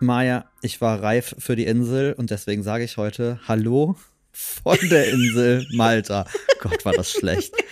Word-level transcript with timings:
Maja, 0.00 0.44
ich 0.62 0.80
war 0.80 1.02
reif 1.02 1.34
für 1.38 1.56
die 1.56 1.66
Insel 1.66 2.14
und 2.14 2.30
deswegen 2.30 2.62
sage 2.62 2.84
ich 2.84 2.96
heute 2.96 3.38
Hallo 3.46 3.96
von 4.32 4.78
der 4.88 5.08
Insel 5.10 5.66
Malta. 5.74 6.26
Gott, 6.60 6.84
war 6.84 6.92
das 6.92 7.10
schlecht. 7.10 7.54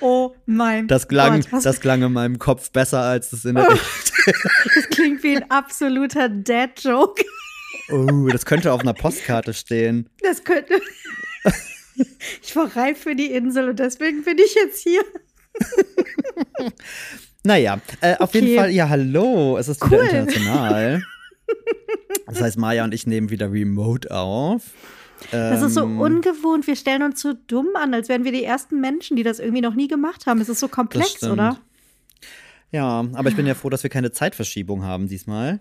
Oh 0.00 0.34
mein 0.44 0.86
Das 0.86 1.08
klang, 1.08 1.40
Gott. 1.40 1.52
was- 1.52 1.62
das 1.64 1.80
klang 1.80 2.02
in 2.02 2.12
meinem 2.12 2.38
Kopf 2.38 2.70
besser 2.70 3.00
als 3.00 3.32
es 3.32 3.46
in 3.46 3.54
der 3.54 3.68
das 3.70 4.88
klingt 4.90 5.22
wie 5.22 5.36
ein 5.36 5.50
absoluter 5.50 6.28
Dad-Joke. 6.28 7.24
Oh, 7.90 8.28
das 8.30 8.44
könnte 8.44 8.70
auf 8.72 8.82
einer 8.82 8.92
Postkarte 8.92 9.54
stehen. 9.54 10.10
Das 10.22 10.44
könnte. 10.44 10.78
Ich 12.42 12.54
war 12.56 12.74
reif 12.76 12.98
für 13.02 13.14
die 13.14 13.30
Insel 13.32 13.68
und 13.70 13.78
deswegen 13.78 14.24
bin 14.24 14.36
ich 14.38 14.54
jetzt 14.56 14.82
hier. 14.82 15.00
Naja, 17.44 17.78
äh, 18.00 18.14
auf 18.16 18.30
Okay. 18.30 18.40
jeden 18.40 18.58
Fall, 18.58 18.70
ja, 18.70 18.88
hallo, 18.88 19.58
es 19.58 19.68
ist 19.68 19.82
Cool. 19.84 19.92
wieder 19.92 20.02
international. 20.20 21.02
Das 22.26 22.40
heißt, 22.40 22.56
Maja 22.56 22.84
und 22.84 22.94
ich 22.94 23.06
nehmen 23.06 23.28
wieder 23.28 23.52
remote 23.52 24.10
auf. 24.10 24.62
Das 25.30 25.60
ist 25.60 25.74
so 25.74 25.82
Ähm, 25.84 26.00
ungewohnt. 26.00 26.66
Wir 26.66 26.74
stellen 26.74 27.02
uns 27.02 27.20
so 27.20 27.34
dumm 27.46 27.68
an, 27.74 27.92
als 27.92 28.08
wären 28.08 28.24
wir 28.24 28.32
die 28.32 28.42
ersten 28.44 28.80
Menschen, 28.80 29.16
die 29.18 29.22
das 29.22 29.40
irgendwie 29.40 29.60
noch 29.60 29.74
nie 29.74 29.88
gemacht 29.88 30.26
haben. 30.26 30.40
Es 30.40 30.48
ist 30.48 30.58
so 30.60 30.68
komplex, 30.68 31.22
oder? 31.22 31.58
Ja, 32.70 33.04
aber 33.12 33.28
ich 33.28 33.36
bin 33.36 33.46
ja 33.46 33.54
froh, 33.54 33.68
dass 33.68 33.82
wir 33.82 33.90
keine 33.90 34.10
Zeitverschiebung 34.10 34.84
haben 34.84 35.06
diesmal. 35.06 35.60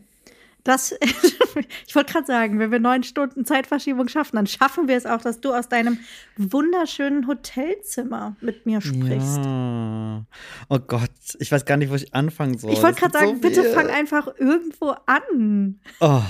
Das, 0.64 0.96
ich 1.88 1.96
wollte 1.96 2.14
gerade 2.14 2.26
sagen, 2.26 2.60
wenn 2.60 2.72
wir 2.72 2.80
neun 2.80 3.04
Stunden 3.04 3.46
Zeitverschiebung 3.46 4.08
schaffen, 4.08 4.38
dann 4.38 4.48
schaffen 4.48 4.88
wir 4.88 4.96
es 4.96 5.06
auch, 5.06 5.22
dass 5.22 5.42
du 5.42 5.54
aus 5.54 5.68
deinem 5.68 6.00
wunderschönen 6.38 7.28
Hotelzimmer 7.28 8.36
mit 8.40 8.66
mir 8.66 8.80
sprichst. 8.80 9.38
Ja. 9.44 10.26
Oh 10.70 10.80
Gott, 10.80 11.10
ich 11.40 11.52
weiß 11.52 11.66
gar 11.66 11.78
nicht, 11.78 11.92
wo 11.92 11.96
ich 11.96 12.14
anfangen 12.16 12.58
soll. 12.58 12.72
Ich 12.72 12.82
wollte 12.82 13.02
gerade 13.02 13.18
sagen, 13.18 13.36
so 13.36 13.42
bitte 13.42 13.64
fang 13.66 13.88
einfach 13.88 14.28
irgendwo 14.40 14.96
an. 15.06 15.80
Oh. 16.00 16.22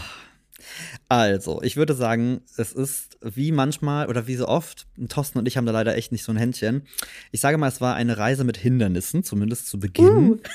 Also, 1.10 1.62
ich 1.62 1.78
würde 1.78 1.94
sagen, 1.94 2.42
es 2.58 2.72
ist 2.72 3.18
wie 3.22 3.52
manchmal 3.52 4.08
oder 4.08 4.26
wie 4.28 4.36
so 4.36 4.48
oft, 4.48 4.88
Thorsten 5.10 5.38
und 5.40 5.48
ich 5.48 5.58
haben 5.58 5.66
da 5.66 5.72
leider 5.72 5.96
echt 5.96 6.12
nicht 6.12 6.24
so 6.24 6.32
ein 6.32 6.38
Händchen. 6.38 6.88
Ich 7.32 7.42
sage 7.42 7.58
mal, 7.58 7.68
es 7.68 7.82
war 7.82 7.96
eine 7.96 8.18
Reise 8.18 8.44
mit 8.44 8.58
Hindernissen, 8.58 9.24
zumindest 9.24 9.68
zu 9.68 9.80
Beginn, 9.80 10.08
Uh. 10.08 10.38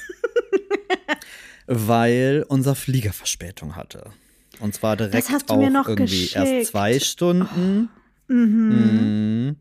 weil 1.69 2.45
unser 2.49 2.75
Flieger 2.75 3.13
Verspätung 3.13 3.77
hatte. 3.77 4.11
Und 4.61 4.75
zwar 4.75 4.97
direkt 4.97 5.31
hast 5.31 5.49
du 5.51 5.55
auch 5.55 5.59
mir 5.59 5.71
noch 5.71 5.87
irgendwie 5.87 6.23
geschickt. 6.23 6.37
Oh. 6.37 6.45
erst 6.45 6.71
zwei 6.71 6.99
Stunden. 6.99 7.89
Mhm. 8.27 9.57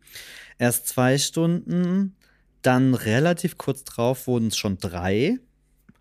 Erst 0.58 0.88
zwei 0.88 1.18
Stunden, 1.18 2.16
dann 2.62 2.94
relativ 2.96 3.58
kurz 3.58 3.84
drauf 3.84 4.26
wurden 4.28 4.48
es 4.48 4.58
schon 4.58 4.78
drei. 4.78 5.38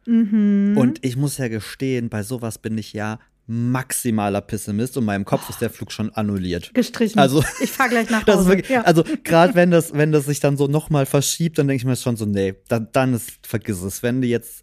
Mhm. 0.06 0.76
Und 0.78 1.04
ich 1.04 1.16
muss 1.16 1.36
ja 1.38 1.48
gestehen, 1.48 2.08
bei 2.08 2.22
sowas 2.22 2.58
bin 2.58 2.78
ich 2.78 2.92
ja 2.92 3.18
maximaler 3.48 4.40
Pessimist 4.40 4.96
und 4.96 5.02
in 5.02 5.06
meinem 5.06 5.24
Kopf 5.24 5.48
ist 5.50 5.60
der 5.60 5.70
Flug 5.70 5.92
schon 5.92 6.10
annulliert. 6.14 6.72
Gestrichen. 6.74 7.18
Also- 7.18 7.44
ich 7.60 7.70
fahre 7.70 7.90
gleich 7.90 8.10
nach 8.10 8.20
Hause. 8.26 8.38
Das 8.38 8.46
wirklich, 8.46 8.68
ja. 8.68 8.82
also 8.82 9.04
gerade 9.24 9.54
wenn 9.54 9.70
das, 9.70 9.92
wenn 9.92 10.10
das 10.10 10.26
sich 10.26 10.40
dann 10.40 10.56
so 10.56 10.66
nochmal 10.66 11.06
verschiebt, 11.06 11.58
dann 11.58 11.68
denke 11.68 11.82
ich 11.82 11.84
mir 11.84 11.96
schon 11.96 12.16
so, 12.16 12.24
nee, 12.26 12.54
dann, 12.68 12.88
dann 12.92 13.14
ist, 13.14 13.46
vergiss 13.46 13.82
es. 13.82 14.02
Wenn 14.02 14.20
die 14.22 14.28
jetzt 14.28 14.62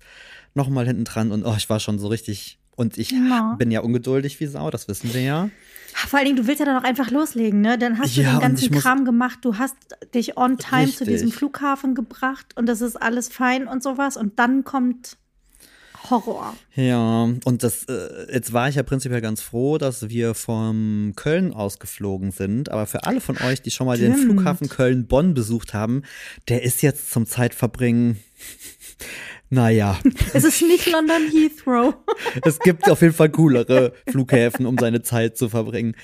nochmal 0.53 0.85
hinten 0.85 1.03
dran 1.05 1.31
und 1.31 1.43
oh, 1.45 1.55
ich 1.57 1.69
war 1.69 1.79
schon 1.79 1.99
so 1.99 2.07
richtig 2.07 2.57
und 2.75 2.97
ich 2.97 3.11
Ja. 3.11 3.55
bin 3.57 3.71
ja 3.71 3.81
ungeduldig 3.81 4.39
wie 4.39 4.47
Sau, 4.47 4.69
das 4.71 4.87
wissen 4.87 5.13
wir 5.13 5.21
ja. 5.21 5.49
Vor 5.95 6.17
allen 6.17 6.25
Dingen, 6.25 6.37
du 6.37 6.47
willst 6.47 6.59
ja 6.59 6.65
dann 6.65 6.77
auch 6.77 6.83
einfach 6.87 7.11
loslegen, 7.11 7.61
ne? 7.61 7.77
Dann 7.77 7.99
hast 7.99 8.17
du 8.17 8.21
Ja, 8.21 8.31
den 8.33 8.39
ganzen 8.41 8.71
Kram 8.71 9.05
gemacht, 9.05 9.39
du 9.43 9.57
hast 9.59 9.75
dich 10.15 10.37
on 10.37 10.57
time 10.57 10.85
zu 10.85 10.89
Richtig. 11.03 11.07
diesem 11.09 11.31
Flughafen 11.31 11.93
gebracht 11.93 12.47
und 12.55 12.65
das 12.67 12.81
ist 12.81 12.95
alles 12.99 13.29
fein 13.29 13.67
und 13.67 13.83
sowas 13.83 14.17
und 14.17 14.39
dann 14.39 14.63
kommt 14.63 15.17
Horror. 16.09 16.53
Ja, 16.75 17.23
und 17.45 17.63
das, 17.63 17.85
äh, 17.85 18.33
jetzt 18.33 18.51
war 18.51 18.67
ich 18.67 18.75
ja 18.75 18.83
prinzipiell 18.83 19.21
ganz 19.21 19.41
froh, 19.41 19.77
dass 19.77 20.09
wir 20.09 20.33
vom 20.33 21.13
Köln 21.15 21.53
aus 21.53 21.79
geflogen 21.79 22.31
sind. 22.31 22.69
Aber 22.69 22.87
für 22.87 23.03
alle 23.05 23.21
von 23.21 23.37
euch, 23.37 23.61
die 23.61 23.71
schon 23.71 23.87
mal 23.87 23.97
den 23.97 24.11
Stimmt. 24.13 24.33
Flughafen 24.33 24.67
Köln-Bonn 24.67 25.33
besucht 25.33 25.73
haben, 25.73 26.01
der 26.49 26.63
ist 26.63 26.81
jetzt 26.81 27.09
zum 27.11 27.25
Zeitverbringen. 27.25 28.19
Naja, 29.53 29.99
Es 30.33 30.43
ist 30.43 30.61
nicht 30.63 30.91
London 30.91 31.21
Heathrow. 31.31 31.93
es 32.43 32.57
gibt 32.59 32.89
auf 32.89 33.01
jeden 33.01 33.13
Fall 33.13 33.29
coolere 33.29 33.93
Flughäfen, 34.09 34.65
um 34.65 34.77
seine 34.79 35.03
Zeit 35.03 35.37
zu 35.37 35.47
verbringen. 35.47 35.95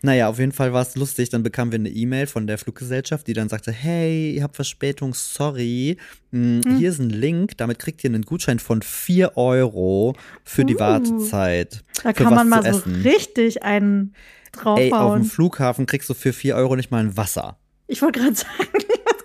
Naja, 0.00 0.28
auf 0.28 0.38
jeden 0.38 0.52
Fall 0.52 0.72
war 0.72 0.82
es 0.82 0.96
lustig. 0.96 1.28
Dann 1.30 1.42
bekamen 1.42 1.72
wir 1.72 1.78
eine 1.78 1.88
E-Mail 1.90 2.26
von 2.26 2.46
der 2.46 2.56
Fluggesellschaft, 2.58 3.26
die 3.26 3.32
dann 3.32 3.48
sagte, 3.48 3.72
hey, 3.72 4.32
ihr 4.34 4.42
habt 4.42 4.54
Verspätung, 4.56 5.12
sorry. 5.14 5.96
Hm, 6.30 6.60
Hier 6.78 6.90
ist 6.90 6.98
ein 6.98 7.10
Link, 7.10 7.56
damit 7.58 7.78
kriegt 7.78 8.04
ihr 8.04 8.10
einen 8.10 8.22
Gutschein 8.22 8.58
von 8.58 8.80
4 8.82 9.36
Euro 9.36 10.14
für 10.44 10.64
die 10.64 10.76
Uh. 10.76 10.80
Wartezeit. 10.80 11.84
Da 12.02 12.12
kann 12.12 12.34
man 12.34 12.48
mal 12.48 12.62
so 12.62 12.68
essen. 12.80 13.02
richtig 13.02 13.62
einen 13.62 14.14
Ey, 14.52 14.58
auf 14.58 14.62
draufhauen. 14.90 15.22
dem 15.22 15.28
Flughafen 15.28 15.86
kriegst 15.86 16.08
du 16.10 16.14
für 16.14 16.32
4 16.32 16.54
Euro 16.56 16.76
nicht 16.76 16.90
mal 16.90 17.00
ein 17.04 17.16
Wasser. 17.16 17.58
ich 17.86 18.00
wollte 18.02 18.20
gerade 18.20 18.34
sagen, 18.36 18.50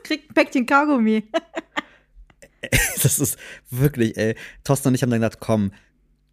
kriegt 0.03 0.31
ein 0.31 0.34
Päckchen 0.34 0.66
Kaugummi? 0.66 1.23
Das 3.03 3.20
ist 3.20 3.38
wirklich, 3.70 4.18
ey. 4.18 4.36
Thorsten 4.64 4.90
und 4.90 4.96
ich 4.96 5.02
haben 5.03 5.09
dann 5.09 5.22
gedacht, 5.22 5.40
komm, 5.40 5.72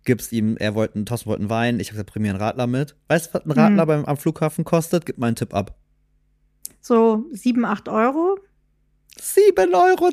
gib's 0.05 0.33
ihm, 0.33 0.57
er 0.57 0.75
wollte, 0.75 1.05
Thorsten 1.05 1.29
wollte 1.31 1.41
einen 1.43 1.51
Wein, 1.51 1.81
ich 1.81 1.89
habe 1.89 1.95
gesagt, 1.97 2.13
bring 2.13 2.23
mir 2.23 2.31
einen 2.31 2.41
Radler 2.41 2.67
mit. 2.67 2.97
Weißt 3.09 3.27
du, 3.27 3.35
was 3.39 3.45
ein 3.45 3.53
Radler 3.53 3.85
Mhm. 3.85 3.89
beim, 3.89 4.05
am 4.05 4.17
Flughafen 4.17 4.65
kostet? 4.65 5.07
Gib 5.07 5.19
mal 5.19 5.29
einen 5.29 5.37
Tipp 5.37 5.55
ab. 5.55 5.77
So 6.81 7.25
sieben, 7.33 7.65
acht 7.65 7.89
Euro? 7.89 8.39
7,20 9.21 9.75
Euro. 9.75 10.11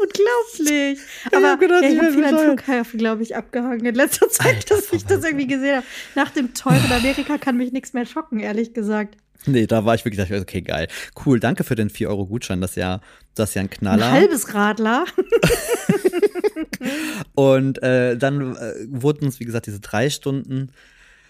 Unglaublich. 0.00 0.98
Ich 1.30 1.36
Aber 1.36 1.50
hab 1.52 1.60
gedacht, 1.60 1.82
ja, 1.82 1.88
ich 1.88 1.94
ich 1.94 2.00
habe 2.02 2.14
wär 2.16 2.28
viel 2.28 2.34
an. 2.38 2.44
Flughafen, 2.56 2.98
glaube 2.98 3.22
ich, 3.22 3.36
abgehangen 3.36 3.84
in 3.84 3.94
letzter 3.94 4.28
Zeit, 4.28 4.46
Alter, 4.56 4.76
dass 4.76 4.92
ich 4.92 5.04
das 5.04 5.24
irgendwie 5.24 5.46
gesehen 5.46 5.76
habe. 5.76 5.86
Nach 6.14 6.30
dem 6.30 6.54
teuren 6.54 6.92
Amerika 6.92 7.38
kann 7.38 7.56
mich 7.56 7.72
nichts 7.72 7.92
mehr 7.94 8.06
schocken, 8.06 8.38
ehrlich 8.40 8.74
gesagt. 8.74 9.16
Nee, 9.46 9.66
da 9.66 9.84
war 9.84 9.94
ich 9.94 10.04
wirklich, 10.04 10.32
okay, 10.32 10.62
geil. 10.62 10.88
Cool, 11.24 11.40
danke 11.40 11.64
für 11.64 11.74
den 11.74 11.90
4 11.90 12.08
Euro 12.08 12.26
Gutschein, 12.26 12.60
das 12.60 12.72
ist 12.72 12.76
ja, 12.76 13.00
das 13.34 13.50
ist 13.50 13.54
ja 13.54 13.62
ein 13.62 13.66
Ein 13.66 13.70
Knaller. 13.70 14.10
halbes 14.10 14.54
Radler. 14.54 15.04
Und 17.34 17.82
äh, 17.82 18.16
dann 18.16 18.56
äh, 18.56 18.72
wurden 18.88 19.26
uns, 19.26 19.40
wie 19.40 19.44
gesagt, 19.44 19.66
diese 19.66 19.80
drei 19.80 20.10
Stunden. 20.10 20.70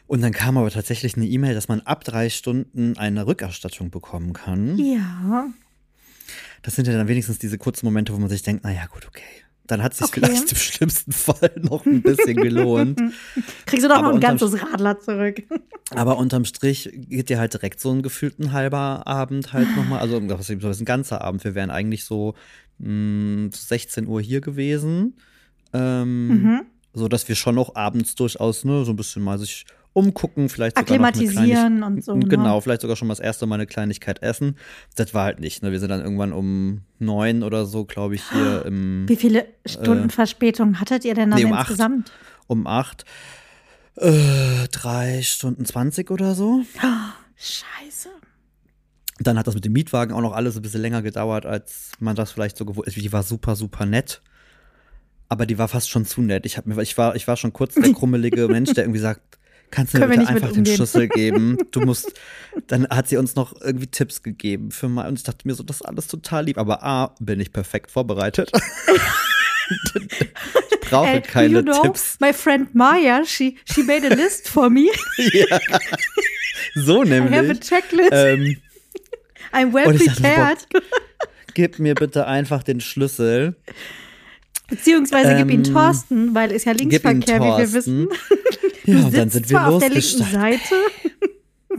Und 0.06 0.22
dann 0.22 0.32
kam 0.32 0.56
aber 0.56 0.70
tatsächlich 0.70 1.16
eine 1.16 1.26
E-Mail, 1.26 1.54
dass 1.54 1.68
man 1.68 1.80
ab 1.82 2.02
drei 2.04 2.30
Stunden 2.30 2.96
eine 2.96 3.26
Rückerstattung 3.26 3.90
bekommen 3.90 4.32
kann. 4.32 4.78
Ja. 4.78 5.48
Das 6.62 6.76
sind 6.76 6.86
ja 6.88 6.94
dann 6.94 7.08
wenigstens 7.08 7.38
diese 7.38 7.58
kurzen 7.58 7.86
Momente, 7.86 8.14
wo 8.14 8.18
man 8.18 8.30
sich 8.30 8.42
denkt, 8.42 8.64
naja, 8.64 8.86
gut, 8.86 9.06
okay. 9.06 9.22
Dann 9.68 9.82
hat 9.82 9.92
es 9.92 9.98
sich 9.98 10.08
Okay. 10.08 10.20
vielleicht 10.24 10.50
im 10.50 10.58
schlimmsten 10.58 11.12
Fall 11.12 11.52
noch 11.62 11.86
ein 11.86 12.02
bisschen 12.02 12.36
gelohnt. 12.36 12.98
Kriegst 13.66 13.84
du 13.84 13.88
doch 13.88 13.96
Aber 13.98 14.08
noch 14.08 14.14
ein 14.14 14.20
ganzes 14.20 14.60
Radler 14.60 14.98
zurück. 14.98 15.42
Aber 15.94 16.18
unterm 16.18 16.44
Strich 16.44 16.90
geht 16.92 17.28
dir 17.28 17.38
halt 17.38 17.52
direkt 17.52 17.80
so 17.80 17.90
ein 17.92 18.02
gefühlten 18.02 18.52
halber 18.52 19.06
Abend 19.06 19.52
halt 19.52 19.74
nochmal, 19.76 20.00
also 20.00 20.20
was 20.28 20.50
ist 20.50 20.80
ein 20.80 20.84
ganzer 20.84 21.22
Abend. 21.22 21.44
Wir 21.44 21.54
wären 21.54 21.70
eigentlich 21.70 22.04
so 22.04 22.34
mh, 22.78 23.50
16 23.54 24.06
Uhr 24.06 24.20
hier 24.20 24.40
gewesen. 24.40 25.14
Ähm, 25.72 26.28
Mhm. 26.28 26.60
So 26.94 27.06
dass 27.06 27.28
wir 27.28 27.36
schon 27.36 27.54
noch 27.54 27.74
abends 27.76 28.14
durchaus 28.16 28.64
ne, 28.64 28.84
so 28.84 28.92
ein 28.92 28.96
bisschen 28.96 29.22
mal 29.22 29.38
sich 29.38 29.66
umgucken, 29.98 30.48
vielleicht 30.48 30.76
sogar 30.78 30.90
Akklimatisieren 30.94 31.82
und 31.82 32.04
so. 32.04 32.14
Ne? 32.14 32.26
Genau, 32.26 32.60
vielleicht 32.60 32.80
sogar 32.82 32.96
schon 32.96 33.08
mal 33.08 33.12
das 33.12 33.20
erste 33.20 33.46
Mal 33.46 33.56
eine 33.56 33.66
Kleinigkeit 33.66 34.22
essen. 34.22 34.56
Das 34.96 35.12
war 35.14 35.24
halt 35.24 35.40
nicht. 35.40 35.62
Ne? 35.62 35.72
Wir 35.72 35.80
sind 35.80 35.90
dann 35.90 36.00
irgendwann 36.00 36.32
um 36.32 36.82
neun 36.98 37.42
oder 37.42 37.66
so, 37.66 37.84
glaube 37.84 38.14
ich, 38.14 38.22
hier 38.30 38.64
im, 38.66 39.08
Wie 39.08 39.16
viele 39.16 39.46
Stunden 39.66 40.10
Verspätung 40.10 40.80
hattet 40.80 41.04
ihr 41.04 41.14
denn 41.14 41.30
dann 41.30 41.38
Äh, 41.38 41.42
nee, 41.44 41.50
um 41.50 41.52
acht. 41.54 41.68
insgesamt? 41.68 42.12
um 42.46 42.66
acht. 42.66 43.04
Äh, 43.96 44.68
drei 44.70 45.22
Stunden 45.22 45.64
zwanzig 45.64 46.10
oder 46.10 46.34
so. 46.34 46.62
Scheiße. 47.36 48.08
Dann 49.20 49.36
hat 49.38 49.46
das 49.48 49.54
mit 49.54 49.64
dem 49.64 49.72
Mietwagen 49.72 50.14
auch 50.14 50.20
noch 50.20 50.32
alles 50.32 50.56
ein 50.56 50.62
bisschen 50.62 50.80
länger 50.80 51.02
gedauert, 51.02 51.44
als 51.44 51.90
man 51.98 52.14
das 52.14 52.30
vielleicht 52.30 52.56
so 52.56 52.64
gewohnt 52.64 52.86
ist. 52.86 52.96
Die 52.96 53.12
war 53.12 53.22
super, 53.24 53.56
super 53.56 53.84
nett. 53.86 54.22
Aber 55.28 55.44
die 55.44 55.58
war 55.58 55.68
fast 55.68 55.90
schon 55.90 56.06
zu 56.06 56.22
nett. 56.22 56.46
Ich, 56.46 56.56
hab 56.56 56.66
mir, 56.66 56.80
ich, 56.80 56.96
war, 56.96 57.14
ich 57.16 57.26
war 57.28 57.36
schon 57.36 57.52
kurz 57.52 57.74
der 57.74 57.92
krummelige 57.92 58.48
Mensch, 58.48 58.72
der 58.72 58.84
irgendwie 58.84 59.00
sagt, 59.00 59.37
kannst 59.70 59.94
du 59.94 59.98
mir 59.98 60.08
bitte 60.08 60.26
einfach 60.26 60.52
den. 60.52 60.66
Schlüssel 60.66 61.08
geben? 61.08 61.58
Du 61.70 61.80
musst, 61.80 62.12
dann 62.66 62.88
hat 62.88 63.08
sie 63.08 63.16
uns 63.16 63.34
noch 63.34 63.60
irgendwie 63.60 63.86
Tipps 63.86 64.22
gegeben 64.22 64.70
für 64.70 64.88
mal, 64.88 65.08
und 65.08 65.18
ich 65.18 65.22
dachte 65.22 65.46
mir 65.46 65.54
so, 65.54 65.62
das 65.62 65.76
ist 65.76 65.82
alles 65.82 66.06
total 66.06 66.46
lieb. 66.46 66.58
Aber 66.58 66.82
A, 66.82 67.14
bin 67.20 67.40
ich 67.40 67.52
perfekt 67.52 67.90
vorbereitet. 67.90 68.50
ich 70.70 70.80
brauche 70.80 71.06
Hey, 71.06 71.20
keine 71.20 71.58
you 71.58 71.62
know, 71.62 71.82
Tipps. 71.82 72.18
My 72.20 72.32
friend 72.32 72.74
Maya, 72.74 73.24
she, 73.24 73.56
she 73.64 73.82
made 73.82 74.06
a 74.06 74.14
list 74.14 74.48
for 74.48 74.70
me. 74.70 74.88
ja. 75.16 75.58
So 76.74 77.02
I 77.04 77.10
have 77.10 77.22
a 77.22 77.30
nämlich. 77.30 77.60
checklist. 77.60 78.10
Ähm, 78.12 78.56
I'm 79.52 79.72
well 79.72 79.94
ich 79.94 80.04
dachte, 80.04 80.22
prepared. 80.22 80.66
gib 81.54 81.78
mir 81.78 81.94
bitte 81.94 82.26
einfach 82.26 82.62
den 82.62 82.80
Schlüssel. 82.80 83.56
Beziehungsweise 84.68 85.34
gib 85.36 85.50
ihn 85.50 85.64
Ähm, 85.64 85.72
Thorsten, 85.72 86.34
weil 86.34 86.52
ist 86.52 86.66
ja 86.66 86.72
Linksverkehr, 86.72 87.40
wie 87.40 87.58
wir 87.58 87.72
wissen. 87.72 88.08
Ja, 88.88 89.04
und 89.04 89.16
dann 89.16 89.30
sind 89.30 89.50
wir 89.50 89.66
auf 89.66 89.80
der 89.80 89.90
linken. 89.90 90.24
Seite. 90.24 90.74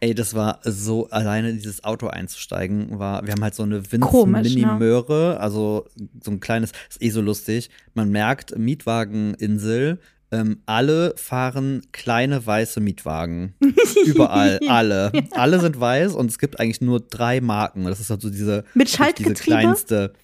Ey, 0.00 0.14
das 0.16 0.34
war 0.34 0.58
so, 0.64 1.08
alleine 1.10 1.50
in 1.50 1.56
dieses 1.58 1.84
Auto 1.84 2.08
einzusteigen, 2.08 2.98
war, 2.98 3.24
wir 3.24 3.32
haben 3.32 3.42
halt 3.42 3.54
so 3.54 3.62
eine 3.62 3.82
Komisch, 4.00 4.48
ne? 4.52 4.56
Winz-Mini-Möhre, 4.56 5.38
also 5.38 5.86
so 6.20 6.32
ein 6.32 6.40
kleines, 6.40 6.72
ist 6.90 7.00
eh 7.00 7.10
so 7.10 7.20
lustig. 7.20 7.70
Man 7.94 8.10
merkt, 8.10 8.58
Mietwageninsel, 8.58 10.00
ähm, 10.32 10.60
alle 10.66 11.14
fahren 11.16 11.82
kleine 11.92 12.44
weiße 12.44 12.80
Mietwagen. 12.80 13.54
Überall, 14.04 14.58
alle. 14.66 15.12
Alle 15.32 15.60
sind 15.60 15.78
weiß 15.78 16.14
und 16.14 16.30
es 16.30 16.40
gibt 16.40 16.58
eigentlich 16.58 16.80
nur 16.80 16.98
drei 16.98 17.40
Marken. 17.40 17.84
Das 17.84 18.00
ist 18.00 18.10
halt 18.10 18.22
so 18.22 18.30
diese, 18.30 18.64
Mit 18.74 18.88
diese 18.88 18.96
Schaltgetriebe? 18.96 19.36
kleinste. 19.40 20.14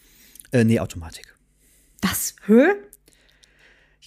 Äh, 0.50 0.64
nee, 0.64 0.80
Automatik. 0.80 1.36
Das, 2.00 2.34
hä? 2.46 2.72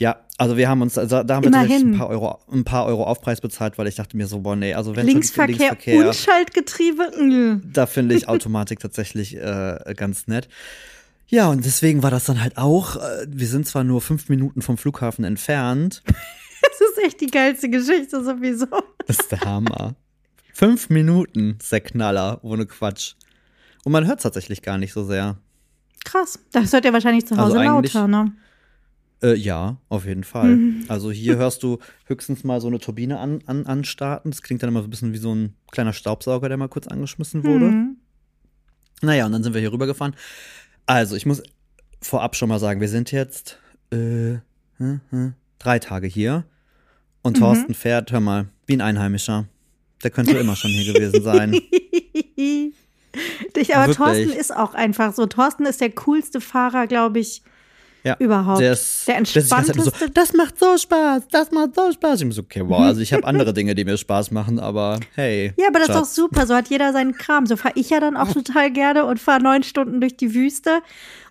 Ja, 0.01 0.15
also 0.39 0.57
wir 0.57 0.67
haben 0.67 0.81
uns, 0.81 0.97
also 0.97 1.21
da 1.21 1.35
haben 1.35 1.43
wir 1.43 1.49
Immerhin. 1.49 1.69
tatsächlich 1.69 1.93
ein 1.93 1.97
paar 1.99 2.09
Euro, 2.09 2.39
ein 2.51 2.63
paar 2.63 2.85
Euro 2.87 3.03
Aufpreis 3.03 3.39
bezahlt, 3.39 3.77
weil 3.77 3.85
ich 3.85 3.93
dachte 3.93 4.17
mir 4.17 4.25
so, 4.25 4.39
boah, 4.39 4.55
nee, 4.55 4.73
also 4.73 4.95
wenn 4.95 5.05
Linksverkehr, 5.05 5.53
schon 5.53 5.59
Linksverkehr, 5.67 6.07
und 6.07 6.15
Schaltgetriebe. 6.15 7.61
Da 7.71 7.85
finde 7.85 8.15
ich 8.15 8.27
Automatik 8.27 8.79
tatsächlich 8.81 9.35
äh, 9.37 9.93
ganz 9.95 10.25
nett. 10.25 10.49
Ja, 11.27 11.49
und 11.49 11.63
deswegen 11.65 12.01
war 12.01 12.09
das 12.09 12.25
dann 12.25 12.41
halt 12.41 12.57
auch, 12.57 12.95
äh, 12.95 13.27
wir 13.27 13.45
sind 13.45 13.67
zwar 13.67 13.83
nur 13.83 14.01
fünf 14.01 14.27
Minuten 14.27 14.63
vom 14.63 14.75
Flughafen 14.77 15.23
entfernt, 15.23 16.01
Das 16.63 16.81
ist 16.97 17.03
echt 17.05 17.21
die 17.21 17.27
geilste 17.27 17.69
Geschichte 17.69 18.23
sowieso. 18.23 18.65
das 19.05 19.19
ist 19.19 19.31
der 19.31 19.41
Hammer. 19.41 19.93
fünf 20.53 20.89
Minuten, 20.89 21.57
ist 21.61 21.71
der 21.71 21.81
Knaller, 21.81 22.39
ohne 22.43 22.65
Quatsch. 22.65 23.13
Und 23.83 23.91
man 23.91 24.07
hört 24.07 24.17
es 24.17 24.23
tatsächlich 24.23 24.63
gar 24.63 24.77
nicht 24.79 24.93
so 24.93 25.03
sehr. 25.03 25.37
Krass. 26.05 26.39
Das 26.51 26.73
hört 26.73 26.85
ihr 26.85 26.93
wahrscheinlich 26.93 27.27
zu 27.27 27.35
Also 27.35 27.45
Hause 27.55 27.59
eigentlich- 27.59 27.93
lauter, 27.93 28.07
ne? 28.07 28.31
Äh, 29.23 29.35
ja, 29.35 29.77
auf 29.89 30.05
jeden 30.05 30.23
Fall. 30.23 30.55
Mhm. 30.55 30.85
Also 30.87 31.11
hier 31.11 31.37
hörst 31.37 31.63
du 31.63 31.77
höchstens 32.05 32.43
mal 32.43 32.59
so 32.59 32.67
eine 32.67 32.79
Turbine 32.79 33.19
an, 33.19 33.41
an, 33.45 33.65
anstarten. 33.65 34.31
Das 34.31 34.41
klingt 34.41 34.63
dann 34.63 34.69
immer 34.69 34.81
so 34.81 34.87
ein 34.87 34.89
bisschen 34.89 35.13
wie 35.13 35.17
so 35.17 35.33
ein 35.33 35.53
kleiner 35.71 35.93
Staubsauger, 35.93 36.47
der 36.47 36.57
mal 36.57 36.69
kurz 36.69 36.87
angeschmissen 36.87 37.43
wurde. 37.43 37.65
Mhm. 37.65 37.97
Naja, 39.01 39.25
und 39.25 39.31
dann 39.31 39.43
sind 39.43 39.53
wir 39.53 39.61
hier 39.61 39.71
rübergefahren. 39.73 40.15
Also, 40.85 41.15
ich 41.15 41.25
muss 41.25 41.41
vorab 42.01 42.35
schon 42.35 42.49
mal 42.49 42.59
sagen, 42.59 42.81
wir 42.81 42.89
sind 42.89 43.11
jetzt 43.11 43.59
äh, 43.91 44.37
hm, 44.77 45.01
hm, 45.09 45.33
drei 45.59 45.79
Tage 45.79 46.07
hier. 46.07 46.45
Und 47.21 47.37
Mhm. 47.37 47.41
Thorsten 47.41 47.73
fährt, 47.75 48.11
hör 48.11 48.19
mal, 48.19 48.47
wie 48.65 48.73
ein 48.73 48.81
Einheimischer. 48.81 49.45
Der 50.03 50.09
könnte 50.09 50.37
immer 50.37 50.55
schon 50.55 50.71
hier 50.71 50.93
gewesen 50.93 51.21
sein. 51.23 51.61
Ich, 53.55 53.75
aber 53.75 53.87
Wirklich. 53.87 53.97
Thorsten 53.97 54.39
ist 54.39 54.55
auch 54.55 54.73
einfach 54.73 55.13
so. 55.13 55.25
Thorsten 55.25 55.65
ist 55.65 55.81
der 55.81 55.91
coolste 55.91 56.39
Fahrer, 56.39 56.87
glaube 56.87 57.19
ich, 57.19 57.43
Ja, 58.03 58.15
überhaupt. 58.19 58.59
Der, 58.61 58.73
ist, 58.73 59.07
der 59.07 59.17
entspannteste. 59.17 59.81
so, 59.83 60.07
das 60.13 60.33
macht 60.33 60.57
so 60.59 60.75
Spaß, 60.77 61.23
das 61.29 61.51
macht 61.51 61.75
so 61.75 61.91
Spaß. 61.91 62.15
Ich 62.21 62.25
bin 62.25 62.31
so, 62.31 62.41
okay, 62.41 62.63
wow, 62.65 62.79
also 62.81 62.99
ich 63.01 63.13
habe 63.13 63.25
andere 63.25 63.53
Dinge, 63.53 63.75
die 63.75 63.85
mir 63.85 63.95
Spaß 63.97 64.31
machen, 64.31 64.59
aber 64.59 64.99
hey. 65.15 65.53
ja, 65.57 65.67
aber 65.67 65.79
das 65.79 65.89
ist 65.89 65.95
doch 65.95 65.99
Schatz. 66.01 66.15
super. 66.15 66.47
So 66.47 66.55
hat 66.55 66.67
jeder 66.69 66.93
seinen 66.93 67.13
Kram. 67.15 67.45
So 67.45 67.57
fahre 67.57 67.75
ich 67.77 67.89
ja 67.91 67.99
dann 67.99 68.17
auch 68.17 68.27
total 68.33 68.71
gerne 68.71 69.05
und 69.05 69.19
fahre 69.19 69.41
neun 69.43 69.61
Stunden 69.63 70.01
durch 70.01 70.17
die 70.17 70.33
Wüste 70.33 70.81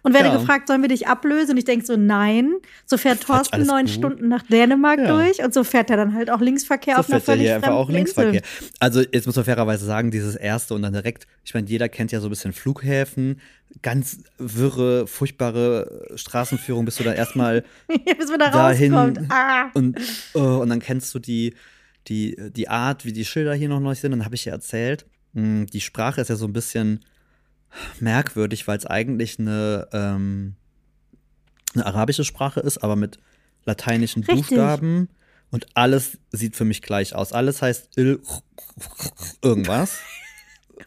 und 0.03 0.15
werde 0.15 0.29
Ja. 0.29 0.37
gefragt, 0.37 0.69
sollen 0.69 0.81
wir 0.83 0.89
dich 0.89 1.09
ablösen? 1.09 1.51
Und 1.51 1.57
ich 1.59 1.65
denke 1.65 1.85
so, 1.85 1.97
nein. 1.97 2.53
So 2.87 2.97
fährt 2.97 3.21
Thorsten 3.23 3.67
neun 3.67 3.87
gut. 3.87 3.91
Stunden 3.95 4.29
nach 4.29 4.43
Dänemark 4.45 5.01
Ja. 5.01 5.09
durch 5.13 5.43
und 5.45 5.53
so 5.53 5.65
fährt 5.65 5.91
er 5.91 5.97
dann 5.97 6.15
halt 6.15 6.31
auch 6.31 6.41
Linksverkehr 6.41 6.95
So 6.95 7.01
auf 7.01 7.09
einer 7.09 7.17
er 7.17 7.21
völlig 7.21 7.51
einfach 7.51 7.71
auch 7.71 7.87
fremden 7.87 7.97
Linksverkehr. 7.97 8.43
Insel. 8.43 8.69
Also 8.79 9.01
jetzt 9.13 9.27
muss 9.27 9.37
man 9.37 9.45
fairerweise 9.45 9.85
sagen, 9.85 10.11
dieses 10.11 10.37
erste 10.37 10.75
und 10.75 10.83
dann 10.83 10.93
direkt, 10.93 11.27
ich 11.45 11.53
meine, 11.53 11.67
jeder 11.67 11.89
kennt 11.89 12.13
ja 12.13 12.21
so 12.21 12.29
ein 12.29 12.31
bisschen 12.31 12.53
Flughäfen, 12.53 13.41
ganz 13.83 14.19
wirre, 14.39 15.07
furchtbare 15.07 16.13
Straßenführung, 16.15 16.85
bis 16.85 16.97
du 16.97 17.05
dann 17.05 17.15
erstmal 17.15 17.65
Bis 18.19 18.29
man 18.29 18.39
da 18.39 18.51
dahin 18.51 18.95
rauskommt. 18.95 19.31
Ah. 19.31 19.71
und, 19.75 19.99
oh, 20.35 20.59
und 20.61 20.69
dann 20.69 20.81
kennst 20.81 21.15
du 21.15 21.19
die, 21.19 21.55
die, 22.09 22.37
die 22.51 22.69
Art, 22.69 23.05
wie 23.05 23.13
die 23.13 23.25
Schilder 23.25 23.55
hier 23.55 23.69
noch 23.69 23.81
neu 23.81 23.95
sind. 23.95 24.11
Dann 24.13 24.25
habe 24.25 24.35
ich 24.35 24.45
ja 24.45 24.53
erzählt, 24.53 25.07
mh, 25.33 25.67
die 25.67 25.81
Sprache 25.81 26.21
ist 26.21 26.29
ja 26.29 26.37
so 26.37 26.47
ein 26.47 26.53
bisschen 26.53 27.05
merkwürdig, 28.01 28.67
weil 28.67 28.79
es 28.79 28.87
eigentlich 28.87 29.39
eine, 29.39 29.89
ähm, 29.93 30.57
eine 31.75 31.87
arabische 31.87 32.25
Sprache 32.25 32.61
ist, 32.61 32.79
aber 32.79 32.97
mit 32.97 33.19
lateinischen 33.65 34.25
Richtig. 34.25 34.49
Buchstaben. 34.49 35.09
Und 35.51 35.67
alles 35.75 36.19
sieht 36.31 36.57
für 36.57 36.65
mich 36.65 36.81
gleich 36.83 37.15
aus. 37.15 37.33
Alles 37.33 37.61
heißt 37.63 37.97
il 37.97 38.21
irgendwas. 39.43 39.99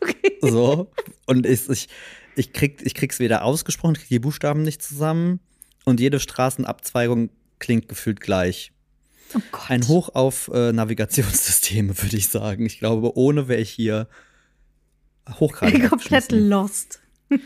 Okay. 0.02 0.40
So. 0.42 0.92
Und 1.28 1.46
ich, 1.46 1.70
ich, 1.70 1.88
ich, 2.36 2.54
krieg, 2.54 2.82
ich 2.84 2.94
krieg's 2.94 3.20
weder 3.20 3.44
ausgesprochen, 3.44 3.96
krieg 3.96 4.08
die 4.10 4.20
Buchstaben 4.20 4.62
nicht 4.64 4.82
zusammen. 4.82 5.40
Und 5.86 6.00
jede 6.00 6.20
Straßenabzweigung 6.20 7.30
klingt 7.60 7.88
gefühlt 7.90 8.20
gleich. 8.22 8.72
Oh 9.36 9.40
Gott. 9.52 9.70
Ein 9.70 9.88
Hoch 9.88 10.10
auf 10.14 10.50
äh, 10.54 10.72
Navigationssysteme, 10.72 11.98
würde 12.02 12.18
ich 12.18 12.30
sagen. 12.30 12.66
Ich 12.66 12.80
glaube, 12.80 13.18
ohne 13.18 13.48
wäre 13.48 13.62
ich 13.62 13.70
hier 13.72 14.08
hochgradig 15.40 15.90
Komplett 15.90 16.32
lost. 16.32 17.02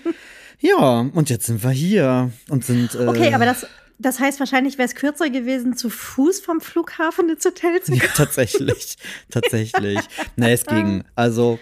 Ja, 0.59 1.01
und 1.13 1.29
jetzt 1.29 1.45
sind 1.45 1.63
wir 1.63 1.69
hier 1.69 2.31
und 2.49 2.65
sind. 2.65 2.95
Äh, 2.95 3.05
Okay, 3.05 3.31
aber 3.35 3.45
das, 3.45 3.67
das 3.99 4.19
heißt, 4.19 4.39
wahrscheinlich 4.39 4.79
wäre 4.79 4.87
es 4.87 4.95
kürzer 4.95 5.29
gewesen, 5.29 5.77
zu 5.77 5.91
Fuß 5.91 6.39
vom 6.39 6.61
Flughafen 6.61 7.29
ins 7.29 7.45
Hotel 7.45 7.79
zu 7.83 7.91
Ja, 7.93 7.99
kommen. 7.99 8.13
tatsächlich, 8.15 8.95
tatsächlich. 9.29 9.99
Nee, 10.35 10.53
es 10.53 10.65
ging. 10.65 11.03
Also 11.13 11.59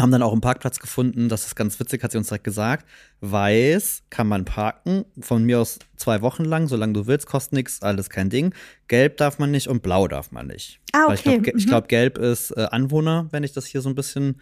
haben 0.00 0.10
dann 0.10 0.22
auch 0.22 0.32
einen 0.32 0.40
Parkplatz 0.40 0.78
gefunden, 0.80 1.28
das 1.28 1.44
ist 1.46 1.54
ganz 1.54 1.78
witzig, 1.78 2.02
hat 2.02 2.12
sie 2.12 2.18
uns 2.18 2.28
direkt 2.28 2.44
gesagt. 2.44 2.86
Weiß 3.20 4.02
kann 4.10 4.26
man 4.26 4.44
parken, 4.44 5.04
von 5.20 5.44
mir 5.44 5.60
aus 5.60 5.78
zwei 5.96 6.22
Wochen 6.22 6.44
lang, 6.44 6.66
solange 6.66 6.92
du 6.94 7.06
willst, 7.06 7.26
kostet 7.26 7.52
nichts, 7.52 7.82
alles 7.82 8.10
kein 8.10 8.30
Ding. 8.30 8.54
Gelb 8.88 9.18
darf 9.18 9.38
man 9.38 9.50
nicht 9.50 9.68
und 9.68 9.82
blau 9.82 10.08
darf 10.08 10.32
man 10.32 10.46
nicht. 10.48 10.80
Ah, 10.92 11.08
Weil 11.08 11.14
ich 11.14 11.20
okay, 11.26 11.38
glaube, 11.38 11.58
mhm. 11.58 11.66
glaub, 11.66 11.88
gelb 11.88 12.18
ist 12.18 12.50
äh, 12.52 12.66
Anwohner, 12.70 13.28
wenn 13.30 13.44
ich 13.44 13.52
das 13.52 13.66
hier 13.66 13.80
so 13.82 13.88
ein 13.90 13.94
bisschen 13.94 14.40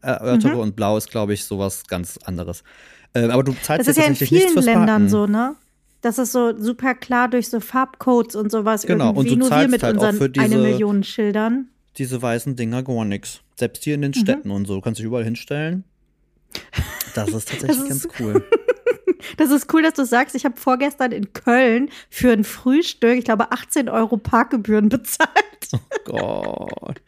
erörtere, 0.00 0.54
Mhm. 0.54 0.60
und 0.60 0.76
blau 0.76 0.96
ist, 0.96 1.10
glaube 1.10 1.34
ich, 1.34 1.44
sowas 1.44 1.84
ganz 1.88 2.18
anderes. 2.24 2.62
Äh, 3.12 3.24
aber 3.28 3.44
du 3.44 3.52
zahlst 3.52 3.88
Das 3.88 3.88
ist 3.88 3.96
jetzt 3.98 4.20
ja 4.20 4.26
in 4.26 4.40
vielen 4.40 4.52
fürs 4.52 4.64
Ländern 4.64 4.86
Parken. 4.86 5.08
so, 5.08 5.26
ne? 5.26 5.54
Das 6.00 6.18
ist 6.18 6.32
so 6.32 6.56
super 6.58 6.94
klar 6.94 7.28
durch 7.28 7.48
so 7.48 7.60
Farbcodes 7.60 8.34
und 8.34 8.50
sowas 8.50 8.82
Genau, 8.86 9.10
und 9.10 9.26
irgendwie. 9.26 9.30
du 9.30 9.36
Nur 9.36 9.50
wir 9.50 9.56
zahlst 9.56 9.70
mit 9.70 9.82
halt 9.84 9.96
auch 9.98 10.00
unseren 10.00 10.16
für 10.16 10.30
diese- 10.30 10.44
eine 10.44 10.58
Million 10.58 11.04
Schildern. 11.04 11.68
Diese 11.98 12.20
weißen 12.22 12.56
Dinger 12.56 12.82
gar 12.82 13.04
nichts. 13.04 13.40
Selbst 13.56 13.84
hier 13.84 13.94
in 13.94 14.00
Mhm. 14.00 14.04
den 14.04 14.14
Städten 14.14 14.50
und 14.50 14.66
so. 14.66 14.74
Du 14.76 14.80
kannst 14.80 14.98
dich 14.98 15.06
überall 15.06 15.24
hinstellen. 15.24 15.84
Das 17.14 17.30
ist 17.30 17.48
tatsächlich 17.50 17.78
Das 17.78 17.88
ganz 17.88 18.04
ist- 18.06 18.20
cool. 18.20 18.44
Das 19.36 19.52
ist 19.52 19.72
cool, 19.72 19.82
dass 19.82 19.94
du 19.94 20.04
sagst, 20.04 20.34
ich 20.34 20.44
habe 20.44 20.56
vorgestern 20.60 21.12
in 21.12 21.32
Köln 21.32 21.90
für 22.10 22.32
ein 22.32 22.42
Frühstück, 22.42 23.16
ich 23.18 23.24
glaube, 23.24 23.52
18 23.52 23.88
Euro 23.88 24.16
Parkgebühren 24.16 24.88
bezahlt. 24.88 25.30
Gott. 26.04 27.00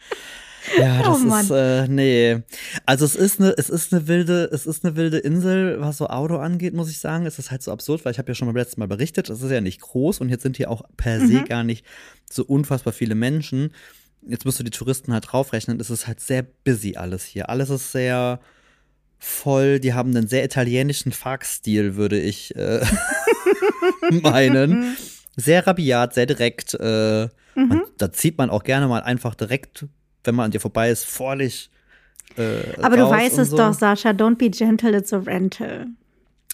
Ja, 0.78 1.00
Oh 1.00 1.10
das 1.14 1.18
Mann. 1.24 1.44
ist, 1.44 1.50
äh, 1.50 1.88
nee. 1.88 2.42
Also 2.86 3.04
es 3.04 3.16
ist 3.16 3.40
eine, 3.40 3.52
es 3.58 3.68
ist 3.68 3.92
eine 3.92 4.06
wilde, 4.06 4.48
es 4.52 4.64
ist 4.64 4.84
eine 4.84 4.94
wilde 4.94 5.18
Insel, 5.18 5.80
was 5.80 5.98
so 5.98 6.06
Auto 6.06 6.36
angeht, 6.36 6.72
muss 6.72 6.88
ich 6.88 7.00
sagen. 7.00 7.26
Es 7.26 7.40
ist 7.40 7.50
halt 7.50 7.62
so 7.64 7.72
absurd, 7.72 8.04
weil 8.04 8.12
ich 8.12 8.18
habe 8.18 8.30
ja 8.30 8.34
schon 8.36 8.46
beim 8.46 8.56
letzten 8.56 8.80
Mal 8.80 8.86
berichtet, 8.88 9.28
es 9.28 9.42
ist 9.42 9.50
ja 9.50 9.60
nicht 9.60 9.80
groß 9.80 10.20
und 10.20 10.28
jetzt 10.28 10.42
sind 10.44 10.56
hier 10.56 10.70
auch 10.70 10.82
per 10.96 11.18
se 11.20 11.40
Mhm. 11.40 11.44
gar 11.46 11.64
nicht 11.64 11.84
so 12.30 12.44
unfassbar 12.44 12.92
viele 12.92 13.16
Menschen. 13.16 13.72
Jetzt 14.26 14.44
musst 14.44 14.58
du 14.58 14.64
die 14.64 14.70
Touristen 14.70 15.12
halt 15.12 15.26
draufrechnen, 15.30 15.78
es 15.80 15.90
ist 15.90 16.06
halt 16.06 16.20
sehr 16.20 16.42
busy 16.42 16.96
alles 16.96 17.24
hier. 17.24 17.48
Alles 17.50 17.68
ist 17.70 17.92
sehr 17.92 18.40
voll, 19.18 19.80
die 19.80 19.92
haben 19.94 20.16
einen 20.16 20.28
sehr 20.28 20.44
italienischen 20.44 21.12
Fahrtstil, 21.12 21.96
würde 21.96 22.18
ich 22.20 22.54
äh, 22.56 22.84
meinen. 24.10 24.96
Sehr 25.36 25.66
rabiat, 25.66 26.14
sehr 26.14 26.26
direkt. 26.26 26.74
Äh, 26.74 27.28
Mhm. 27.56 27.68
man, 27.68 27.82
da 27.98 28.10
zieht 28.10 28.36
man 28.36 28.50
auch 28.50 28.64
gerne 28.64 28.88
mal 28.88 29.02
einfach 29.02 29.36
direkt, 29.36 29.86
wenn 30.24 30.34
man 30.34 30.46
an 30.46 30.50
dir 30.50 30.60
vorbei 30.60 30.90
ist, 30.90 31.04
vorlich. 31.04 31.70
Äh, 32.36 32.64
Aber 32.82 32.96
du 32.96 33.08
weißt 33.08 33.38
es 33.38 33.50
so. 33.50 33.56
doch, 33.56 33.72
Sascha, 33.72 34.10
don't 34.10 34.36
be 34.38 34.50
gentle, 34.50 34.96
it's 34.96 35.12
a 35.12 35.18
rental. 35.18 35.86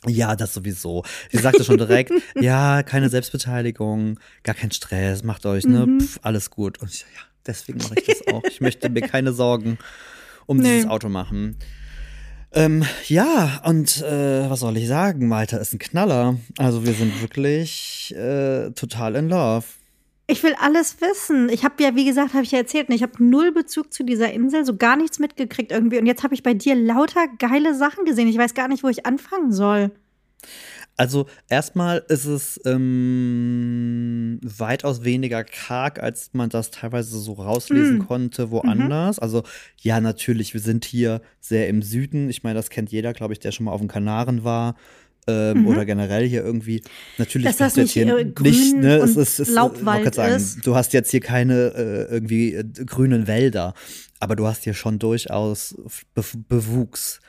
Ja, 0.06 0.36
das 0.36 0.52
sowieso. 0.52 1.02
Sie 1.30 1.38
sagte 1.38 1.64
schon 1.64 1.78
direkt, 1.78 2.12
ja, 2.38 2.82
keine 2.82 3.08
Selbstbeteiligung, 3.08 4.20
gar 4.42 4.54
kein 4.54 4.70
Stress, 4.72 5.22
macht 5.24 5.46
euch, 5.46 5.66
ne, 5.66 5.86
Mhm. 5.86 6.00
pf, 6.00 6.18
alles 6.22 6.50
gut. 6.50 6.78
Und 6.82 6.90
ich, 6.92 7.00
ja, 7.00 7.22
deswegen 7.46 7.78
mache 7.78 7.94
ich 8.00 8.06
das 8.06 8.26
auch. 8.34 8.42
Ich 8.44 8.60
möchte 8.60 8.88
mir 8.88 9.00
keine 9.08 9.32
Sorgen 9.32 9.78
um 10.46 10.58
Nee. 10.58 10.76
dieses 10.76 10.90
Auto 10.90 11.08
machen. 11.08 11.56
Ähm, 12.52 12.84
ja, 13.06 13.62
und 13.64 14.02
äh, 14.02 14.50
was 14.50 14.60
soll 14.60 14.76
ich 14.76 14.88
sagen? 14.88 15.28
Malta 15.28 15.58
ist 15.58 15.72
ein 15.72 15.78
Knaller. 15.78 16.36
Also 16.58 16.84
wir 16.84 16.94
sind 16.94 17.20
wirklich 17.22 18.12
äh, 18.16 18.70
total 18.72 19.14
in 19.14 19.28
love. 19.28 19.64
Ich 20.26 20.42
will 20.42 20.54
alles 20.60 20.96
wissen. 21.00 21.48
Ich 21.48 21.64
habe 21.64 21.82
ja, 21.82 21.94
wie 21.96 22.04
gesagt, 22.04 22.34
habe 22.34 22.42
ich 22.44 22.50
ja 22.52 22.58
erzählt, 22.58 22.88
ne, 22.88 22.94
ich 22.94 23.02
habe 23.02 23.12
null 23.24 23.52
Bezug 23.52 23.92
zu 23.92 24.04
dieser 24.04 24.32
Insel, 24.32 24.64
so 24.64 24.76
gar 24.76 24.96
nichts 24.96 25.18
mitgekriegt 25.18 25.70
irgendwie. 25.72 25.98
Und 25.98 26.06
jetzt 26.06 26.22
habe 26.24 26.34
ich 26.34 26.42
bei 26.42 26.54
dir 26.54 26.74
lauter 26.74 27.26
geile 27.38 27.74
Sachen 27.74 28.04
gesehen. 28.04 28.28
Ich 28.28 28.38
weiß 28.38 28.54
gar 28.54 28.68
nicht, 28.68 28.82
wo 28.82 28.88
ich 28.88 29.06
anfangen 29.06 29.52
soll. 29.52 29.90
Also 31.00 31.24
erstmal 31.48 32.04
ist 32.08 32.26
es 32.26 32.60
ähm, 32.66 34.38
weitaus 34.42 35.02
weniger 35.02 35.44
karg, 35.44 35.98
als 35.98 36.32
man 36.34 36.50
das 36.50 36.70
teilweise 36.70 37.18
so 37.18 37.32
rauslesen 37.32 38.00
Mm. 38.00 38.06
konnte 38.06 38.50
woanders. 38.50 39.18
Also 39.18 39.42
ja, 39.78 40.02
natürlich, 40.02 40.52
wir 40.52 40.60
sind 40.60 40.84
hier 40.84 41.22
sehr 41.40 41.68
im 41.68 41.80
Süden. 41.80 42.28
Ich 42.28 42.42
meine, 42.42 42.56
das 42.56 42.68
kennt 42.68 42.92
jeder, 42.92 43.14
glaube 43.14 43.32
ich, 43.32 43.38
der 43.38 43.50
schon 43.50 43.64
mal 43.64 43.72
auf 43.72 43.80
den 43.80 43.88
Kanaren 43.88 44.44
war. 44.44 44.76
Ähm, 45.26 45.66
Oder 45.66 45.86
generell 45.86 46.28
hier 46.28 46.44
irgendwie. 46.44 46.82
Natürlich 47.16 47.46
Dass 47.46 47.56
das 47.56 47.76
jetzt 47.76 47.96
nicht, 47.96 48.04
hier 48.04 48.18
äh, 48.18 48.24
nicht, 48.24 48.36
grün 48.36 48.80
ne, 48.80 48.96
es 48.96 49.16
und 49.16 49.22
ist, 49.22 49.38
es, 49.38 49.48
Laubwald 49.48 50.18
ist. 50.18 50.66
Du 50.66 50.74
hast 50.74 50.92
jetzt 50.92 51.10
hier 51.10 51.20
keine 51.20 51.72
äh, 51.76 52.12
irgendwie 52.12 52.52
äh, 52.52 52.64
grünen 52.84 53.26
Wälder, 53.26 53.72
aber 54.18 54.36
du 54.36 54.46
hast 54.46 54.64
hier 54.64 54.74
schon 54.74 54.98
durchaus 54.98 55.74
Be 56.14 56.22
Bewuchs. 56.46 57.20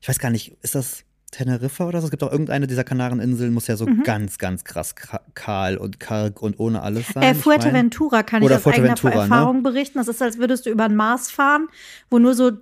Ich 0.00 0.08
weiß 0.08 0.18
gar 0.18 0.30
nicht, 0.30 0.56
ist 0.62 0.74
das 0.74 1.04
Teneriffa 1.30 1.86
oder 1.86 2.00
so? 2.00 2.06
Es 2.06 2.10
gibt 2.10 2.22
auch 2.22 2.32
irgendeine 2.32 2.66
dieser 2.66 2.84
Kanareninseln, 2.84 3.52
muss 3.52 3.66
ja 3.66 3.76
so 3.76 3.86
Mhm. 3.86 4.02
ganz, 4.02 4.38
ganz 4.38 4.64
krass 4.64 4.94
ka- 4.96 5.20
kahl 5.34 5.76
und 5.76 6.00
karg 6.00 6.40
und 6.42 6.58
ohne 6.58 6.82
alles 6.82 7.08
sein. 7.08 7.22
Äh, 7.22 7.26
Ich 7.30 7.34
mein- 7.34 7.42
Fuerteventura 7.42 8.22
kann 8.22 8.42
Oder 8.42 8.58
ich 8.58 8.66
aus 8.66 8.72
eigener 8.74 8.94
ne? 9.02 9.12
Erfahrung 9.14 9.62
berichten. 9.62 9.98
Das 9.98 10.08
ist, 10.08 10.22
als 10.22 10.38
würdest 10.38 10.66
du 10.66 10.70
über 10.70 10.88
den 10.88 10.96
Mars 10.96 11.30
fahren, 11.30 11.68
wo 12.10 12.18
nur 12.18 12.34
so 12.34 12.52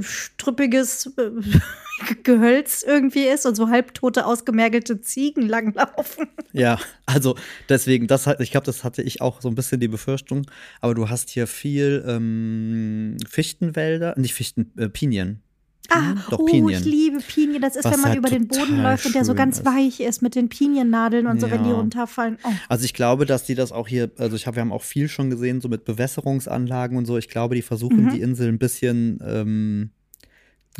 strüppiges 0.00 1.12
äh, 1.18 1.30
Gehölz 2.22 2.84
irgendwie 2.86 3.24
ist 3.24 3.44
und 3.44 3.56
so 3.56 3.68
halbtote, 3.70 4.24
ausgemergelte 4.24 5.00
Ziegen 5.00 5.48
langlaufen. 5.48 6.28
Ja, 6.52 6.78
also 7.06 7.36
deswegen, 7.68 8.06
das 8.06 8.26
ich 8.38 8.52
glaube, 8.52 8.66
das 8.66 8.84
hatte 8.84 9.02
ich 9.02 9.20
auch 9.20 9.40
so 9.42 9.48
ein 9.48 9.54
bisschen 9.56 9.80
die 9.80 9.88
Befürchtung. 9.88 10.46
Aber 10.80 10.94
du 10.94 11.08
hast 11.10 11.28
hier 11.30 11.46
viel 11.48 12.04
ähm, 12.06 13.16
Fichtenwälder, 13.28 14.14
nicht 14.16 14.32
Fichten, 14.34 14.72
äh, 14.78 14.88
Pinien. 14.88 15.42
Ah, 15.90 16.10
Hm? 16.10 16.22
Doch, 16.30 16.38
oh, 16.40 16.44
Pinien. 16.46 16.68
ich 16.80 16.84
liebe 16.84 17.18
Pinien. 17.20 17.62
Das 17.62 17.74
ist, 17.76 17.84
Was 17.84 17.92
wenn 17.92 18.00
man 18.00 18.10
halt 18.10 18.18
über 18.18 18.28
den 18.28 18.46
Boden 18.46 18.82
läuft 18.82 19.06
und 19.06 19.14
der 19.14 19.24
so 19.24 19.34
ganz 19.34 19.58
ist. 19.60 19.64
weich 19.64 20.00
ist 20.00 20.20
mit 20.20 20.34
den 20.34 20.48
Piniennadeln 20.50 21.26
und 21.26 21.40
so, 21.40 21.50
wenn 21.50 21.64
die 21.64 21.70
Ja. 21.70 21.76
runterfallen. 21.76 22.38
Oh. 22.44 22.50
Also 22.68 22.84
ich 22.84 22.92
glaube, 22.94 23.24
dass 23.24 23.44
die 23.44 23.54
das 23.54 23.72
auch 23.72 23.88
hier, 23.88 24.10
also 24.18 24.36
ich 24.36 24.46
habe, 24.46 24.56
wir 24.56 24.60
haben 24.60 24.72
auch 24.72 24.82
viel 24.82 25.08
schon 25.08 25.30
gesehen, 25.30 25.60
so 25.62 25.68
mit 25.68 25.84
Bewässerungsanlagen 25.86 26.96
und 26.98 27.06
so. 27.06 27.16
Ich 27.16 27.28
glaube, 27.28 27.54
die 27.54 27.62
versuchen 27.62 28.04
Mhm. 28.04 28.10
die 28.10 28.20
Insel 28.20 28.48
ein 28.48 28.58
bisschen 28.58 29.18
ähm, 29.26 29.90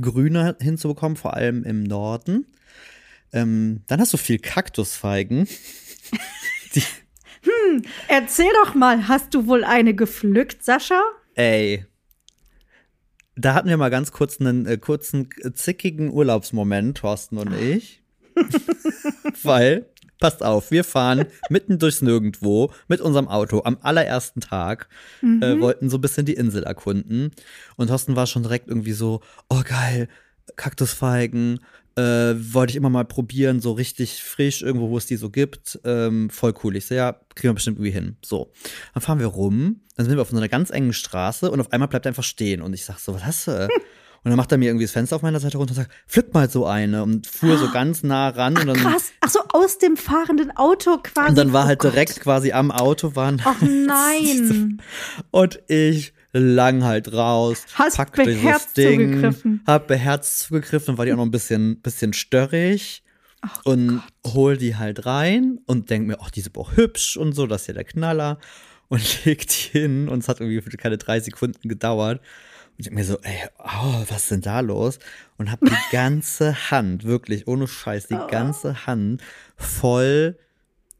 grüner 0.00 0.56
hinzubekommen, 0.60 1.16
vor 1.16 1.34
allem 1.34 1.64
im 1.64 1.82
Norden. 1.84 2.46
Ähm, 3.32 3.80
dann 3.86 4.00
hast 4.00 4.12
du 4.12 4.16
viel 4.18 4.38
Kaktusfeigen. 4.38 5.48
die, 6.74 6.82
Erzähl 8.08 8.50
doch 8.64 8.74
mal, 8.74 9.08
hast 9.08 9.32
du 9.34 9.46
wohl 9.46 9.64
eine 9.64 9.94
gepflückt, 9.94 10.62
Sascha? 10.64 11.00
ey. 11.34 11.84
Da 13.38 13.54
hatten 13.54 13.68
wir 13.68 13.76
mal 13.76 13.88
ganz 13.88 14.10
kurz 14.10 14.40
einen 14.40 14.66
äh, 14.66 14.78
kurzen, 14.78 15.28
äh, 15.42 15.52
zickigen 15.52 16.10
Urlaubsmoment, 16.10 16.98
Thorsten 16.98 17.38
und 17.38 17.54
ich. 17.54 18.02
Weil, 19.44 19.86
passt 20.18 20.42
auf, 20.42 20.72
wir 20.72 20.82
fahren 20.82 21.26
mitten 21.48 21.78
durchs 21.78 22.02
Nirgendwo 22.02 22.72
mit 22.88 23.00
unserem 23.00 23.28
Auto 23.28 23.62
am 23.64 23.78
allerersten 23.80 24.40
Tag, 24.40 24.88
äh, 25.22 25.60
wollten 25.60 25.88
so 25.88 25.98
ein 25.98 26.00
bisschen 26.00 26.26
die 26.26 26.34
Insel 26.34 26.64
erkunden. 26.64 27.30
Und 27.76 27.86
Thorsten 27.88 28.16
war 28.16 28.26
schon 28.26 28.42
direkt 28.42 28.68
irgendwie 28.68 28.92
so, 28.92 29.20
oh 29.48 29.62
geil, 29.64 30.08
Kaktusfeigen, 30.56 31.60
äh, 31.98 32.54
wollte 32.54 32.70
ich 32.70 32.76
immer 32.76 32.90
mal 32.90 33.04
probieren, 33.04 33.60
so 33.60 33.72
richtig 33.72 34.22
frisch, 34.22 34.62
irgendwo, 34.62 34.90
wo 34.90 34.98
es 34.98 35.06
die 35.06 35.16
so 35.16 35.30
gibt. 35.30 35.80
Ähm, 35.84 36.30
voll 36.30 36.54
cool. 36.62 36.76
Ich 36.76 36.86
so, 36.86 36.94
ja, 36.94 37.12
kriegen 37.34 37.50
wir 37.50 37.54
bestimmt 37.54 37.78
irgendwie 37.78 37.90
hin. 37.90 38.16
So. 38.24 38.52
Dann 38.94 39.02
fahren 39.02 39.18
wir 39.18 39.26
rum, 39.26 39.80
dann 39.96 40.06
sind 40.06 40.14
wir 40.14 40.22
auf 40.22 40.30
so 40.30 40.36
einer 40.36 40.48
ganz 40.48 40.70
engen 40.70 40.92
Straße 40.92 41.50
und 41.50 41.60
auf 41.60 41.72
einmal 41.72 41.88
bleibt 41.88 42.06
er 42.06 42.10
einfach 42.10 42.22
stehen. 42.22 42.62
Und 42.62 42.72
ich 42.72 42.84
sag 42.84 42.98
so, 42.98 43.14
was 43.14 43.24
hast 43.24 43.48
du? 43.48 43.68
Und 44.24 44.30
dann 44.30 44.36
macht 44.36 44.50
er 44.50 44.58
mir 44.58 44.66
irgendwie 44.66 44.84
das 44.84 44.92
Fenster 44.92 45.16
auf 45.16 45.22
meiner 45.22 45.40
Seite 45.40 45.58
runter 45.58 45.72
und 45.72 45.76
sagt, 45.76 45.92
pflück 46.06 46.34
mal 46.34 46.50
so 46.50 46.66
eine. 46.66 47.02
Und 47.02 47.26
fuhr 47.26 47.56
so 47.56 47.70
ganz 47.70 48.02
nah 48.02 48.28
ran. 48.28 48.58
und 48.58 48.66
dann, 48.66 48.76
Krass. 48.76 49.12
Ach 49.20 49.30
so, 49.30 49.40
aus 49.52 49.78
dem 49.78 49.96
fahrenden 49.96 50.56
Auto 50.56 50.98
quasi. 50.98 51.30
und 51.30 51.38
dann 51.38 51.52
war 51.52 51.66
halt 51.66 51.80
oh 51.80 51.82
Gott. 51.84 51.92
direkt 51.94 52.20
quasi 52.20 52.52
am 52.52 52.70
Auto 52.70 53.14
waren. 53.14 53.40
Ach 53.44 53.56
nein. 53.60 54.82
Und 55.30 55.60
ich 55.68 56.12
lang 56.32 56.84
halt 56.84 57.12
raus, 57.12 57.64
Hast 57.74 57.96
packte 57.96 58.24
beherzt 58.24 58.76
dieses 58.76 58.90
Ding, 58.90 59.12
zugegriffen. 59.12 59.62
hab 59.66 59.86
beherzt 59.86 60.38
zugegriffen, 60.40 60.98
war 60.98 61.06
die 61.06 61.12
auch 61.12 61.16
noch 61.16 61.24
ein 61.24 61.30
bisschen, 61.30 61.80
bisschen 61.80 62.12
störrig 62.12 63.02
und 63.64 64.02
hol 64.26 64.56
die 64.56 64.76
halt 64.76 65.06
rein 65.06 65.60
und 65.66 65.90
denk 65.90 66.06
mir, 66.06 66.18
ach, 66.20 66.30
die 66.30 66.40
aber 66.48 66.60
auch 66.60 66.76
hübsch 66.76 67.16
und 67.16 67.32
so, 67.32 67.46
das 67.46 67.62
ist 67.62 67.68
ja 67.68 67.74
der 67.74 67.84
Knaller 67.84 68.38
und 68.88 69.00
leg 69.24 69.46
die 69.46 69.78
hin 69.78 70.08
und 70.08 70.20
es 70.20 70.28
hat 70.28 70.40
irgendwie 70.40 70.76
keine 70.76 70.98
drei 70.98 71.20
Sekunden 71.20 71.68
gedauert. 71.68 72.20
Und 72.20 72.74
ich 72.78 72.84
denk 72.86 72.96
mir 72.96 73.04
so, 73.04 73.18
ey, 73.22 73.48
oh, 73.58 74.04
was 74.08 74.22
ist 74.22 74.30
denn 74.30 74.40
da 74.40 74.60
los? 74.60 74.98
Und 75.36 75.50
hab 75.50 75.60
die 75.60 75.72
ganze 75.92 76.70
Hand, 76.70 77.04
wirklich, 77.04 77.46
ohne 77.48 77.66
Scheiß, 77.66 78.06
die 78.06 78.18
ganze 78.30 78.86
Hand 78.86 79.22
voll 79.56 80.38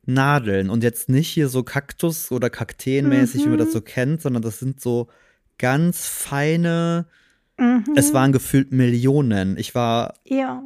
Nadeln 0.09 0.71
und 0.71 0.83
jetzt 0.83 1.09
nicht 1.09 1.29
hier 1.29 1.49
so 1.49 1.63
Kaktus 1.63 2.33
oder 2.33 2.49
Kakteenmäßig, 2.51 3.45
wie 3.45 3.49
man 3.51 3.59
das 3.59 3.73
so 3.73 3.81
kennt, 3.83 4.23
sondern 4.23 4.43
das 4.43 4.59
sind 4.59 4.81
so 4.81 5.09
ganz 5.59 6.07
feine, 6.07 7.07
Mhm. 7.59 7.85
es 7.97 8.15
waren 8.15 8.33
gefühlt 8.33 8.73
Millionen. 8.73 9.57
Ich 9.59 9.75
war, 9.75 10.15
Ja. 10.25 10.63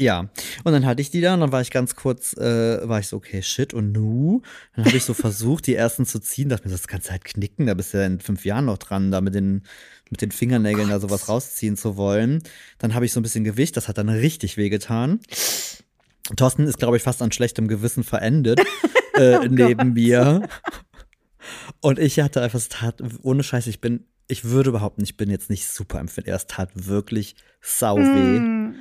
ja. 0.00 0.28
Und 0.64 0.72
dann 0.72 0.84
hatte 0.84 1.00
ich 1.00 1.10
die 1.10 1.20
da 1.20 1.34
und 1.34 1.40
dann 1.40 1.52
war 1.52 1.60
ich 1.60 1.70
ganz 1.70 1.94
kurz, 1.94 2.36
äh, 2.36 2.86
war 2.88 2.98
ich 2.98 3.06
so, 3.06 3.16
okay, 3.16 3.42
shit, 3.42 3.72
und 3.72 3.92
nu? 3.92 4.42
Dann 4.74 4.84
habe 4.86 4.96
ich 4.96 5.04
so 5.04 5.14
versucht, 5.14 5.66
die 5.68 5.74
ersten 5.76 6.04
zu 6.04 6.18
ziehen, 6.18 6.48
dachte 6.48 6.66
mir, 6.68 6.72
das 6.72 6.88
kannst 6.88 7.06
du 7.06 7.12
halt 7.12 7.24
knicken, 7.24 7.66
da 7.66 7.74
bist 7.74 7.94
du 7.94 7.98
ja 7.98 8.06
in 8.06 8.18
fünf 8.20 8.44
Jahren 8.44 8.64
noch 8.64 8.78
dran, 8.78 9.10
da 9.12 9.20
mit 9.20 9.34
den, 9.36 9.62
mit 10.10 10.20
den 10.20 10.32
Fingernägeln 10.32 10.88
da 10.90 10.98
sowas 11.00 11.28
rausziehen 11.28 11.76
zu 11.76 11.96
wollen. 11.96 12.42
Dann 12.78 12.94
habe 12.94 13.06
ich 13.06 13.12
so 13.12 13.20
ein 13.20 13.22
bisschen 13.22 13.44
Gewicht, 13.44 13.76
das 13.76 13.86
hat 13.88 13.96
dann 13.98 14.08
richtig 14.10 14.56
wehgetan. 14.56 15.20
Thorsten 16.36 16.66
ist, 16.66 16.78
glaube 16.78 16.96
ich, 16.96 17.02
fast 17.02 17.22
an 17.22 17.32
schlechtem 17.32 17.68
Gewissen 17.68 18.04
verendet 18.04 18.60
äh, 19.14 19.38
Oh 19.38 19.44
neben 19.48 19.76
Gott. 19.88 19.94
mir. 19.94 20.48
Und 21.80 21.98
ich 21.98 22.20
hatte 22.20 22.40
einfach, 22.42 22.58
es 22.58 22.68
tat, 22.68 23.02
ohne 23.22 23.42
Scheiß, 23.42 23.66
ich 23.66 23.80
bin, 23.80 24.06
ich 24.28 24.44
würde 24.44 24.72
behaupten, 24.72 25.02
ich 25.02 25.16
bin 25.16 25.30
jetzt 25.30 25.50
nicht 25.50 25.66
super 25.66 25.98
empfindlich. 25.98 26.34
Es 26.34 26.46
tat 26.46 26.70
wirklich 26.74 27.34
sau 27.60 27.96
weh. 27.98 28.38
Mm. 28.38 28.74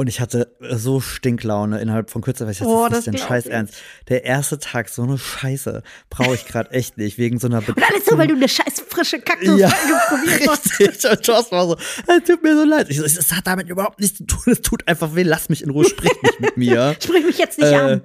Und 0.00 0.06
ich 0.06 0.20
hatte 0.20 0.54
so 0.76 1.00
Stinklaune 1.00 1.80
innerhalb 1.80 2.08
von 2.08 2.22
kürzer 2.22 2.46
Zeit. 2.46 2.52
Ich 2.52 2.58
dachte, 2.60 2.70
Oh, 2.70 2.86
das 2.88 3.08
ist 3.08 3.14
glaub 3.16 3.28
Scheiß 3.28 3.46
ernst. 3.46 3.74
Der 4.08 4.22
erste 4.24 4.60
Tag, 4.60 4.88
so 4.90 5.02
eine 5.02 5.18
Scheiße, 5.18 5.82
brauche 6.08 6.36
ich 6.36 6.46
gerade 6.46 6.70
echt 6.70 6.98
nicht. 6.98 7.18
Wegen 7.18 7.40
so 7.40 7.48
einer 7.48 7.58
Und 7.68 7.82
alles 7.82 8.04
so, 8.06 8.16
weil 8.16 8.28
du 8.28 8.36
eine 8.36 8.48
scheiß 8.48 8.80
frische 8.88 9.18
Kaktus 9.18 9.58
ja, 9.58 9.68
probiert 9.68 10.48
hast. 10.48 10.78
richtig. 10.78 11.10
Und 11.10 11.28
war 11.50 11.66
so, 11.66 11.76
es 11.76 12.24
tut 12.24 12.44
mir 12.44 12.56
so 12.56 12.64
leid. 12.64 12.86
Ich 12.90 12.98
so, 12.98 13.04
es 13.04 13.32
hat 13.32 13.48
damit 13.48 13.68
überhaupt 13.68 13.98
nichts 13.98 14.18
zu 14.18 14.24
tun. 14.26 14.40
Es 14.52 14.62
tut 14.62 14.86
einfach 14.86 15.16
weh. 15.16 15.24
Lass 15.24 15.48
mich 15.48 15.64
in 15.64 15.70
Ruhe, 15.70 15.84
sprich 15.84 16.12
nicht 16.22 16.40
mit 16.40 16.56
mir. 16.56 16.94
Sprich 17.02 17.24
mich 17.26 17.38
jetzt 17.38 17.58
nicht 17.58 17.72
Äh, 17.72 17.74
an. 17.74 18.02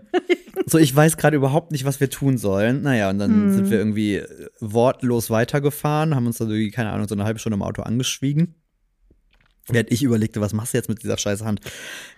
So, 0.65 0.79
ich 0.79 0.95
weiß 0.95 1.17
gerade 1.17 1.37
überhaupt 1.37 1.71
nicht, 1.71 1.85
was 1.85 1.99
wir 1.99 2.09
tun 2.09 2.39
sollen. 2.39 2.81
Naja, 2.81 3.11
und 3.11 3.19
dann 3.19 3.31
Hm. 3.31 3.53
sind 3.53 3.69
wir 3.69 3.77
irgendwie 3.77 4.15
äh, 4.15 4.27
wortlos 4.59 5.29
weitergefahren, 5.29 6.15
haben 6.15 6.25
uns 6.25 6.39
dann 6.39 6.49
irgendwie, 6.49 6.71
keine 6.71 6.89
Ahnung, 6.89 7.07
so 7.07 7.13
eine 7.13 7.23
halbe 7.23 7.37
Stunde 7.39 7.53
im 7.55 7.61
Auto 7.61 7.83
angeschwiegen. 7.83 8.55
Während 9.69 9.91
ich 9.91 10.03
überlegte, 10.03 10.41
was 10.41 10.51
machst 10.53 10.73
du 10.73 10.77
jetzt 10.77 10.89
mit 10.89 11.03
dieser 11.03 11.17
scheiß 11.17 11.41
Hand? 11.43 11.61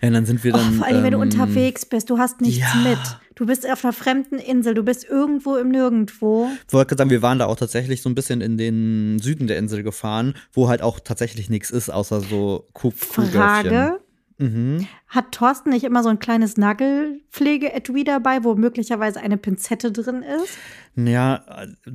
Ja, 0.02 0.10
dann 0.10 0.26
sind 0.26 0.42
wir 0.42 0.52
Oh, 0.54 0.56
dann. 0.58 0.74
vor 0.74 0.86
allem, 0.86 1.04
wenn 1.04 1.12
du 1.12 1.18
ähm, 1.18 1.22
unterwegs 1.22 1.86
bist, 1.86 2.10
du 2.10 2.18
hast 2.18 2.40
nichts 2.40 2.58
ja. 2.58 2.74
mit. 2.82 2.98
Du 3.36 3.46
bist 3.46 3.70
auf 3.70 3.84
einer 3.84 3.92
fremden 3.92 4.38
Insel, 4.38 4.74
du 4.74 4.82
bist 4.82 5.04
irgendwo 5.04 5.56
im 5.56 5.68
Nirgendwo. 5.68 6.48
wollte 6.70 6.88
gerade 6.88 6.98
sagen, 7.02 7.10
wir 7.10 7.22
waren 7.22 7.38
da 7.38 7.46
auch 7.46 7.56
tatsächlich 7.56 8.02
so 8.02 8.08
ein 8.08 8.14
bisschen 8.16 8.40
in 8.40 8.56
den 8.56 9.18
Süden 9.20 9.46
der 9.46 9.58
Insel 9.58 9.82
gefahren, 9.84 10.34
wo 10.52 10.68
halt 10.68 10.82
auch 10.82 10.98
tatsächlich 10.98 11.48
nichts 11.48 11.70
ist, 11.70 11.88
außer 11.90 12.20
so 12.20 12.66
Kuhdörfchen. 12.72 13.30
Frage: 13.30 14.00
Mhm. 14.38 14.86
Hat 15.08 15.32
Thorsten 15.32 15.70
nicht 15.70 15.84
immer 15.84 16.02
so 16.02 16.08
ein 16.10 16.18
kleines 16.18 16.56
Nagelpflege-Etui 16.58 18.04
dabei, 18.04 18.44
wo 18.44 18.54
möglicherweise 18.54 19.20
eine 19.20 19.36
Pinzette 19.38 19.92
drin 19.92 20.22
ist? 20.22 20.58
Ja, 20.94 21.44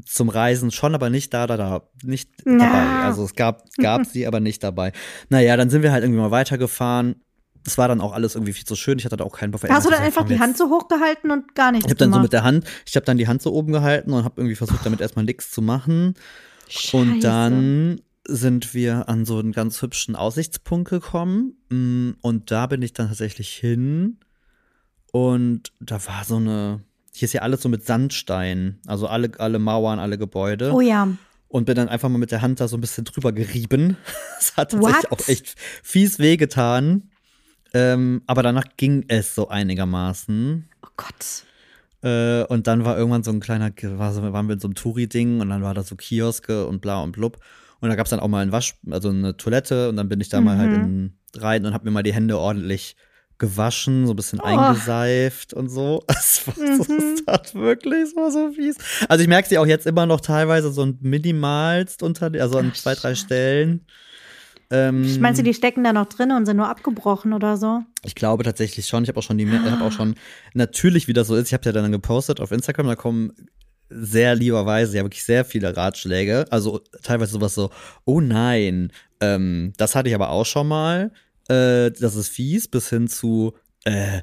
zum 0.06 0.30
Reisen 0.30 0.72
schon, 0.72 0.96
aber 0.96 1.10
nicht 1.10 1.34
da, 1.34 1.46
da, 1.48 1.58
da, 1.58 1.82
nicht 2.04 2.30
Ja. 2.46 2.58
dabei. 2.58 3.04
Also 3.06 3.24
es 3.26 3.36
gab, 3.36 3.64
gab 3.78 4.06
sie, 4.06 4.26
aber 4.28 4.40
nicht 4.40 4.64
dabei. 4.64 4.92
Naja, 5.30 5.56
dann 5.58 5.70
sind 5.70 5.84
wir 5.84 5.92
halt 5.92 6.04
irgendwie 6.04 6.20
mal 6.22 6.32
weitergefahren. 6.32 7.16
Es 7.66 7.78
war 7.78 7.88
dann 7.88 8.02
auch 8.02 8.14
alles 8.14 8.34
irgendwie 8.34 8.54
viel 8.54 8.66
zu 8.66 8.76
schön. 8.76 8.98
Ich 8.98 9.06
hatte 9.06 9.18
da 9.18 9.24
auch 9.24 9.38
keinen 9.38 9.52
Bock. 9.52 9.62
Hast 9.70 9.86
du 9.86 9.92
dann 9.92 10.00
hab 10.00 10.06
einfach 10.08 10.24
gesagt, 10.24 10.32
die 10.32 10.40
Hand 10.44 10.58
so 10.58 10.70
hochgehalten 10.70 11.30
und 11.30 11.54
gar 11.54 11.72
nichts 11.72 11.86
Ich 11.86 11.92
habe 11.92 12.00
dann 12.00 12.12
so 12.12 12.20
mit 12.20 12.34
der 12.34 12.44
Hand, 12.44 12.66
ich 12.88 12.96
habe 12.96 13.06
dann 13.06 13.18
die 13.20 13.28
Hand 13.28 13.44
so 13.44 13.54
oben 13.54 13.72
gehalten 13.72 14.14
und 14.14 14.24
habe 14.24 14.34
irgendwie 14.42 14.56
versucht, 14.56 14.84
damit 14.84 15.00
erstmal 15.00 15.26
nichts 15.26 15.52
zu 15.52 15.62
machen. 15.62 16.16
Und 16.94 17.08
Scheiße. 17.14 17.20
dann 17.20 18.02
sind 18.32 18.74
wir 18.74 19.10
an 19.10 19.26
so 19.26 19.38
einen 19.40 19.52
ganz 19.52 19.82
hübschen 19.82 20.16
Aussichtspunkt 20.16 20.90
gekommen. 20.90 21.58
Mm, 21.70 22.12
Und 22.22 22.52
da 22.52 22.68
bin 22.68 22.82
ich 22.82 22.94
dann 22.94 23.08
tatsächlich 23.08 23.50
hin. 23.50 24.18
Und 25.12 25.72
da 25.80 26.06
war 26.06 26.24
so 26.24 26.38
eine. 26.38 26.82
Hier 27.14 27.26
ist 27.26 27.34
ja 27.34 27.42
alles 27.42 27.62
so 27.62 27.70
mit 27.70 27.86
Sandstein. 27.86 28.80
Also 28.88 29.08
alle, 29.08 29.32
alle 29.38 29.60
Mauern, 29.60 30.00
alle 30.00 30.18
Gebäude. 30.18 30.72
Oh 30.74 30.80
ja. 30.82 31.10
Und 31.50 31.66
bin 31.66 31.76
dann 31.76 31.90
einfach 31.90 32.08
mal 32.08 32.18
mit 32.18 32.32
der 32.32 32.42
Hand 32.42 32.62
da 32.62 32.70
so 32.70 32.78
ein 32.78 32.82
bisschen 32.82 33.04
drüber 33.04 33.32
gerieben. 33.32 33.98
Das 34.42 34.58
hat 34.58 34.72
tatsächlich 34.72 35.04
What? 35.04 35.12
auch 35.12 35.28
echt 35.28 35.56
fies 35.84 36.18
wehgetan. 36.18 37.12
Ähm, 37.76 38.24
aber 38.26 38.42
danach 38.42 38.66
ging 38.76 39.06
es 39.08 39.36
so 39.36 39.50
einigermaßen. 39.50 40.68
Oh 40.84 40.90
Gott. 40.98 41.46
Äh, 42.02 42.44
und 42.46 42.66
dann 42.66 42.84
war 42.84 42.98
irgendwann 42.98 43.24
so 43.24 43.32
ein 43.32 43.40
kleiner, 43.40 43.72
war 44.00 44.14
so, 44.14 44.22
waren 44.34 44.48
wir 44.48 44.54
in 44.54 44.60
so 44.60 44.68
einem 44.68 44.76
Touri-Ding 44.76 45.42
und 45.42 45.50
dann 45.50 45.62
war 45.62 45.76
da 45.76 45.84
so 45.84 45.96
Kioske 45.96 46.66
und 46.66 46.82
bla 46.82 47.02
und 47.02 47.12
blub. 47.12 47.38
Und 47.82 47.90
da 47.90 47.96
gab 47.96 48.06
es 48.06 48.12
dann 48.12 48.20
auch 48.20 48.28
mal 48.28 48.42
ein 48.44 48.52
Wasch, 48.52 48.76
also 48.90 49.10
eine 49.10 49.36
Toilette 49.38 49.90
und 49.90 49.98
dann 49.98 50.08
bin 50.08 50.22
ich 50.22 50.30
da 50.30 50.40
mal 50.40 50.58
halt 50.58 50.72
in, 50.72 51.18
rein 51.36 51.66
und 51.66 51.74
habe 51.74 51.86
mir 51.86 51.92
mal 51.92 52.04
die 52.04 52.14
Hände 52.14 52.38
ordentlich 52.38 52.96
gewaschen, 53.40 54.06
so 54.06 54.14
ein 54.14 54.16
bisschen 54.16 54.40
Oh. 54.40 54.44
eingeseift 54.46 55.54
und 55.54 55.70
so. 55.70 56.04
Es 56.10 56.46
war 56.46 56.54
so, 56.56 56.94
es 56.96 57.26
tat 57.26 57.56
wirklich, 57.56 58.04
es 58.04 58.16
war 58.16 58.30
so 58.32 58.52
fies. 58.52 58.78
Also 59.10 59.24
ich 59.24 59.28
merke 59.28 59.50
sie 59.50 59.58
auch 59.58 59.66
jetzt 59.66 59.88
immer 59.88 60.06
noch 60.06 60.22
teilweise 60.22 60.72
so 60.72 60.84
ein 60.84 61.00
minimalst 61.02 62.04
unter, 62.04 62.32
also 62.40 62.60
an 62.60 62.70
Ach, 62.72 62.78
zwei, 62.78 62.94
drei. 62.94 63.16
Stellen. 63.16 63.86
Ähm, 64.70 65.20
Meinst 65.20 65.40
du, 65.40 65.44
die 65.44 65.54
stecken 65.54 65.84
da 65.84 65.92
noch 65.92 66.06
drin 66.06 66.32
und 66.32 66.46
sind 66.46 66.58
nur 66.58 66.70
abgebrochen 66.70 67.34
oder 67.34 67.58
so? 67.58 67.82
Ich 68.06 68.16
glaube 68.16 68.44
tatsächlich 68.44 68.88
schon. 68.88 69.04
Ich 69.04 69.10
habe 69.10 69.20
auch 69.20 69.24
schon 69.24 69.38
die, 69.38 69.44
ich 69.46 69.52
habe 69.72 69.84
auch 69.84 69.92
schon 69.92 70.16
natürlich, 70.54 71.08
wie 71.08 71.14
das 71.14 71.28
so 71.28 71.36
ist. 71.36 71.48
Ich 71.48 71.54
habe 71.54 71.66
ja 71.66 71.72
dann 71.74 71.92
gepostet 71.92 72.40
auf 72.40 72.52
Instagram. 72.52 72.88
Da 72.88 72.96
kommen 72.96 73.34
sehr 73.94 74.36
lieberweise 74.36 74.98
ja 74.98 75.04
wirklich 75.04 75.24
sehr 75.24 75.46
viele 75.46 75.76
Ratschläge. 75.76 76.46
Also 76.50 76.82
teilweise 77.04 77.34
sowas 77.34 77.54
so, 77.54 77.70
oh 78.06 78.22
nein, 78.22 78.92
ähm, 79.20 79.74
das 79.78 79.96
hatte 79.96 80.10
ich 80.10 80.16
aber 80.16 80.30
auch 80.30 80.46
schon 80.46 80.68
mal. 80.68 81.12
Äh, 81.48 81.92
das 81.92 82.16
ist 82.16 82.30
fies, 82.30 82.68
bis 82.68 82.90
hin 82.90 83.08
zu, 83.08 83.54
äh, 83.84 84.22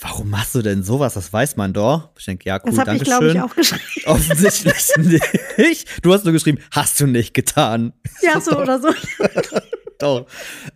warum 0.00 0.30
machst 0.30 0.54
du 0.54 0.62
denn 0.62 0.82
sowas? 0.82 1.14
Das 1.14 1.32
weiß 1.32 1.56
man 1.56 1.72
doch. 1.72 2.10
Ich 2.18 2.24
denke, 2.26 2.48
ja, 2.48 2.60
cool, 2.64 2.70
Das 2.70 2.78
habe 2.78 2.96
ich, 2.96 3.04
glaube 3.04 3.30
ich, 3.30 3.40
auch 3.40 3.54
geschrieben. 3.54 3.82
Offensichtlich 4.06 4.90
nicht. 5.56 5.88
Du 6.02 6.12
hast 6.12 6.24
nur 6.24 6.32
geschrieben, 6.32 6.58
hast 6.70 7.00
du 7.00 7.06
nicht 7.06 7.34
getan. 7.34 7.92
Ja, 8.22 8.40
so 8.40 8.58
oder 8.58 8.80
so. 8.80 8.88
Doch. 10.00 10.26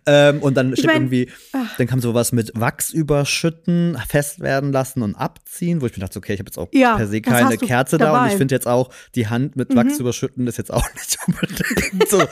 Ähm, 0.05 0.41
und 0.41 0.55
dann 0.55 0.75
steht 0.75 0.85
mein, 0.87 0.95
irgendwie, 0.97 1.31
dann 1.77 1.87
kam 1.87 1.99
sowas 1.99 2.31
mit 2.31 2.51
Wachs 2.55 2.91
überschütten, 2.93 3.97
fest 4.07 4.39
werden 4.39 4.71
lassen 4.71 5.01
und 5.01 5.15
abziehen, 5.15 5.81
wo 5.81 5.85
ich 5.87 5.93
mir 5.97 5.99
dachte, 5.99 6.19
okay, 6.19 6.33
ich 6.33 6.39
habe 6.39 6.47
jetzt 6.49 6.57
auch 6.57 6.69
Ja, 6.73 6.95
per 6.95 7.07
se 7.07 7.21
keine 7.21 7.57
Kerze 7.57 7.97
da 7.97 8.21
und 8.21 8.27
ich 8.29 8.35
finde 8.37 8.55
jetzt 8.55 8.67
auch, 8.67 8.93
die 9.15 9.27
Hand 9.27 9.55
mit 9.55 9.75
Wachs 9.75 9.95
Mhm. 9.95 10.01
überschütten 10.01 10.47
ist 10.47 10.57
jetzt 10.57 10.71
auch 10.71 10.87
nicht 10.95 11.17
unbedingt 11.27 12.07
so 12.09 12.23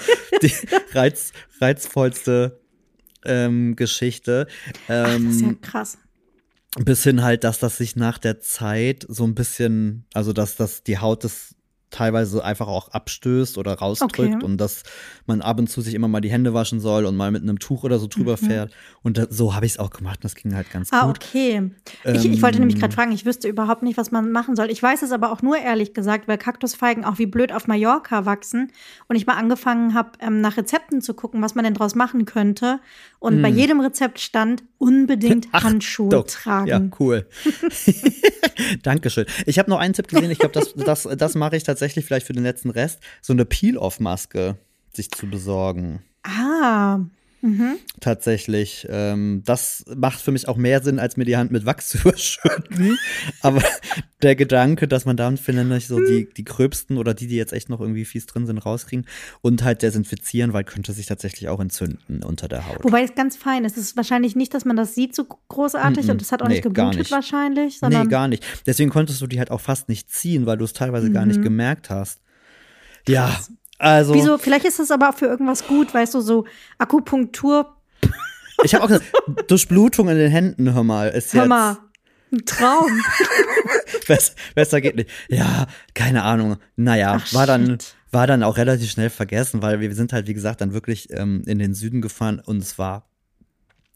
die 0.42 0.54
reiz, 0.94 1.32
reizvollste 1.60 2.60
ähm, 3.26 3.76
Geschichte. 3.76 4.48
Ach, 4.88 4.98
das 5.16 5.24
ist 5.24 5.42
ja 5.42 5.48
Ähm, 5.50 5.58
krass. 5.62 5.98
bis 6.80 7.04
hin 7.04 7.24
halt, 7.24 7.44
dass 7.44 7.60
das 7.60 7.78
sich 7.78 7.96
nach 7.96 8.18
der 8.18 8.40
Zeit 8.40 9.06
so 9.10 9.24
ein 9.26 9.36
bisschen, 9.36 10.06
also 10.14 10.34
dass 10.34 10.56
das 10.56 10.84
die 10.84 11.00
Haut 11.00 11.24
das 11.24 11.56
teilweise 11.94 12.44
einfach 12.44 12.68
auch 12.68 12.90
abstößt 12.90 13.58
oder 13.58 13.74
rausdrückt 13.76 14.20
Okay. 14.36 14.44
und 14.44 14.58
dass 14.58 14.84
man 15.28 15.42
ab 15.42 15.60
und 15.60 15.68
zu 15.70 15.80
sich 15.82 15.94
immer 15.94 16.08
mal 16.08 16.20
die 16.22 16.30
Hände 16.32 16.54
waschen 16.54 16.80
soll 16.80 17.06
und 17.06 17.16
mal 17.16 17.32
mit 17.32 17.44
einem 17.44 17.60
Tuch 17.60 17.84
oder 17.84 18.00
so 18.00 18.08
drüber 18.08 18.36
fährt. 18.36 18.74
Und 19.04 19.18
da, 19.18 19.28
so 19.30 19.56
habe 19.56 19.66
ich 19.66 19.74
es 19.74 19.80
auch 19.80 19.92
gemacht 19.92 20.18
und 20.18 20.24
das 20.26 20.36
ging 20.36 20.54
halt 20.56 20.70
ganz 20.72 20.92
Mhm. 20.92 20.98
Ah, 20.98 21.06
gut. 21.08 21.18
okay. 21.24 21.72
ich, 22.04 22.26
ich 22.26 22.42
wollte 22.42 22.60
nämlich 22.60 22.76
Ähm, 22.76 22.82
gerade 22.82 22.94
fragen, 22.94 23.12
ich 23.12 23.26
wüsste 23.26 23.48
überhaupt 23.48 23.84
nicht, 23.84 23.96
was 23.98 24.12
man 24.12 24.32
machen 24.32 24.56
soll. 24.56 24.70
Ich 24.72 24.82
weiß 24.84 25.02
es 25.04 25.12
aber 25.12 25.32
auch 25.32 25.42
nur 25.42 25.58
ehrlich 25.58 25.94
gesagt, 25.94 26.28
weil 26.28 26.38
Kaktusfeigen 26.38 27.06
auch 27.06 27.20
wie 27.20 27.26
blöd 27.28 27.52
auf 27.54 27.68
Mallorca 27.68 28.26
wachsen 28.26 28.72
und 29.08 29.16
ich 29.16 29.26
mal 29.26 29.36
angefangen 29.36 29.94
habe, 29.94 30.12
ähm, 30.20 30.42
nach 30.42 30.58
Rezepten 30.58 31.02
zu 31.02 31.14
gucken, 31.14 31.42
was 31.42 31.56
man 31.56 31.64
denn 31.64 31.74
draus 31.76 31.96
machen 31.96 32.26
könnte. 32.26 32.80
Und 33.20 33.42
bei 33.42 33.48
jedem 33.50 33.80
Rezept 33.80 34.20
stand 34.20 34.64
unbedingt 34.84 35.52
Handschuhe 35.54 36.10
doch. 36.10 36.28
tragen. 36.28 36.68
Ja, 36.68 36.82
cool. 37.00 37.26
Dankeschön. 38.84 39.26
Ich 39.46 39.58
habe 39.58 39.70
noch 39.70 39.80
einen 39.80 39.94
Tipp 39.94 40.08
gesehen. 40.08 40.30
Ich 40.30 40.40
glaube, 40.40 40.54
das, 40.54 40.74
das, 40.74 41.08
das 41.18 41.36
mache 41.36 41.56
ich 41.56 41.64
tatsächlich 41.64 42.06
vielleicht 42.06 42.28
für 42.28 42.34
den 42.34 42.44
letzten 42.44 42.70
Rest. 42.70 43.00
So 43.22 43.34
eine 43.34 43.46
Peel-Off-Maske 43.46 44.58
sich 44.92 45.10
zu 45.10 45.28
besorgen. 45.28 46.02
Ah, 46.24 47.00
mhm. 47.44 47.76
Tatsächlich. 48.00 48.88
Ähm, 48.90 49.44
das 49.46 49.86
macht 49.96 50.20
für 50.20 50.32
mich 50.32 50.48
auch 50.48 50.58
mehr 50.58 50.82
Sinn, 50.82 50.98
als 50.98 51.18
mir 51.18 51.26
die 51.26 51.38
Hand 51.38 51.52
mit 51.52 51.66
Wachs 51.66 51.90
zu 51.90 52.00
überschütten. 52.00 52.98
Aber 53.42 53.62
der 54.22 54.36
Gedanke, 54.36 54.88
dass 54.88 55.06
man 55.06 55.18
dann 55.18 55.38
vielleicht 55.38 55.88
so 55.88 56.00
die, 56.00 56.28
die 56.36 56.44
gröbsten 56.44 56.98
oder 56.98 57.14
die, 57.14 57.28
die 57.28 57.36
jetzt 57.36 57.54
echt 57.54 57.70
noch 57.70 57.80
irgendwie 57.82 58.06
fies 58.06 58.26
drin 58.26 58.46
sind, 58.48 58.58
rauskriegen 58.58 59.06
und 59.42 59.64
halt 59.64 59.82
desinfizieren, 59.84 60.54
weil 60.54 60.64
könnte 60.64 60.94
sich 60.94 61.06
tatsächlich 61.06 61.50
auch 61.50 61.60
entzünden 61.60 62.24
unter 62.24 62.48
der 62.48 62.68
Haut. 62.68 62.84
Wobei 62.84 63.04
es 63.04 63.14
ganz 63.16 63.36
fein 63.36 63.66
ist. 63.66 63.78
Es 63.78 63.84
ist 63.84 63.98
wahrscheinlich 63.98 64.36
nicht, 64.36 64.54
dass 64.54 64.66
man 64.66 64.76
das 64.78 64.96
sieht 64.96 65.14
so 65.16 65.26
großartig 65.50 66.06
Mm-mm. 66.06 66.12
und 66.12 66.22
es 66.22 66.32
hat 66.32 66.42
auch 66.42 66.48
Nee, 66.48 66.56
nicht 66.56 66.64
geblutet 66.64 67.00
nicht. 67.00 67.12
wahrscheinlich, 67.12 67.74
Nee, 67.74 67.80
sondern 67.80 68.10
gar 68.10 68.28
nicht. 68.28 68.44
Deswegen 68.66 68.90
konntest 68.90 69.22
du 69.22 69.28
die 69.28 69.40
halt 69.40 69.52
auch 69.52 69.62
fast 69.62 69.90
nicht 69.90 70.10
ziehen, 70.10 70.46
weil 70.46 70.58
du 70.58 70.64
es 70.66 70.74
teilweise 70.74 71.12
gar 71.12 71.26
nicht 71.26 71.40
Mhm. 71.40 71.44
gemerkt 71.44 71.90
hast. 71.90 72.22
Ja, 73.08 73.38
also 73.78 74.14
Wieso? 74.14 74.38
Vielleicht 74.38 74.66
ist 74.66 74.80
das 74.80 74.92
aber 74.92 75.10
auch 75.10 75.16
für 75.16 75.26
irgendwas 75.26 75.68
gut, 75.68 75.94
weißt 75.94 76.14
du, 76.14 76.22
so 76.22 76.46
Akupunktur. 76.78 77.76
ich 78.64 78.76
habe 78.76 78.84
auch 78.84 78.88
gesagt, 78.88 79.06
Durchblutung 79.48 80.10
in 80.10 80.18
den 80.18 80.32
Händen, 80.32 80.74
hör 80.74 80.84
mal, 80.84 81.10
ist 81.10 81.34
Hör 81.34 81.48
mal, 81.48 81.78
ein 82.32 82.46
Traum. 82.46 82.90
Besser, 84.08 84.34
besser 84.56 84.82
geht 84.82 84.96
nicht. 84.96 85.10
Ja, 85.30 85.68
keine 85.94 86.24
Ahnung. 86.24 86.58
Naja, 86.76 87.22
Ach, 87.22 87.34
war 87.34 87.46
dann 87.46 87.68
shit. 87.68 87.96
war 88.12 88.28
dann 88.28 88.44
auch 88.44 88.58
relativ 88.58 88.92
schnell 88.92 89.10
vergessen, 89.10 89.62
weil 89.62 89.80
wir 89.80 89.94
sind 89.96 90.12
halt 90.12 90.28
wie 90.28 90.34
gesagt 90.34 90.60
dann 90.60 90.74
wirklich 90.74 91.10
ähm, 91.12 91.44
in 91.46 91.60
den 91.60 91.74
Süden 91.74 92.02
gefahren 92.02 92.42
und 92.44 92.58
es 92.58 92.78
war 92.78 93.08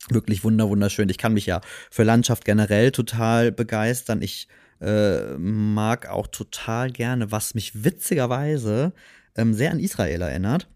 wirklich 0.10 0.44
wunder 0.44 0.70
wunderschön. 0.70 1.10
Ich 1.10 1.18
kann 1.18 1.34
mich 1.34 1.46
ja 1.46 1.62
für 1.92 2.04
Landschaft 2.04 2.46
generell 2.46 2.92
total 2.92 3.52
begeistern. 3.52 4.22
Ich 4.22 4.48
äh, 4.80 5.38
mag 5.38 6.08
auch 6.08 6.28
total 6.28 6.92
gerne, 6.92 7.32
was 7.32 7.56
mich 7.56 7.84
witzigerweise 7.84 8.94
ähm, 9.38 9.54
sehr 9.54 9.71
an 9.71 9.80
Israel 9.80 10.21
erinnert. 10.21 10.67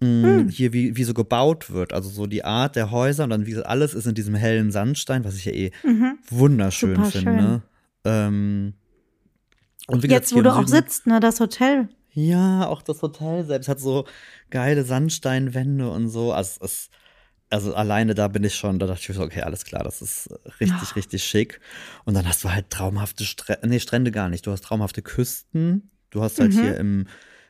Mm, 0.00 0.24
Hm. 0.24 0.48
Hier, 0.48 0.72
wie, 0.72 0.96
wie 0.96 1.04
so 1.04 1.14
gebaut 1.14 1.70
wird. 1.70 1.92
Also 1.92 2.08
so 2.10 2.26
die 2.26 2.44
Art 2.44 2.74
der 2.76 2.90
Häuser 2.90 3.24
und 3.24 3.30
dann 3.30 3.46
wie 3.46 3.56
alles 3.56 3.94
ist 3.94 4.06
in 4.06 4.14
diesem 4.14 4.34
hellen 4.34 4.72
Sandstein, 4.72 5.24
was 5.24 5.36
ich 5.36 5.44
ja 5.44 5.52
eh 5.52 5.70
Mhm. 5.84 6.18
wunderschön 6.28 6.96
Super 6.96 7.10
finde. 7.10 7.32
schön. 7.42 7.62
Ähm, 8.04 8.74
und 9.86 10.02
gesagt, 10.02 10.10
Jetzt, 10.22 10.34
wo 10.34 10.42
du 10.42 10.50
auch 10.52 10.66
Süden- 10.66 10.82
sitzt, 10.82 11.06
ne, 11.06 11.20
das 11.20 11.40
Hotel. 11.40 11.88
Ja, 12.14 12.66
auch 12.66 12.82
das 12.82 13.00
Hotel 13.02 13.44
selbst 13.44 13.68
hat 13.68 13.80
so 13.80 14.04
geile 14.50 14.84
Sandsteinwände 14.84 15.88
und 15.90 16.08
so. 16.08 16.32
Also, 16.32 16.60
es, 16.64 16.90
also 17.48 17.74
alleine 17.74 18.14
da 18.14 18.28
bin 18.28 18.44
ich 18.44 18.54
schon, 18.54 18.78
da 18.78 18.86
dachte 18.86 19.00
ich 19.02 19.08
mir 19.08 19.14
so, 19.14 19.22
okay, 19.22 19.42
alles 19.42 19.64
klar, 19.64 19.82
das 19.84 20.02
ist 20.02 20.28
richtig, 20.60 20.68
Ja. 20.88 20.94
richtig 20.96 21.24
schick. 21.24 21.60
Und 22.04 22.14
dann 22.14 22.26
hast 22.26 22.44
du 22.44 22.50
halt 22.50 22.70
traumhafte 22.70 23.24
Strände, 23.24 23.66
nee, 23.68 23.78
Strände 23.80 24.10
gar 24.10 24.28
nicht. 24.28 24.46
Du 24.46 24.50
hast 24.50 24.62
traumhafte 24.64 25.00
Küsten. 25.02 25.90
Du 26.10 26.22
hast 26.22 26.38
halt 26.40 26.52
Mhm. 26.54 26.60
hier 26.60 26.76
im, 26.76 27.06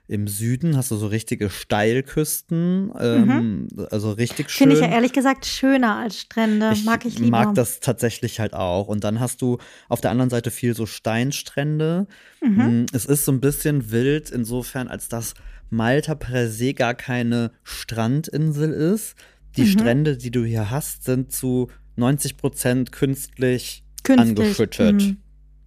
im 0.09 0.27
Süden 0.29 0.77
hast 0.77 0.91
du 0.91 0.97
so 0.97 1.07
richtige 1.07 1.49
Steilküsten, 1.49 2.93
ähm, 2.99 3.69
also 3.91 4.11
richtig 4.13 4.51
schön. 4.51 4.69
Finde 4.69 4.75
ich 4.77 4.83
ja 4.83 4.89
ehrlich 4.93 5.13
gesagt 5.13 5.47
schöner 5.47 5.97
als 5.97 6.19
Strände. 6.21 6.73
mag 6.85 7.05
ich 7.07 7.19
lieber. 7.19 7.31
mag 7.31 7.55
das 7.55 7.81
tatsächlich 7.81 8.41
halt 8.41 8.53
auch. 8.55 8.89
Und 8.89 9.05
dann 9.05 9.21
hast 9.21 9.41
du 9.43 9.59
auf 9.89 10.01
der 10.01 10.11
anderen 10.11 10.31
Seite 10.31 10.51
viel 10.51 10.75
so 10.75 10.87
Steinstrände. 10.87 12.07
Mhm. 12.43 12.83
Mm, 12.83 12.87
Es 12.93 13.07
ist 13.07 13.25
so 13.25 13.33
ein 13.33 13.41
bisschen 13.41 13.91
wild 13.91 14.31
insofern, 14.31 14.89
als 14.89 15.09
dass 15.09 15.35
Malta 15.71 16.15
per 16.15 16.49
se 16.51 16.75
gar 16.75 16.95
keine 16.95 17.53
Strandinsel 17.63 18.73
ist. 18.73 19.15
Die 19.57 19.63
Mhm. 19.63 19.67
Strände, 19.67 20.17
die 20.17 20.31
du 20.31 20.45
hier 20.45 20.71
hast, 20.71 21.05
sind 21.05 21.33
zu 21.33 21.71
90 21.97 22.37
Prozent 22.37 22.93
künstlich, 22.93 23.85
Künstlich, 24.03 24.29
angeschüttet. 24.39 25.01
mhm. 25.03 25.17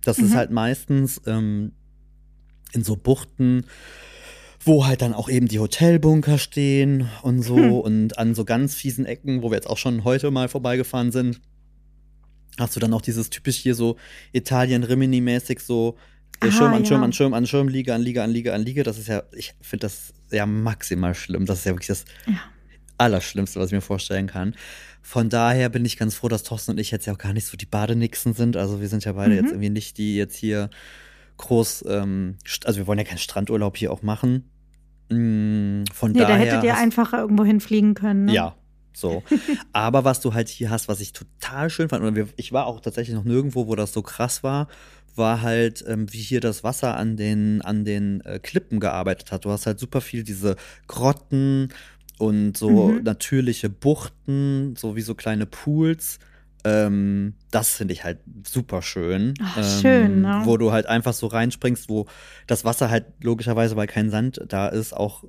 Das 0.03 0.19
ist 0.19 0.31
Mhm. 0.31 0.35
halt 0.35 0.51
meistens 0.51 1.21
ähm, 1.25 1.71
in 2.73 2.83
so 2.83 2.95
Buchten, 2.95 3.65
wo 4.65 4.85
halt 4.85 5.01
dann 5.01 5.13
auch 5.13 5.29
eben 5.29 5.47
die 5.47 5.59
Hotelbunker 5.59 6.37
stehen 6.37 7.07
und 7.21 7.41
so 7.41 7.55
Hm. 7.57 7.71
und 7.71 8.17
an 8.17 8.35
so 8.35 8.43
ganz 8.45 8.73
fiesen 8.75 9.05
Ecken, 9.05 9.41
wo 9.43 9.51
wir 9.51 9.55
jetzt 9.55 9.69
auch 9.69 9.77
schon 9.77 10.03
heute 10.03 10.31
mal 10.31 10.49
vorbeigefahren 10.49 11.11
sind, 11.11 11.39
hast 12.59 12.75
du 12.75 12.79
dann 12.79 12.93
auch 12.93 13.01
dieses 13.01 13.29
typisch 13.29 13.57
hier 13.57 13.75
so 13.75 13.95
Italien-Rimini-mäßig 14.33 15.59
so 15.59 15.95
äh, 16.41 16.47
Ah, 16.47 16.51
Schirm 16.51 16.73
an 16.73 16.85
Schirm 16.85 17.01
ja. 17.01 17.05
an 17.05 17.13
Schirm 17.13 17.33
an 17.33 17.47
Schirm, 17.47 17.67
Liege 17.67 17.93
an 17.93 18.01
Liege 18.01 18.23
an 18.23 18.31
Liege 18.31 18.53
an 18.53 18.61
Liege. 18.63 18.83
Das 18.83 18.97
ist 18.97 19.07
ja, 19.07 19.23
ich 19.33 19.53
finde 19.61 19.85
das 19.85 20.13
ja 20.31 20.45
maximal 20.45 21.13
schlimm. 21.15 21.45
Das 21.45 21.59
ist 21.59 21.65
ja 21.65 21.71
wirklich 21.73 21.87
das 21.87 22.05
Ja. 22.27 22.39
Allerschlimmste, 22.97 23.59
was 23.59 23.67
ich 23.67 23.73
mir 23.73 23.81
vorstellen 23.81 24.27
kann. 24.27 24.55
Von 25.01 25.29
daher 25.29 25.69
bin 25.69 25.83
ich 25.85 25.97
ganz 25.97 26.15
froh, 26.15 26.29
dass 26.29 26.43
Thorsten 26.43 26.71
und 26.71 26.79
ich 26.79 26.91
jetzt 26.91 27.05
ja 27.05 27.13
auch 27.13 27.17
gar 27.17 27.33
nicht 27.33 27.45
so 27.45 27.57
die 27.57 27.65
Badenixen 27.65 28.33
sind. 28.33 28.55
Also 28.57 28.79
wir 28.81 28.87
sind 28.87 29.03
ja 29.05 29.11
beide 29.13 29.31
Mhm. 29.31 29.37
jetzt 29.37 29.51
irgendwie 29.51 29.69
nicht 29.69 29.97
die 29.97 30.15
jetzt 30.15 30.35
hier 30.37 30.69
groß, 31.37 31.83
ähm, 31.89 32.37
also 32.63 32.79
wir 32.79 32.87
wollen 32.87 32.99
ja 32.99 33.03
keinen 33.05 33.17
Strandurlaub 33.17 33.75
hier 33.77 33.91
auch 33.91 34.01
machen. 34.01 34.49
Mm, 35.09 35.83
Von 35.93 36.11
Nee, 36.13 36.19
da 36.19 36.27
daher 36.27 36.37
hättet 36.45 36.63
ihr 36.63 36.75
einfacher 36.77 37.19
irgendwo 37.19 37.45
hinfliegen 37.45 37.93
können. 37.93 38.25
Ne? 38.25 38.33
ja, 38.33 38.55
so. 38.93 39.23
Aber 39.73 40.03
was 40.05 40.19
du 40.21 40.33
halt 40.33 40.47
hier 40.49 40.69
hast, 40.69 40.87
was 40.87 40.99
ich 41.01 41.13
total 41.13 41.69
schön 41.69 41.89
fand, 41.89 42.03
und 42.03 42.15
wir, 42.15 42.27
ich 42.37 42.51
war 42.53 42.65
auch 42.67 42.79
tatsächlich 42.81 43.15
noch 43.15 43.23
nirgendwo, 43.25 43.67
wo 43.67 43.75
das 43.75 43.93
so 43.93 44.01
krass 44.01 44.41
war, 44.43 44.67
war 45.15 45.41
halt, 45.41 45.83
ähm, 45.87 46.11
wie 46.11 46.17
hier 46.19 46.41
das 46.41 46.63
Wasser 46.63 46.97
an 46.97 47.15
den, 47.17 47.61
an 47.61 47.85
den 47.85 48.21
äh, 48.21 48.39
Klippen 48.39 48.79
gearbeitet 48.79 49.31
hat. 49.31 49.45
Du 49.45 49.51
hast 49.51 49.65
halt 49.65 49.79
super 49.79 50.01
viel 50.01 50.23
diese 50.23 50.55
Grotten 50.87 51.69
und 52.17 52.57
so 52.57 52.89
Mhm. 52.93 53.03
natürliche 53.03 53.69
Buchten, 53.69 54.75
so 54.77 54.95
wie 54.95 55.01
so 55.01 55.15
kleine 55.15 55.45
Pools. 55.45 56.19
Ähm, 56.65 57.35
das 57.51 57.75
finde 57.75 57.93
ich 57.93 58.03
halt 58.03 58.19
super 58.45 58.81
schön. 58.81 59.35
Ach, 59.41 59.55
ähm, 59.57 59.63
schön, 59.81 60.21
ne? 60.21 60.41
Wo 60.43 60.57
du 60.57 60.71
halt 60.71 60.87
einfach 60.87 61.13
so 61.13 61.27
reinspringst, 61.27 61.87
wo 61.89 62.07
das 62.47 62.65
Wasser 62.65 62.89
halt 62.89 63.05
logischerweise, 63.21 63.75
weil 63.75 63.87
kein 63.87 64.09
Sand 64.09 64.41
da 64.47 64.67
ist, 64.67 64.93
auch 64.93 65.23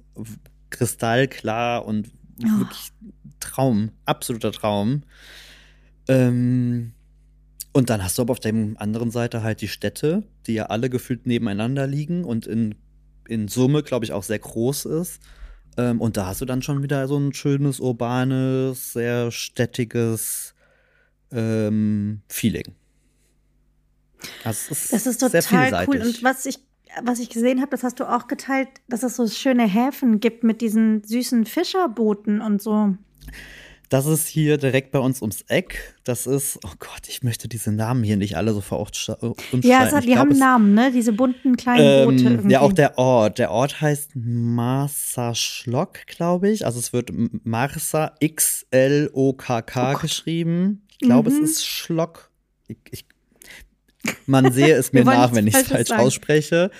kristallklar 0.70 1.84
und 1.84 2.08
Oh. 2.44 2.58
wirklich 2.58 2.90
Traum, 3.40 3.92
absoluter 4.04 4.52
Traum. 4.52 5.04
Ähm, 6.08 6.92
und 7.72 7.90
dann 7.90 8.02
hast 8.02 8.18
du 8.18 8.22
aber 8.22 8.32
auf 8.32 8.40
der 8.40 8.54
anderen 8.76 9.10
Seite 9.10 9.42
halt 9.42 9.60
die 9.60 9.68
Städte, 9.68 10.22
die 10.46 10.54
ja 10.54 10.66
alle 10.66 10.88
gefühlt 10.90 11.26
nebeneinander 11.26 11.86
liegen 11.86 12.24
und 12.24 12.46
in, 12.46 12.74
in 13.28 13.48
Summe, 13.48 13.82
glaube 13.82 14.04
ich, 14.04 14.12
auch 14.12 14.22
sehr 14.22 14.38
groß 14.38 14.84
ist. 14.86 15.20
Ähm, 15.76 16.00
und 16.00 16.16
da 16.16 16.26
hast 16.26 16.40
du 16.40 16.44
dann 16.46 16.62
schon 16.62 16.82
wieder 16.82 17.06
so 17.08 17.18
ein 17.18 17.32
schönes, 17.34 17.80
urbanes, 17.80 18.92
sehr 18.92 19.30
städtiges 19.30 20.45
ähm, 21.32 22.22
Feeling. 22.28 22.74
Also 24.44 24.72
es 24.72 24.88
Das 24.88 25.06
ist 25.06 25.20
total 25.20 25.86
cool. 25.88 26.00
Und 26.00 26.22
was 26.22 26.46
ich 26.46 26.58
was 27.02 27.18
ich 27.18 27.28
gesehen 27.28 27.60
habe, 27.60 27.70
das 27.70 27.82
hast 27.82 28.00
du 28.00 28.04
auch 28.04 28.26
geteilt, 28.26 28.68
dass 28.88 29.02
es 29.02 29.16
so 29.16 29.28
schöne 29.28 29.66
Häfen 29.66 30.20
gibt 30.20 30.44
mit 30.44 30.60
diesen 30.60 31.02
süßen 31.04 31.44
Fischerbooten 31.44 32.40
und 32.40 32.62
so. 32.62 32.94
Das 33.88 34.06
ist 34.06 34.26
hier 34.26 34.58
direkt 34.58 34.90
bei 34.90 34.98
uns 34.98 35.22
ums 35.22 35.42
Eck. 35.42 35.94
Das 36.02 36.26
ist, 36.26 36.58
oh 36.64 36.72
Gott, 36.80 37.08
ich 37.08 37.22
möchte 37.22 37.46
diese 37.48 37.70
Namen 37.70 38.02
hier 38.02 38.16
nicht 38.16 38.36
alle 38.36 38.52
so 38.52 38.60
verortet 38.60 39.16
Ja, 39.62 39.86
es 39.86 39.92
hat, 39.92 40.02
die 40.02 40.08
glaub, 40.08 40.18
haben 40.18 40.38
Namen, 40.38 40.74
ne? 40.74 40.90
Diese 40.90 41.12
bunten 41.12 41.56
kleinen 41.56 42.04
Boote. 42.04 42.34
Ähm, 42.42 42.50
ja, 42.50 42.60
auch 42.62 42.72
der 42.72 42.98
Ort. 42.98 43.38
Der 43.38 43.52
Ort 43.52 43.80
heißt 43.80 44.12
Marsa 44.14 45.36
Schlock, 45.36 46.06
glaube 46.06 46.50
ich. 46.50 46.66
Also 46.66 46.80
es 46.80 46.92
wird 46.92 47.10
Marsa 47.44 48.14
X-L-O-K-K 48.18 49.92
oh 49.92 49.98
geschrieben. 49.98 50.85
Ich 50.98 51.06
glaube, 51.06 51.30
mhm. 51.30 51.44
es 51.44 51.50
ist 51.50 51.66
Schlock. 51.66 52.30
Ich, 52.68 52.78
ich, 52.90 53.04
man 54.26 54.52
sehe 54.52 54.74
es 54.74 54.92
mir 54.94 55.04
nach, 55.04 55.34
wenn 55.34 55.46
ich 55.46 55.54
es 55.54 55.68
falsch 55.68 55.88
sagen. 55.88 56.02
ausspreche. 56.02 56.70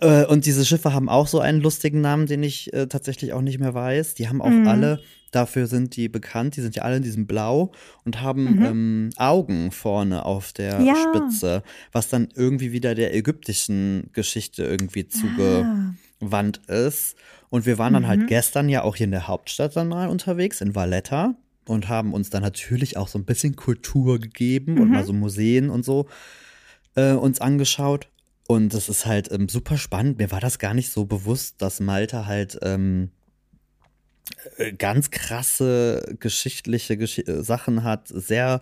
Äh, 0.00 0.24
und 0.26 0.46
diese 0.46 0.64
Schiffe 0.64 0.92
haben 0.92 1.08
auch 1.08 1.28
so 1.28 1.40
einen 1.40 1.60
lustigen 1.60 2.00
Namen, 2.00 2.26
den 2.26 2.42
ich 2.42 2.72
äh, 2.72 2.86
tatsächlich 2.88 3.32
auch 3.32 3.42
nicht 3.42 3.58
mehr 3.58 3.74
weiß. 3.74 4.14
Die 4.14 4.28
haben 4.28 4.42
auch 4.42 4.50
mhm. 4.50 4.66
alle 4.66 5.00
Dafür 5.32 5.66
sind 5.66 5.96
die 5.96 6.10
bekannt. 6.10 6.56
Die 6.56 6.60
sind 6.60 6.76
ja 6.76 6.82
alle 6.82 6.98
in 6.98 7.02
diesem 7.02 7.26
Blau 7.26 7.72
und 8.04 8.20
haben 8.20 8.56
mhm. 8.56 8.64
ähm, 8.64 9.10
Augen 9.16 9.72
vorne 9.72 10.26
auf 10.26 10.52
der 10.52 10.80
ja. 10.82 10.94
Spitze, 10.94 11.62
was 11.90 12.10
dann 12.10 12.28
irgendwie 12.34 12.70
wieder 12.70 12.94
der 12.94 13.16
ägyptischen 13.16 14.10
Geschichte 14.12 14.62
irgendwie 14.62 15.08
zugewandt 15.08 16.60
ah. 16.68 16.72
ist. 16.72 17.16
Und 17.48 17.64
wir 17.64 17.78
waren 17.78 17.94
dann 17.94 18.06
halt 18.06 18.18
mhm. 18.18 18.22
halt 18.24 18.28
gestern 18.28 18.68
ja 18.68 18.82
auch 18.82 18.94
hier 18.94 19.04
in 19.04 19.10
der 19.10 19.26
Hauptstadt 19.26 19.74
dann 19.74 19.88
mal 19.88 20.08
unterwegs, 20.08 20.60
in 20.60 20.74
Valletta. 20.74 21.34
Und 21.66 21.88
haben 21.88 22.12
uns 22.12 22.30
dann 22.30 22.42
natürlich 22.42 22.96
auch 22.96 23.08
so 23.08 23.18
ein 23.18 23.24
bisschen 23.24 23.54
Kultur 23.54 24.18
gegeben 24.18 24.74
mhm. 24.74 24.80
und 24.80 24.90
mal 24.90 25.04
so 25.04 25.12
Museen 25.12 25.70
und 25.70 25.84
so 25.84 26.08
äh, 26.96 27.12
uns 27.12 27.40
angeschaut. 27.40 28.08
Und 28.48 28.74
das 28.74 28.88
ist 28.88 29.06
halt 29.06 29.30
ähm, 29.30 29.48
super 29.48 29.78
spannend. 29.78 30.18
Mir 30.18 30.30
war 30.30 30.40
das 30.40 30.58
gar 30.58 30.74
nicht 30.74 30.90
so 30.90 31.04
bewusst, 31.04 31.62
dass 31.62 31.80
Malta 31.80 32.26
halt 32.26 32.58
ähm, 32.62 33.10
äh, 34.56 34.72
ganz 34.72 35.10
krasse 35.10 36.16
geschichtliche 36.18 36.96
Gesch 36.96 37.18
äh, 37.20 37.42
Sachen 37.42 37.84
hat, 37.84 38.08
sehr 38.08 38.60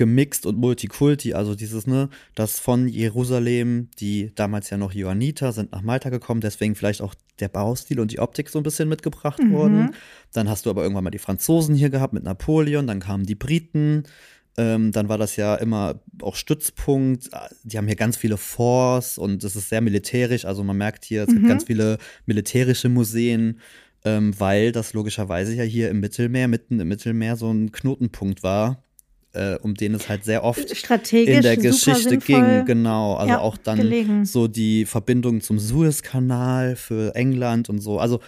gemixt 0.00 0.46
und 0.46 0.56
Multikulti, 0.56 1.34
also 1.34 1.54
dieses, 1.54 1.86
ne, 1.86 2.08
das 2.34 2.58
von 2.58 2.88
Jerusalem, 2.88 3.90
die 3.98 4.32
damals 4.34 4.70
ja 4.70 4.78
noch 4.78 4.94
Johanniter 4.94 5.52
sind 5.52 5.72
nach 5.72 5.82
Malta 5.82 6.08
gekommen, 6.08 6.40
deswegen 6.40 6.74
vielleicht 6.74 7.02
auch 7.02 7.14
der 7.38 7.50
Baustil 7.50 8.00
und 8.00 8.10
die 8.10 8.18
Optik 8.18 8.48
so 8.48 8.58
ein 8.58 8.62
bisschen 8.62 8.88
mitgebracht 8.88 9.38
mhm. 9.42 9.52
worden. 9.52 9.90
Dann 10.32 10.48
hast 10.48 10.64
du 10.64 10.70
aber 10.70 10.84
irgendwann 10.84 11.04
mal 11.04 11.10
die 11.10 11.18
Franzosen 11.18 11.74
hier 11.74 11.90
gehabt 11.90 12.14
mit 12.14 12.24
Napoleon, 12.24 12.86
dann 12.86 13.00
kamen 13.00 13.26
die 13.26 13.34
Briten, 13.34 14.04
ähm, 14.56 14.90
dann 14.90 15.10
war 15.10 15.18
das 15.18 15.36
ja 15.36 15.54
immer 15.56 16.00
auch 16.22 16.34
Stützpunkt. 16.34 17.28
Die 17.64 17.76
haben 17.76 17.86
hier 17.86 17.96
ganz 17.96 18.16
viele 18.16 18.38
Forts 18.38 19.18
und 19.18 19.44
es 19.44 19.54
ist 19.54 19.68
sehr 19.68 19.82
militärisch. 19.82 20.46
Also 20.46 20.64
man 20.64 20.78
merkt 20.78 21.04
hier, 21.04 21.24
es 21.24 21.28
mhm. 21.28 21.34
gibt 21.34 21.48
ganz 21.48 21.64
viele 21.64 21.98
militärische 22.24 22.88
Museen 22.88 23.60
ähm, 24.04 24.38
weil 24.38 24.72
das 24.72 24.94
logischerweise 24.94 25.54
ja 25.54 25.62
hier 25.62 25.90
im 25.90 26.00
Mittelmeer, 26.00 26.48
mitten 26.48 26.80
im 26.80 26.88
Mittelmeer, 26.88 27.36
so 27.36 27.52
ein 27.52 27.70
Knotenpunkt 27.70 28.42
war, 28.42 28.82
äh, 29.32 29.56
um 29.56 29.74
den 29.74 29.94
es 29.94 30.08
halt 30.08 30.24
sehr 30.24 30.44
oft 30.44 30.58
in 31.12 31.42
der 31.42 31.56
Geschichte 31.56 32.18
ging. 32.18 32.64
Genau, 32.64 33.14
also 33.14 33.30
ja, 33.30 33.40
auch 33.40 33.56
dann 33.56 33.78
gelegen. 33.78 34.24
so 34.24 34.48
die 34.48 34.84
Verbindung 34.84 35.40
zum 35.40 35.58
Suezkanal 35.58 36.76
für 36.76 37.14
England 37.14 37.68
und 37.68 37.80
so. 37.80 37.98
Also 37.98 38.20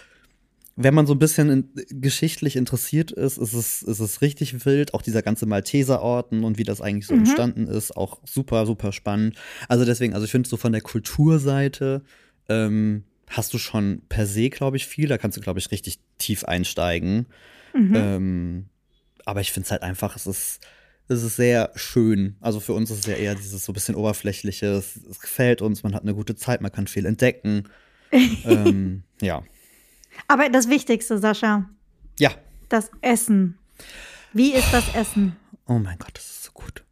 wenn 0.75 0.93
man 0.93 1.05
so 1.05 1.13
ein 1.13 1.19
bisschen 1.19 1.49
in, 1.49 2.01
geschichtlich 2.01 2.55
interessiert 2.55 3.11
ist, 3.11 3.37
ist 3.37 3.53
es, 3.53 3.83
ist 3.83 3.99
es 3.99 4.21
richtig 4.21 4.65
wild. 4.65 4.93
Auch 4.93 5.01
dieser 5.01 5.21
ganze 5.21 5.45
Malteserorden 5.45 6.43
und 6.43 6.57
wie 6.57 6.63
das 6.63 6.81
eigentlich 6.81 7.05
so 7.05 7.13
mhm. 7.13 7.21
entstanden 7.21 7.67
ist, 7.67 7.95
auch 7.95 8.19
super, 8.25 8.65
super 8.65 8.91
spannend. 8.91 9.35
Also 9.67 9.85
deswegen, 9.85 10.13
also 10.13 10.25
ich 10.25 10.31
finde 10.31 10.49
so 10.49 10.57
von 10.57 10.71
der 10.71 10.81
Kulturseite 10.81 12.01
ähm, 12.49 13.03
hast 13.27 13.53
du 13.53 13.57
schon 13.57 14.01
per 14.09 14.25
se, 14.25 14.49
glaube 14.49 14.77
ich, 14.77 14.87
viel. 14.87 15.07
Da 15.07 15.17
kannst 15.17 15.37
du, 15.37 15.41
glaube 15.41 15.59
ich, 15.59 15.69
richtig 15.71 15.99
tief 16.17 16.43
einsteigen. 16.43 17.27
Mhm. 17.73 17.95
Ähm, 17.95 18.65
aber 19.25 19.41
ich 19.41 19.51
finde 19.51 19.65
es 19.65 19.71
halt 19.71 19.83
einfach, 19.83 20.15
es 20.15 20.27
ist, 20.27 20.59
es 21.13 21.23
ist 21.23 21.35
sehr 21.35 21.71
schön. 21.75 22.35
Also 22.41 22.59
für 22.59 22.73
uns 22.73 22.91
ist 22.91 22.99
es 22.99 23.05
ja 23.05 23.15
eher 23.15 23.35
dieses 23.35 23.65
so 23.65 23.71
ein 23.71 23.73
bisschen 23.73 23.95
oberflächliche. 23.95 24.67
Es, 24.67 24.99
es 25.09 25.19
gefällt 25.19 25.61
uns, 25.61 25.83
man 25.83 25.93
hat 25.93 26.03
eine 26.03 26.13
gute 26.13 26.35
Zeit, 26.35 26.61
man 26.61 26.71
kann 26.71 26.87
viel 26.87 27.05
entdecken. 27.05 27.69
ähm, 28.11 29.03
ja. 29.21 29.43
Aber 30.27 30.49
das 30.49 30.69
Wichtigste, 30.69 31.17
Sascha. 31.17 31.69
Ja. 32.19 32.31
Das 32.69 32.91
Essen. 33.01 33.57
Wie 34.33 34.53
ist 34.53 34.71
das 34.73 34.83
Essen? 34.95 35.35
Oh 35.67 35.79
mein 35.79 35.97
Gott, 35.97 36.11
das 36.13 36.25
ist 36.25 36.43
so 36.43 36.51
gut. 36.51 36.83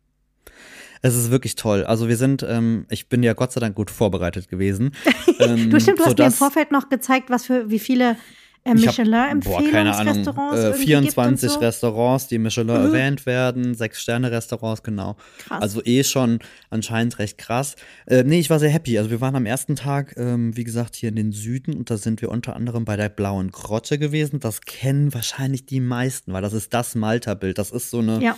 Es 1.02 1.16
ist 1.16 1.32
wirklich 1.32 1.56
toll. 1.56 1.84
Also 1.84 2.08
wir 2.08 2.18
sind, 2.18 2.44
ähm, 2.48 2.86
ich 2.90 3.10
bin 3.10 3.24
ja 3.24 3.34
Gott 3.34 3.52
sei 3.52 3.60
Dank 3.60 3.76
gut 3.76 3.92
vorbereitet 3.92 4.50
gewesen. 4.50 4.92
Ähm, 5.40 5.72
du 5.72 5.80
stimmt, 5.80 5.98
du 6.00 6.06
hast 6.06 6.20
mir 6.20 6.26
im 6.26 6.32
Vorfeld 6.32 6.72
noch 6.72 6.90
gezeigt, 6.90 7.32
was 7.32 7.48
für 7.48 7.72
wie 7.72 7.80
viele 7.80 8.16
äh, 8.64 8.74
Michelin-Empfehlungsrestaurants. 8.74 10.60
Äh, 10.60 10.74
24 10.74 11.50
so. 11.50 11.60
Restaurants, 11.60 12.28
die 12.28 12.38
Michelin 12.38 12.68
mhm. 12.68 12.86
erwähnt 12.86 13.26
werden, 13.26 13.74
sechs 13.74 14.02
Sterne-Restaurants, 14.02 14.84
genau. 14.84 15.16
Krass. 15.40 15.62
Also 15.62 15.84
eh 15.84 16.04
schon 16.04 16.40
anscheinend 16.70 17.18
recht 17.20 17.38
krass. 17.38 17.76
Äh, 18.06 18.24
nee, 18.24 18.40
ich 18.40 18.50
war 18.50 18.60
sehr 18.60 18.70
happy. 18.70 18.98
Also 18.98 19.10
wir 19.10 19.22
waren 19.22 19.36
am 19.36 19.46
ersten 19.46 19.76
Tag, 19.76 20.16
ähm, 20.18 20.56
wie 20.56 20.64
gesagt, 20.64 20.96
hier 20.96 21.10
in 21.10 21.16
den 21.16 21.32
Süden 21.32 21.74
und 21.76 21.90
da 21.90 21.98
sind 21.98 22.22
wir 22.22 22.30
unter 22.30 22.56
anderem 22.56 22.86
bei 22.86 22.98
der 22.98 23.10
Blauen 23.10 23.52
Grotte 23.52 23.98
gewesen. 23.98 24.40
Das 24.40 24.62
kennen 24.62 25.14
wahrscheinlich 25.14 25.66
die 25.66 25.80
meisten, 25.80 26.34
weil 26.34 26.42
das 26.42 26.54
ist 26.54 26.74
das 26.74 26.96
Malta-Bild. 26.96 27.58
Das 27.58 27.72
ist 27.72 27.90
so 27.90 28.00
eine. 28.00 28.22
Ja 28.22 28.38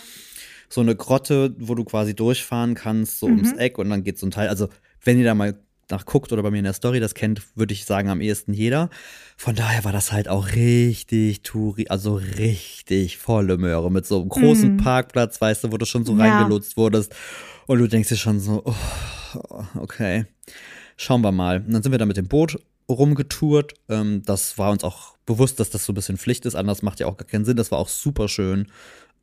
so 0.70 0.82
eine 0.82 0.96
Grotte, 0.96 1.56
wo 1.60 1.76
du 1.76 1.84
quasi 1.84 2.16
durchfahren 2.16 2.74
kannst, 2.74 3.20
so 3.20 3.28
mhm. 3.28 3.38
ums 3.38 3.54
Eck 3.54 3.78
und 3.78 3.92
dann 3.92 4.04
geht 4.04 4.18
so 4.18 4.26
ein 4.26 4.32
Teil. 4.32 4.48
Also, 4.50 4.70
wenn 5.04 5.20
ihr 5.20 5.24
da 5.24 5.36
mal 5.36 5.56
nachguckt 5.90 6.32
oder 6.32 6.44
bei 6.44 6.52
mir 6.52 6.60
in 6.60 6.64
der 6.64 6.74
Story 6.74 7.00
das 7.00 7.14
kennt, 7.14 7.42
würde 7.56 7.74
ich 7.74 7.86
sagen, 7.86 8.10
am 8.10 8.22
ehesten 8.22 8.54
jeder. 8.54 8.90
Von 9.38 9.56
daher 9.56 9.84
war 9.84 9.92
das 9.92 10.12
halt 10.12 10.28
auch 10.28 10.54
richtig 10.54 11.44
Touri, 11.44 11.88
also 11.90 12.16
richtig 12.16 13.18
volle 13.18 13.58
Möhre 13.58 13.92
mit 13.92 14.06
so 14.06 14.22
einem 14.22 14.30
großen 14.30 14.74
mhm. 14.74 14.78
Parkplatz, 14.78 15.40
weißt 15.42 15.66
du, 15.66 15.72
wo 15.72 15.78
du 15.78 15.86
schon 15.86 16.06
so 16.06 16.16
ja. 16.18 16.24
reingelotst 16.24 16.78
wurdest. 16.78 17.16
Und 17.68 17.80
du 17.80 17.88
denkst 17.88 18.10
dir 18.10 18.18
schon 18.18 18.40
so, 18.40 18.64
oh, 18.66 19.64
okay, 19.80 20.26
schauen 20.98 21.22
wir 21.22 21.32
mal. 21.32 21.58
Und 21.66 21.74
dann 21.74 21.84
sind 21.84 21.92
wir 21.92 22.00
da 22.00 22.06
mit 22.06 22.18
dem 22.18 22.28
Boot 22.28 22.58
rumgetourt. 22.90 23.74
Ähm, 23.90 24.24
das 24.26 24.58
war 24.58 24.72
uns 24.72 24.84
auch 24.84 25.14
bewusst, 25.26 25.60
dass 25.60 25.70
das 25.70 25.86
so 25.86 25.94
ein 25.94 25.96
bisschen 25.96 26.18
Pflicht 26.18 26.46
ist. 26.46 26.56
Anders 26.56 26.82
macht 26.82 27.00
ja 27.00 27.08
auch 27.08 27.18
gar 27.18 27.28
keinen 27.28 27.46
Sinn. 27.46 27.58
Das 27.58 27.72
war 27.72 27.80
auch 27.80 27.88
super 27.88 28.28
schön. 28.28 28.68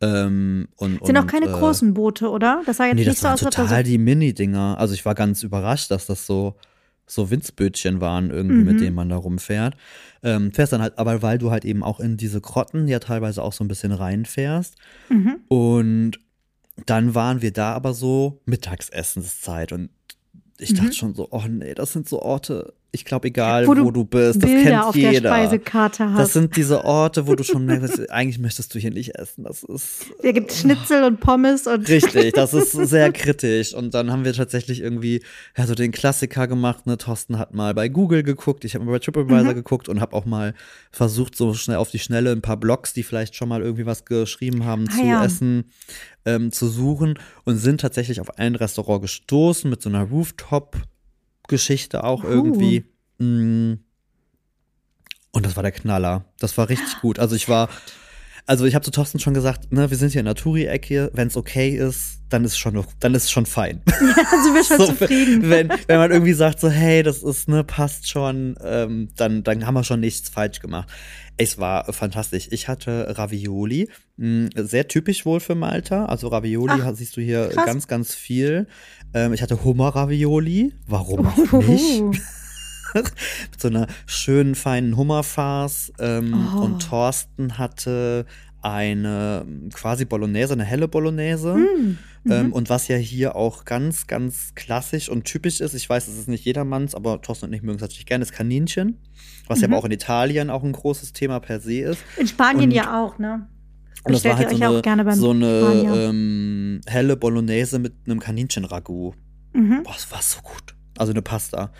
Ähm, 0.00 0.68
und, 0.76 1.04
Sind 1.04 1.16
auch 1.18 1.26
keine 1.26 1.46
äh, 1.46 1.52
großen 1.52 1.92
Boote, 1.92 2.30
oder? 2.30 2.62
Das 2.66 2.78
sah 2.78 2.86
jetzt 2.86 2.96
nee, 2.96 3.04
nicht 3.04 3.18
so 3.18 3.28
aus, 3.28 3.44
als 3.44 3.54
total 3.54 3.82
die 3.82 3.98
Mini-Dinger. 3.98 4.78
Also 4.78 4.94
ich 4.94 5.04
war 5.04 5.14
ganz 5.14 5.42
überrascht, 5.42 5.90
dass 5.90 6.06
das 6.06 6.26
so 6.26 6.56
so 7.10 7.30
Winzbötchen 7.30 8.00
waren 8.00 8.30
irgendwie, 8.30 8.60
mhm. 8.60 8.64
mit 8.64 8.80
denen 8.80 8.94
man 8.94 9.08
da 9.08 9.16
rumfährt. 9.16 9.76
Ähm, 10.22 10.52
fährst 10.52 10.72
dann 10.72 10.80
halt, 10.80 10.98
aber 10.98 11.22
weil 11.22 11.38
du 11.38 11.50
halt 11.50 11.64
eben 11.64 11.82
auch 11.82 12.00
in 12.00 12.16
diese 12.16 12.40
Grotten 12.40 12.88
ja 12.88 13.00
teilweise 13.00 13.42
auch 13.42 13.52
so 13.52 13.64
ein 13.64 13.68
bisschen 13.68 13.92
reinfährst. 13.92 14.76
Mhm. 15.08 15.40
Und 15.48 16.20
dann 16.86 17.14
waren 17.14 17.42
wir 17.42 17.52
da 17.52 17.72
aber 17.72 17.94
so 17.94 18.40
Mittagsessenszeit 18.46 19.72
und 19.72 19.90
ich 20.58 20.74
dachte 20.74 20.88
mhm. 20.88 20.92
schon 20.92 21.14
so, 21.14 21.28
oh 21.30 21.44
nee, 21.48 21.74
das 21.74 21.92
sind 21.92 22.08
so 22.08 22.20
Orte, 22.20 22.74
ich 22.92 23.05
glaube, 23.05 23.29
egal 23.29 23.66
wo 23.66 23.74
du, 23.74 23.85
wo 23.85 23.90
du 23.92 24.05
bist, 24.05 24.42
das 24.42 24.50
kennt 24.50 24.83
auf 24.83 24.96
jeder. 24.96 25.20
Der 25.20 25.29
Speisekarte 25.29 26.11
hast. 26.11 26.18
Das 26.18 26.33
sind 26.33 26.57
diese 26.57 26.85
Orte, 26.85 27.29
wo 27.29 27.37
du 27.37 27.44
schon 27.44 27.64
merkst, 27.64 28.11
eigentlich 28.11 28.40
möchtest 28.40 28.74
du 28.74 28.81
hier 28.81 28.90
nicht 28.90 29.14
essen. 29.16 29.44
Das 29.44 29.62
ist. 29.62 30.07
Hier 30.20 30.33
gibt 30.33 30.53
Schnitzel 30.53 31.05
und 31.05 31.20
Pommes 31.20 31.68
und. 31.68 31.88
Richtig, 31.88 32.33
das 32.33 32.53
ist 32.53 32.72
sehr 32.72 33.12
kritisch. 33.12 33.74
Und 33.74 33.94
dann 33.94 34.11
haben 34.11 34.24
wir 34.24 34.33
tatsächlich 34.33 34.81
irgendwie 34.81 35.22
ja, 35.57 35.66
so 35.66 35.74
den 35.74 35.92
Klassiker 35.92 36.48
gemacht. 36.48 36.87
Ne? 36.87 36.98
Thorsten 36.98 37.38
hat 37.38 37.55
mal 37.55 37.74
bei 37.74 37.88
Google 37.88 38.24
geguckt, 38.24 38.64
ich 38.64 38.74
habe 38.74 38.85
mal 38.85 38.92
bei 38.92 38.98
TripAdvisor 38.98 39.53
mhm. 39.53 39.55
geguckt 39.55 39.88
und 39.88 40.00
habe 40.00 40.16
auch 40.16 40.24
mal 40.24 40.55
versucht, 40.90 41.37
so 41.37 41.55
schnell 41.55 41.76
auf 41.76 41.90
die 41.90 42.00
Schnelle 42.00 42.33
ein 42.33 42.42
paar 42.42 42.57
Blogs, 42.57 42.92
die 42.92 43.05
vielleicht 43.05 43.37
schon 43.37 43.48
mal 43.48 43.62
irgendwie 43.62 43.87
was 43.87 44.05
geschrieben 44.05 44.64
haben, 44.64 44.87
ah, 44.88 44.96
zu 44.96 45.05
ja. 45.05 45.24
essen, 45.24 45.64
ähm, 46.24 46.50
zu 46.50 46.68
suchen 46.68 47.18
und 47.44 47.59
sind 47.59 47.81
tatsächlich 47.81 48.20
auf 48.20 48.38
ein 48.38 48.57
Restaurant 48.57 49.03
gestoßen 49.03 49.70
mit 49.70 49.81
so 49.81 49.88
einer 49.88 50.09
Rooftop- 50.11 50.83
Geschichte 51.48 52.05
auch 52.05 52.24
uh. 52.24 52.29
irgendwie. 52.29 52.85
Mm. 53.18 53.74
Und 55.33 55.46
das 55.46 55.57
war 55.57 55.62
der 55.62 55.72
Knaller. 55.72 56.24
Das 56.38 56.59
war 56.59 56.68
richtig 56.68 57.00
gut. 57.00 57.18
Also 57.18 57.37
ich 57.37 57.48
war, 57.48 57.68
also 58.50 58.64
ich 58.64 58.74
habe 58.74 58.84
zu 58.84 58.90
Thorsten 58.90 59.20
schon 59.20 59.32
gesagt, 59.32 59.72
ne, 59.72 59.90
wir 59.90 59.96
sind 59.96 60.10
hier 60.10 60.18
in 60.18 60.24
der 60.24 60.34
Touri-Ecke, 60.34 61.12
wenn 61.14 61.28
es 61.28 61.36
okay 61.36 61.70
ist, 61.70 62.18
dann 62.30 62.44
ist 62.44 62.58
schon 62.58 62.84
dann 62.98 63.14
ist 63.14 63.30
schon 63.30 63.46
fein. 63.46 63.80
Ja, 64.00 64.42
sind 64.42 64.54
wir 64.54 64.64
schon 64.64 64.78
so, 64.78 64.86
zufrieden. 64.86 65.48
Wenn, 65.48 65.68
wenn 65.86 65.98
man 65.98 66.10
irgendwie 66.10 66.32
sagt 66.32 66.58
so, 66.58 66.68
hey, 66.68 67.04
das 67.04 67.22
ist 67.22 67.48
ne, 67.48 67.62
passt 67.62 68.10
schon, 68.10 68.56
ähm, 68.64 69.10
dann 69.16 69.44
dann 69.44 69.64
haben 69.66 69.74
wir 69.74 69.84
schon 69.84 70.00
nichts 70.00 70.30
falsch 70.30 70.58
gemacht. 70.58 70.88
Es 71.36 71.58
war 71.58 71.92
fantastisch. 71.92 72.48
Ich 72.50 72.66
hatte 72.66 73.16
Ravioli, 73.16 73.88
mh, 74.16 74.26
mm, 74.26 74.50
sehr 74.56 74.88
typisch 74.88 75.24
wohl 75.24 75.38
für 75.38 75.54
Malta. 75.54 76.06
Also 76.06 76.26
Ravioli 76.26 76.82
Ach, 76.82 76.92
siehst 76.92 77.16
du 77.16 77.20
hier 77.20 77.50
krass. 77.50 77.66
ganz 77.66 77.86
ganz 77.86 78.16
viel. 78.16 78.66
Ähm, 79.14 79.32
ich 79.32 79.42
hatte 79.42 79.62
Hummer-Ravioli. 79.62 80.74
Warum 80.88 81.24
auch 81.24 81.52
nicht? 81.52 82.02
Mit 82.94 83.61
so 83.61 83.68
einer 83.68 83.87
schönen, 84.07 84.55
feinen 84.55 84.96
Hummerfarce. 84.96 85.92
Ähm, 85.98 86.48
oh. 86.57 86.61
Und 86.62 86.81
Thorsten 86.88 87.59
hatte 87.59 88.26
eine 88.62 89.46
quasi 89.72 90.05
Bolognese, 90.05 90.53
eine 90.53 90.64
helle 90.64 90.87
Bolognese. 90.88 91.55
Mm. 91.55 91.98
Mhm. 92.24 92.33
Ähm, 92.33 92.53
und 92.53 92.68
was 92.68 92.88
ja 92.88 92.96
hier 92.96 93.35
auch 93.35 93.64
ganz, 93.64 94.07
ganz 94.07 94.55
klassisch 94.55 95.09
und 95.09 95.24
typisch 95.24 95.61
ist, 95.62 95.72
ich 95.72 95.88
weiß, 95.88 96.07
es 96.09 96.18
ist 96.18 96.29
nicht 96.29 96.44
jedermanns, 96.44 96.94
aber 96.94 97.22
Thorsten 97.22 97.46
und 97.46 97.53
ich 97.55 97.62
mögen 97.62 97.76
es 97.76 97.81
natürlich 97.83 98.05
gerne, 98.05 98.22
ist 98.22 98.33
Kaninchen. 98.33 98.98
Was 99.46 99.61
ja 99.62 99.68
Mhm. 99.68 99.74
aber 99.74 99.81
auch 99.81 99.87
in 99.87 99.92
Italien 99.92 100.50
auch 100.50 100.62
ein 100.62 100.72
großes 100.72 101.14
Thema 101.14 101.40
per 101.40 101.61
se 101.61 101.81
ist. 101.81 102.03
In 102.18 102.26
Spanien 102.26 102.64
Und- 102.64 102.70
ja 102.72 103.03
auch, 103.03 103.18
ne? 103.18 103.46
Und 104.05 104.14
das 104.14 104.24
war 104.24 104.35
Bestellt 104.37 104.37
halt 104.37 104.53
ihr 104.53 104.57
so 104.59 104.62
euch 104.64 104.68
eine, 104.68 104.79
auch 104.79 104.83
gerne 104.83 105.05
beim 105.05 105.14
so 105.18 105.31
eine 105.31 106.07
ähm, 106.09 106.81
helle 106.87 107.16
Bolognese 107.16 107.79
mit 107.79 107.94
einem 108.07 108.18
Kaninchen-Ragout. 108.20 109.14
Mhm. 109.53 109.83
Boah, 109.83 109.94
es 109.96 110.11
war 110.11 110.22
so 110.22 110.40
gut. 110.40 110.74
Also 110.98 111.12
eine 111.12 111.20
Pasta. 111.22 111.70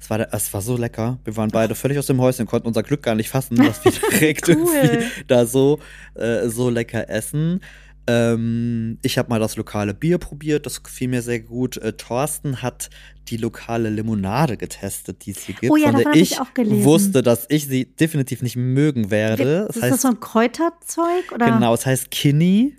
Es 0.00 0.10
war, 0.10 0.20
es 0.32 0.54
war 0.54 0.62
so 0.62 0.76
lecker. 0.76 1.18
Wir 1.24 1.36
waren 1.36 1.50
beide 1.50 1.74
völlig 1.74 1.98
aus 1.98 2.06
dem 2.06 2.20
Häuschen, 2.20 2.46
konnten 2.46 2.68
unser 2.68 2.82
Glück 2.82 3.02
gar 3.02 3.14
nicht 3.14 3.28
fassen, 3.30 3.56
dass 3.56 3.84
wir 3.84 3.92
direkt 4.12 4.48
Cool. 4.48 4.54
irgendwie 4.56 5.04
da 5.26 5.44
so, 5.46 5.80
äh, 6.14 6.48
so 6.48 6.70
lecker 6.70 7.08
essen. 7.10 7.60
Ähm, 8.06 8.98
ich 9.02 9.18
habe 9.18 9.28
mal 9.28 9.38
das 9.40 9.56
lokale 9.56 9.92
Bier 9.92 10.16
probiert, 10.18 10.64
das 10.66 10.82
gefiel 10.82 11.08
mir 11.08 11.20
sehr 11.20 11.40
gut. 11.40 11.76
Äh, 11.76 11.92
Thorsten 11.94 12.62
hat 12.62 12.88
die 13.28 13.36
lokale 13.36 13.90
Limonade 13.90 14.56
getestet, 14.56 15.26
die 15.26 15.32
es 15.32 15.40
hier 15.42 15.54
gibt, 15.56 15.70
Oh 15.70 15.76
ja, 15.76 15.92
von 15.92 16.02
der 16.02 16.14
ich 16.14 16.32
ich 16.32 16.40
auch 16.40 16.54
gelesen. 16.54 16.84
wusste, 16.84 17.20
dass 17.22 17.44
ich 17.50 17.66
sie 17.66 17.84
definitiv 17.84 18.40
nicht 18.40 18.56
mögen 18.56 19.10
werde. 19.10 19.68
ist 19.68 19.82
das 19.82 20.00
so 20.02 20.08
ein 20.08 20.20
Kräuterzeug? 20.20 21.32
Oder? 21.34 21.50
Genau, 21.50 21.74
es 21.74 21.84
heißt 21.84 22.10
Kinney. 22.10 22.74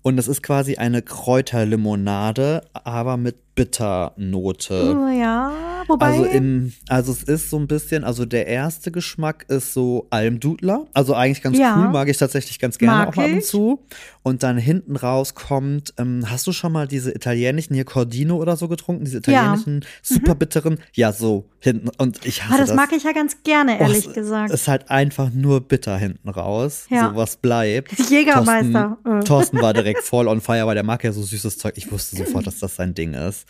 Und 0.00 0.16
es 0.16 0.28
ist 0.28 0.42
quasi 0.42 0.76
eine 0.76 1.02
Kräuterlimonade, 1.02 2.62
aber 2.72 3.16
mit 3.18 3.36
Bitternote. 3.58 4.94
Oh, 4.96 5.08
ja, 5.08 5.52
wobei. 5.88 6.06
Also 6.06 6.24
in, 6.24 6.72
also 6.88 7.12
es 7.12 7.22
ist 7.22 7.50
so 7.50 7.58
ein 7.58 7.66
bisschen, 7.66 8.04
also 8.04 8.24
der 8.24 8.46
erste 8.46 8.90
Geschmack 8.90 9.44
ist 9.48 9.74
so 9.74 10.06
Almdudler. 10.10 10.86
Also 10.94 11.14
eigentlich 11.14 11.42
ganz 11.42 11.58
Ja. 11.58 11.76
cool, 11.78 11.88
mag 11.90 12.08
ich 12.08 12.16
tatsächlich 12.16 12.58
ganz 12.58 12.78
gerne 12.78 12.96
Mag 12.98 13.08
auch 13.08 13.16
ab 13.22 13.30
und 13.30 13.44
zu. 13.44 13.80
Und 14.22 14.42
dann 14.42 14.58
hinten 14.58 14.96
raus 14.96 15.34
kommt, 15.34 15.94
ähm, 15.96 16.24
hast 16.30 16.46
du 16.46 16.52
schon 16.52 16.72
mal 16.72 16.86
diese 16.86 17.12
italienischen 17.14 17.74
hier 17.74 17.84
Cordino 17.84 18.36
oder 18.36 18.56
so 18.56 18.68
getrunken? 18.68 19.04
Diese 19.04 19.18
italienischen 19.18 19.84
super 20.02 20.34
bitteren? 20.34 20.78
Ja, 20.94 21.12
so 21.12 21.46
hinten. 21.60 21.88
Und 21.98 22.24
ich 22.26 22.44
hasse 22.44 22.54
ah, 22.54 22.58
das, 22.58 22.68
das. 22.68 22.76
mag 22.76 22.92
ich 22.92 23.04
ja 23.04 23.12
ganz 23.12 23.42
gerne, 23.42 23.80
ehrlich 23.80 24.06
Oh, 24.06 24.10
es 24.10 24.14
gesagt. 24.14 24.52
ist 24.52 24.68
halt 24.68 24.90
einfach 24.90 25.30
nur 25.32 25.60
bitter 25.62 25.96
hinten 25.96 26.28
raus. 26.28 26.86
Ja. 26.90 27.08
So 27.10 27.16
was 27.16 27.36
bleibt. 27.36 27.92
Jägermeister. 28.10 28.98
Thorsten, 29.02 29.18
Äh. 29.20 29.24
Thorsten 29.24 29.62
war 29.62 29.72
direkt 29.72 30.02
voll 30.02 30.28
on 30.28 30.40
fire, 30.40 30.66
weil 30.66 30.74
der 30.74 30.84
mag 30.84 31.02
ja 31.04 31.12
so 31.12 31.22
süßes 31.22 31.56
Zeug. 31.58 31.74
Ich 31.76 31.90
wusste 31.90 32.16
sofort, 32.16 32.46
dass 32.46 32.58
das 32.58 32.76
sein 32.76 32.94
Ding 32.94 33.14
ist. 33.14 33.46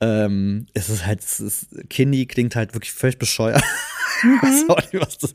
Ähm, 0.00 0.66
es 0.72 0.88
ist 0.88 1.04
halt, 1.06 1.20
es 1.20 1.40
ist, 1.40 1.66
Kinney 1.90 2.24
klingt 2.24 2.56
halt 2.56 2.74
wirklich 2.74 2.92
völlig 2.92 3.18
bescheuert. 3.18 3.62
Ich 4.22 4.42
weiß 4.42 4.68
auch 4.68 4.92
nicht, 4.92 5.00
was 5.00 5.16
das. 5.16 5.32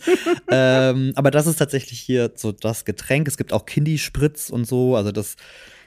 ähm, 0.52 1.12
aber 1.16 1.32
das 1.32 1.48
ist 1.48 1.56
tatsächlich 1.56 2.00
hier 2.00 2.32
so 2.36 2.52
das 2.52 2.86
Getränk. 2.86 3.28
Es 3.28 3.36
gibt 3.36 3.52
auch 3.52 3.66
Kinney-Spritz 3.66 4.52
und 4.52 4.66
so, 4.66 4.96
also 4.96 5.12
das, 5.12 5.38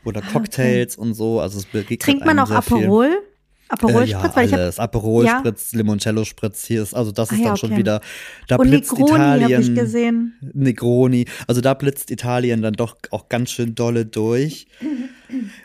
oder 0.05 0.21
Cocktails 0.21 0.97
und 0.97 1.15
so. 1.15 1.39
Also 1.39 1.59
es 1.59 1.67
begegnet 1.67 2.03
Ah, 2.03 2.05
Trinkt 2.05 2.27
man 2.27 2.41
auch 2.41 2.49
viel. 2.49 2.57
Aperol? 2.57 3.23
Aperol 3.69 4.03
Äh, 4.03 4.07
ja, 4.07 4.19
Spritz? 4.19 4.37
Weil 4.37 4.47
ich 4.47 4.53
hab, 4.53 4.61
alles. 4.61 4.79
Aperol 4.79 5.25
Ja? 5.25 5.39
Spritz, 5.39 5.73
Limoncello 5.75 6.25
Spritz, 6.25 6.65
hier 6.65 6.83
ist, 6.83 6.95
also 6.95 7.13
das 7.13 7.31
Ah 7.31 7.35
ist 7.35 7.41
ja, 7.41 7.47
dann 7.49 7.57
schon 7.57 7.71
okay. 7.71 7.79
wieder, 7.79 8.01
da 8.49 8.57
und 8.57 8.69
blitzt 8.69 8.93
Negroni 8.93 9.13
habe 9.21 9.37
ich 9.39 9.45
Italien, 9.45 9.75
gesehen. 9.75 10.35
Negroni, 10.55 11.27
also 11.47 11.61
da 11.61 11.75
blitzt 11.75 12.11
Italien 12.11 12.63
dann 12.63 12.75
doch 12.75 12.97
auch 13.11 13.29
ganz 13.29 13.51
schön 13.53 13.75
dolle 13.75 14.07
durch. 14.07 14.67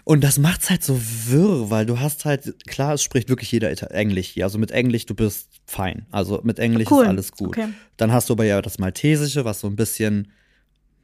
Und 0.03 0.23
das 0.23 0.37
macht's 0.39 0.69
halt 0.69 0.83
so 0.83 0.99
wirr, 1.27 1.69
weil 1.69 1.85
du 1.85 1.99
hast 1.99 2.25
halt, 2.25 2.55
klar, 2.67 2.93
es 2.93 3.03
spricht 3.03 3.29
wirklich 3.29 3.51
jeder 3.51 3.69
Englisch 3.91 4.27
hier. 4.27 4.45
Also 4.45 4.57
mit 4.57 4.71
Englisch, 4.71 5.05
du 5.05 5.15
bist 5.15 5.49
fein. 5.65 6.05
Also 6.11 6.41
mit 6.43 6.59
Englisch 6.59 6.89
Cool. 6.91 7.03
ist 7.03 7.09
alles 7.09 7.31
gut. 7.31 7.49
Okay. 7.49 7.69
Dann 7.97 8.11
hast 8.11 8.29
du 8.29 8.33
aber 8.33 8.45
ja 8.45 8.61
das 8.61 8.79
Maltesische, 8.79 9.45
was 9.45 9.59
so 9.59 9.67
ein 9.67 9.75
bisschen 9.75 10.31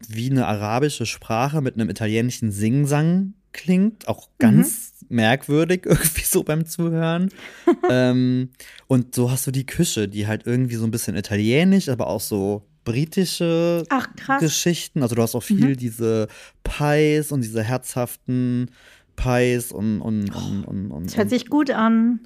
wie 0.08 0.30
eine 0.30 0.48
arabische 0.48 1.06
Sprache 1.06 1.62
mit 1.62 1.76
einem 1.76 1.90
italienischen 1.90 2.52
Singsang 2.52 3.34
klingt. 3.52 4.08
Auch 4.08 4.30
ganz 4.38 4.94
merkwürdig 5.10 5.82
irgendwie 5.86 6.24
so 6.24 6.44
beim 6.44 6.66
Zuhören. 6.66 7.30
ähm, 7.90 8.50
und 8.88 9.16
so 9.16 9.32
hast 9.32 9.48
du 9.48 9.52
die 9.52 9.66
Küche, 9.66 10.08
die 10.08 10.28
halt 10.28 10.46
irgendwie 10.46 10.76
so 10.76 10.86
ein 10.86 10.92
bisschen 10.92 11.16
italienisch, 11.16 11.90
aber 11.90 12.08
auch 12.08 12.22
so 12.22 12.69
britische 12.90 13.84
Ach. 13.90 14.08
Geschichten. 14.40 15.04
Also 15.04 15.16
du 15.16 15.22
hast 15.22 15.36
auch 15.36 15.44
viel 15.44 15.76
diese 15.76 16.28
Pies 16.64 17.32
und 17.32 17.42
diese 17.42 17.62
herzhaften 17.64 18.72
Pies 19.16 19.72
und, 19.72 20.02
und, 20.02 20.34
und, 20.34 20.64
und, 20.66 20.92
und, 20.92 21.06
Das 21.06 21.18
hört 21.18 21.30
sich 21.30 21.48
gut 21.48 21.70
an. 21.70 22.22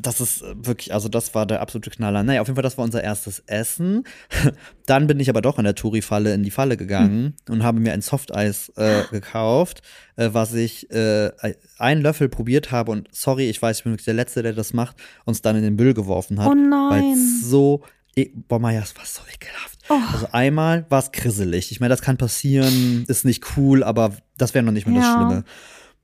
das 0.00 0.20
ist 0.20 0.42
wirklich, 0.42 0.92
also 0.92 1.08
das 1.08 1.34
war 1.34 1.46
der 1.46 1.60
absolute 1.60 1.90
Knaller. 1.90 2.22
Naja, 2.22 2.40
auf 2.40 2.48
jeden 2.48 2.56
Fall, 2.56 2.62
das 2.62 2.76
war 2.76 2.84
unser 2.84 3.04
erstes 3.04 3.42
Essen. 3.46 4.04
Dann 4.86 5.06
bin 5.06 5.20
ich 5.20 5.30
aber 5.30 5.42
doch 5.42 5.58
in 5.58 5.64
der 5.64 5.74
Touri-Falle 5.74 6.34
in 6.34 6.42
die 6.42 6.50
Falle 6.50 6.76
gegangen 6.76 7.34
und 7.48 7.62
habe 7.62 7.78
mir 7.78 7.92
ein 7.92 8.00
Softeis 8.02 8.70
äh, 8.76 9.02
gekauft, 9.10 9.82
äh, 10.16 10.30
was 10.32 10.54
ich 10.54 10.90
äh, 10.90 11.30
einen 11.78 12.02
Löffel 12.02 12.28
probiert 12.28 12.72
habe 12.72 12.90
und 12.90 13.08
sorry, 13.12 13.48
ich 13.48 13.62
weiß, 13.62 13.78
ich 13.78 13.84
bin 13.84 13.92
wirklich 13.92 14.06
der 14.06 14.14
Letzte, 14.14 14.42
der 14.42 14.54
das 14.54 14.72
macht, 14.72 14.96
uns 15.24 15.40
dann 15.40 15.56
in 15.56 15.62
den 15.62 15.76
Müll 15.76 15.94
geworfen 15.94 16.40
hat. 16.40 16.48
Oh 16.48 16.54
nein. 16.54 16.90
Weil 16.90 17.12
es 17.12 17.48
so, 17.48 17.82
e 18.18 18.32
boah, 18.48 18.58
Maja, 18.58 18.80
es 18.82 18.96
war 18.96 19.04
so 19.04 19.22
ekelhaft. 19.32 19.78
Oh. 19.88 19.94
Also 20.12 20.28
einmal 20.32 20.86
war 20.90 20.98
es 21.00 21.12
grisselig. 21.12 21.70
Ich 21.72 21.80
meine, 21.80 21.90
das 21.90 22.02
kann 22.02 22.16
passieren, 22.18 23.04
ist 23.08 23.24
nicht 23.24 23.56
cool, 23.56 23.82
aber 23.84 24.16
das 24.36 24.54
wäre 24.54 24.64
noch 24.64 24.72
nicht 24.72 24.86
mal 24.86 24.94
das 24.96 25.04
Ja. 25.04 25.14
Schlimme. 25.16 25.44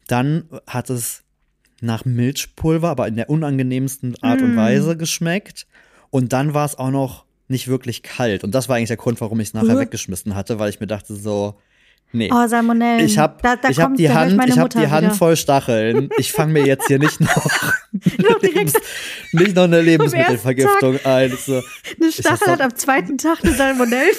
Dann 0.07 0.45
hat 0.67 0.91
es 0.91 1.23
nach 1.81 2.05
Milchpulver, 2.05 2.89
aber 2.89 3.09
in 3.09 3.17
der 3.17 3.29
unangenehmsten 3.29 4.17
Art 4.23 4.41
Mm. 4.41 4.45
und 4.45 4.57
Weise 4.57 4.97
geschmeckt. 4.97 5.67
Und 6.11 6.33
dann 6.33 6.55
war 6.55 6.65
es 6.65 6.77
auch 6.79 6.91
noch 6.91 7.25
nicht 7.49 7.69
wirklich 7.69 8.03
kalt. 8.03 8.45
Und 8.45 8.55
das 8.55 8.69
war 8.69 8.77
eigentlich 8.77 8.89
der 8.89 8.97
Grund, 8.97 9.21
warum 9.21 9.41
ich 9.41 9.49
es 9.49 9.55
nachher 9.55 9.75
Äh. 9.77 9.81
weggeschmissen 9.81 10.35
hatte, 10.35 10.59
weil 10.59 10.71
ich 10.71 10.81
mir 10.81 10.87
dachte 10.87 11.15
so, 11.15 11.59
nee. 12.15 12.31
Oh, 12.33 12.47
Salmonellen. 12.47 13.05
Ich 13.05 13.19
habe 13.19 13.37
da, 13.43 13.57
da 13.57 13.69
ich 13.69 13.81
hab 13.81 13.95
die 13.95 14.07
da 14.07 14.15
Hand, 14.15 14.41
ich 14.47 14.59
hab 14.59 14.71
die 14.71 14.89
Hand 14.89 15.15
voll 15.15 15.37
Stacheln. 15.37 16.09
Ich 16.19 16.33
fange 16.33 16.53
mir 16.53 16.67
jetzt 16.67 16.87
hier 16.87 16.99
nicht 16.99 17.21
noch, 17.21 17.73
Noch 18.19 18.39
direkt 18.41 18.73
nicht 19.33 19.55
noch 19.55 19.65
eine 19.65 19.81
Lebensmittelvergiftung 19.83 20.99
ein. 21.05 21.33
So, 21.45 21.63
eine 22.01 22.13
Stachel 22.13 22.49
hat 22.49 22.61
am 22.61 22.75
zweiten 22.75 23.19
Tag 23.19 23.45
eine 23.45 23.55
Salmonellen. 23.55 24.15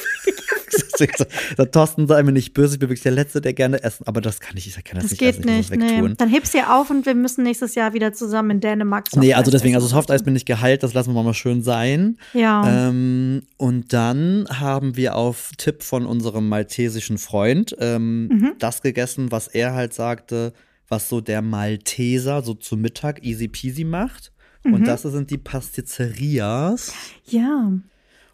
so, 1.58 1.65
Thorsten, 1.65 2.08
sei 2.08 2.23
mir 2.23 2.31
nicht 2.31 2.53
böse, 2.53 2.75
ich 2.75 2.79
bin 2.79 2.89
wirklich 2.89 3.03
der 3.03 3.12
Letzte, 3.12 3.41
der 3.41 3.53
gerne 3.53 3.84
essen. 3.84 4.08
Aber 4.08 4.21
das 4.21 4.39
kann 4.39 4.55
ich, 4.55 4.67
ich 4.67 4.84
kann 4.84 4.95
das, 4.95 5.03
Das 5.03 5.12
nicht 5.12 5.19
geht 5.19 5.39
essen, 5.39 5.58
nicht. 5.58 5.75
Nee. 5.75 6.13
Dann 6.17 6.29
hebst 6.29 6.53
du 6.53 6.60
auf 6.69 6.89
und 6.89 7.05
wir 7.05 7.15
müssen 7.15 7.43
nächstes 7.43 7.75
Jahr 7.75 7.93
wieder 7.93 8.13
zusammen 8.13 8.51
in 8.51 8.60
Dänemark. 8.62 9.08
Nee, 9.15 9.34
also 9.34 9.51
Softeis 9.51 9.62
deswegen, 9.62 9.75
also. 9.75 9.88
Softeis 9.88 10.23
bin 10.23 10.36
ich 10.36 10.45
geheilt, 10.45 10.84
das 10.84 10.93
lassen 10.93 11.13
wir 11.13 11.23
mal 11.23 11.34
schön 11.34 11.62
sein. 11.62 12.17
Ja. 12.34 12.88
Ähm, 12.89 13.43
und 13.58 13.91
dann 13.91 14.47
haben 14.49 14.95
wir 14.95 15.15
auf 15.15 15.51
Tipp 15.58 15.84
von 15.84 16.05
unserem 16.05 16.47
maltesischen 16.47 17.17
Freund 17.17 17.75
ähm, 17.95 18.28
Mhm. 18.28 18.54
das 18.60 18.82
gegessen, 18.82 19.32
was 19.32 19.48
er 19.48 19.74
halt 19.74 19.93
sagte, 19.93 20.54
was 20.88 21.10
so 21.10 21.21
der 21.21 21.41
Malteser 21.41 22.41
so 22.43 22.54
zu 22.54 22.78
Mittag 22.78 23.24
easy 23.24 23.48
peasy 23.48 23.84
macht. 23.84 24.32
Mhm. 24.63 24.74
Und 24.74 24.88
das 24.88 25.02
sind 25.04 25.30
die 25.32 25.38
Pastizzerias. 25.38 26.93
ja. 27.28 27.71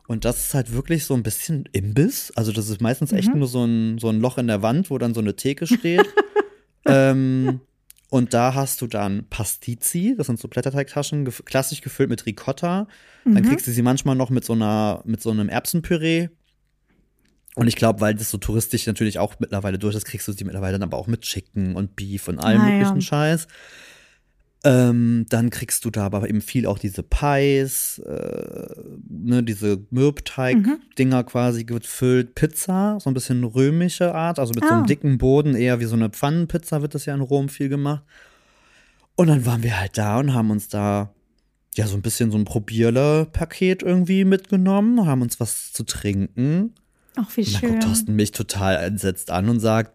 Und 0.08 0.26
das 0.26 0.44
ist 0.48 0.54
halt 0.54 0.74
wirklich 0.74 1.06
so 1.06 1.14
ein 1.14 1.24
bisschen 1.24 1.70
Imbiss. 1.72 2.34
Also 2.36 2.52
das 2.52 2.68
ist 2.68 2.82
meistens 2.82 3.12
Mhm. 3.14 3.18
echt 3.18 3.34
nur 3.36 3.48
so 3.48 3.64
ein, 3.64 3.98
so 3.98 4.10
ein 4.10 4.20
Loch 4.20 4.38
in 4.38 4.48
der 4.48 4.62
Wand, 4.62 4.90
wo 4.90 4.98
dann 4.98 5.14
so 5.14 5.22
eine 5.22 5.36
Theke 5.38 5.66
steht. 5.68 6.06
ähm, 6.86 7.62
und 8.10 8.34
da 8.34 8.54
hast 8.54 8.82
du 8.82 8.88
dann 8.88 9.26
Pastizi, 9.30 10.16
das 10.18 10.28
sind 10.28 10.38
so 10.38 10.50
Blätterteigtaschen, 10.50 11.24
gef 11.24 11.46
klassisch 11.46 11.80
gefüllt 11.80 12.10
mit 12.10 12.26
Ricotta. 12.26 12.88
Mhm. 13.24 13.36
Dann 13.36 13.44
kriegst 13.44 13.68
du 13.68 13.72
sie 13.72 13.82
manchmal 13.84 14.16
noch 14.18 14.30
mit 14.30 14.44
so 14.44 14.52
einer, 14.52 15.02
mit 15.06 15.22
so 15.22 15.32
einem 15.32 15.48
Erbsenpüree. 15.48 16.28
Und 17.56 17.68
ich 17.68 17.76
glaube, 17.76 18.00
weil 18.00 18.16
das 18.16 18.30
so 18.32 18.38
touristisch 18.38 18.86
natürlich 18.88 19.20
auch 19.20 19.36
mittlerweile 19.40 19.78
durch 19.78 19.96
ist, 19.96 20.06
kriegst 20.06 20.28
du 20.28 20.32
sie 20.32 20.46
mittlerweile 20.46 20.74
dann 20.80 20.84
aber 20.88 20.98
auch 20.98 21.08
mit 21.08 21.22
Chicken 21.22 21.76
und 21.76 21.96
Beef 21.98 22.28
und 22.28 22.40
allem 22.40 22.62
Ah, 22.62 22.70
ja. 22.70 22.74
möglichen 22.78 23.02
Scheiß. 23.02 23.48
Ähm, 24.64 25.26
dann 25.28 25.50
kriegst 25.50 25.84
du 25.86 25.90
da 25.90 26.06
aber 26.06 26.30
eben 26.30 26.40
viel 26.40 26.68
auch 26.68 26.78
diese 26.78 27.02
Pies, 27.02 27.98
äh, 27.98 28.68
ne, 29.10 29.42
diese 29.42 29.80
Mürbteig-Dinger 29.90 31.24
quasi 31.24 31.64
gefüllt. 31.64 32.36
Pizza, 32.36 33.00
so 33.02 33.10
ein 33.10 33.16
bisschen 33.16 33.44
römische 33.44 34.14
Art, 34.14 34.38
also 34.38 34.54
mit 34.54 34.64
so 34.64 34.70
einem 34.70 34.84
Ah. 34.84 34.86
dicken 34.86 35.18
Boden, 35.18 35.56
eher 35.56 35.80
wie 35.80 35.86
so 35.86 35.96
eine 35.96 36.10
Pfannenpizza 36.12 36.84
wird 36.84 36.94
das 36.94 37.06
ja 37.08 37.16
in 37.16 37.22
Rom 37.22 37.50
viel 37.50 37.70
gemacht. 37.70 38.04
Und 39.16 39.28
dann 39.28 39.46
waren 39.48 39.64
wir 39.64 39.80
halt 39.80 39.98
da 39.98 40.20
und 40.20 40.34
haben 40.36 40.52
uns 40.52 40.68
da 40.68 41.12
ja 41.76 41.88
so 41.88 41.96
ein 41.98 42.02
bisschen 42.04 42.30
so 42.32 42.38
ein 42.38 42.46
Probierle-Paket 42.46 43.82
irgendwie 43.82 44.26
mitgenommen, 44.26 45.06
haben 45.08 45.24
uns 45.24 45.40
was 45.40 45.74
zu 45.74 45.84
trinken. 45.84 46.76
Ach, 47.16 47.28
wie 47.36 47.42
Und 47.42 47.54
dann 47.54 47.60
schön. 47.60 47.70
guckt 47.72 47.84
Thorsten 47.84 48.16
mich 48.16 48.32
total 48.32 48.78
entsetzt 48.84 49.32
an 49.32 49.50
und 49.50 49.60
sagt, 49.60 49.92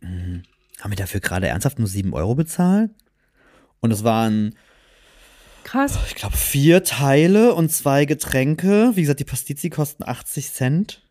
"Hm, 0.00 0.42
haben 0.80 0.90
wir 0.90 0.96
dafür 0.96 1.20
gerade 1.20 1.48
ernsthaft 1.48 1.78
nur 1.78 1.88
7 1.88 2.12
Euro 2.14 2.34
bezahlt? 2.34 2.90
Und 3.80 3.92
es 3.92 4.02
waren, 4.04 4.54
Krass. 5.64 5.98
ich 6.08 6.14
glaube, 6.14 6.36
vier 6.36 6.82
Teile 6.82 7.54
und 7.54 7.70
zwei 7.70 8.04
Getränke. 8.06 8.92
Wie 8.94 9.02
gesagt, 9.02 9.20
die 9.20 9.24
Pastizi 9.24 9.70
kosten 9.70 10.02
80 10.04 10.52
Cent. 10.52 11.02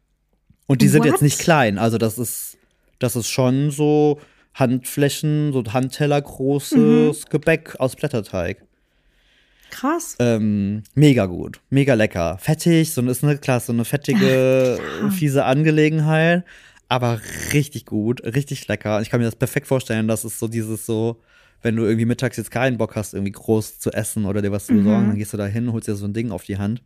Und 0.68 0.82
die 0.82 0.88
sind 0.90 1.02
What? 1.04 1.12
jetzt 1.12 1.22
nicht 1.22 1.40
klein. 1.40 1.78
Also 1.78 1.98
das 1.98 2.18
ist, 2.18 2.58
das 3.00 3.16
ist 3.16 3.30
schon 3.30 3.72
so 3.72 4.20
Handflächen, 4.54 5.54
so 5.54 5.64
Handteller 5.72 6.22
großes 6.22 6.76
Mhm. 7.26 7.30
Gebäck 7.30 7.76
aus 7.80 7.96
Blätterteig. 7.96 8.64
Krass. 9.70 10.16
Ähm, 10.20 10.84
mega 10.96 11.26
gut, 11.26 11.60
mega 11.70 11.94
lecker. 11.94 12.38
Fettig, 12.40 12.92
so 12.94 13.02
ist 13.04 13.24
eine, 13.24 13.38
klar, 13.38 13.60
so 13.60 13.74
eine 13.74 13.86
fettige, 13.86 14.80
Ja. 15.02 15.10
fiese 15.10 15.46
Angelegenheit. 15.46 16.44
aber 16.90 17.20
richtig 17.52 17.86
gut, 17.86 18.24
richtig 18.24 18.66
lecker. 18.70 19.02
Ich 19.02 19.10
kann 19.10 19.20
mir 19.20 19.26
das 19.26 19.36
perfekt 19.36 19.68
vorstellen, 19.68 20.08
dass 20.08 20.24
es 20.24 20.40
so 20.40 20.48
dieses 20.48 20.86
so, 20.86 21.22
wenn 21.62 21.76
du 21.76 21.84
irgendwie 21.84 22.06
mittags 22.06 22.38
jetzt 22.38 22.50
keinen 22.50 22.78
Bock 22.78 22.96
hast, 22.96 23.14
irgendwie 23.14 23.34
groß 23.34 23.80
zu 23.80 23.92
essen 23.92 24.24
oder 24.26 24.42
dir 24.42 24.54
was 24.54 24.68
zu 24.68 24.74
besorgen, 24.74 25.04
Mhm. 25.04 25.08
dann 25.10 25.18
gehst 25.18 25.34
du 25.34 25.38
da 25.38 25.46
hin, 25.48 25.74
holst 25.74 25.90
dir 25.90 25.96
so 25.96 26.06
ein 26.06 26.14
Ding 26.14 26.32
auf 26.32 26.44
die 26.46 26.58
Hand. 26.58 26.82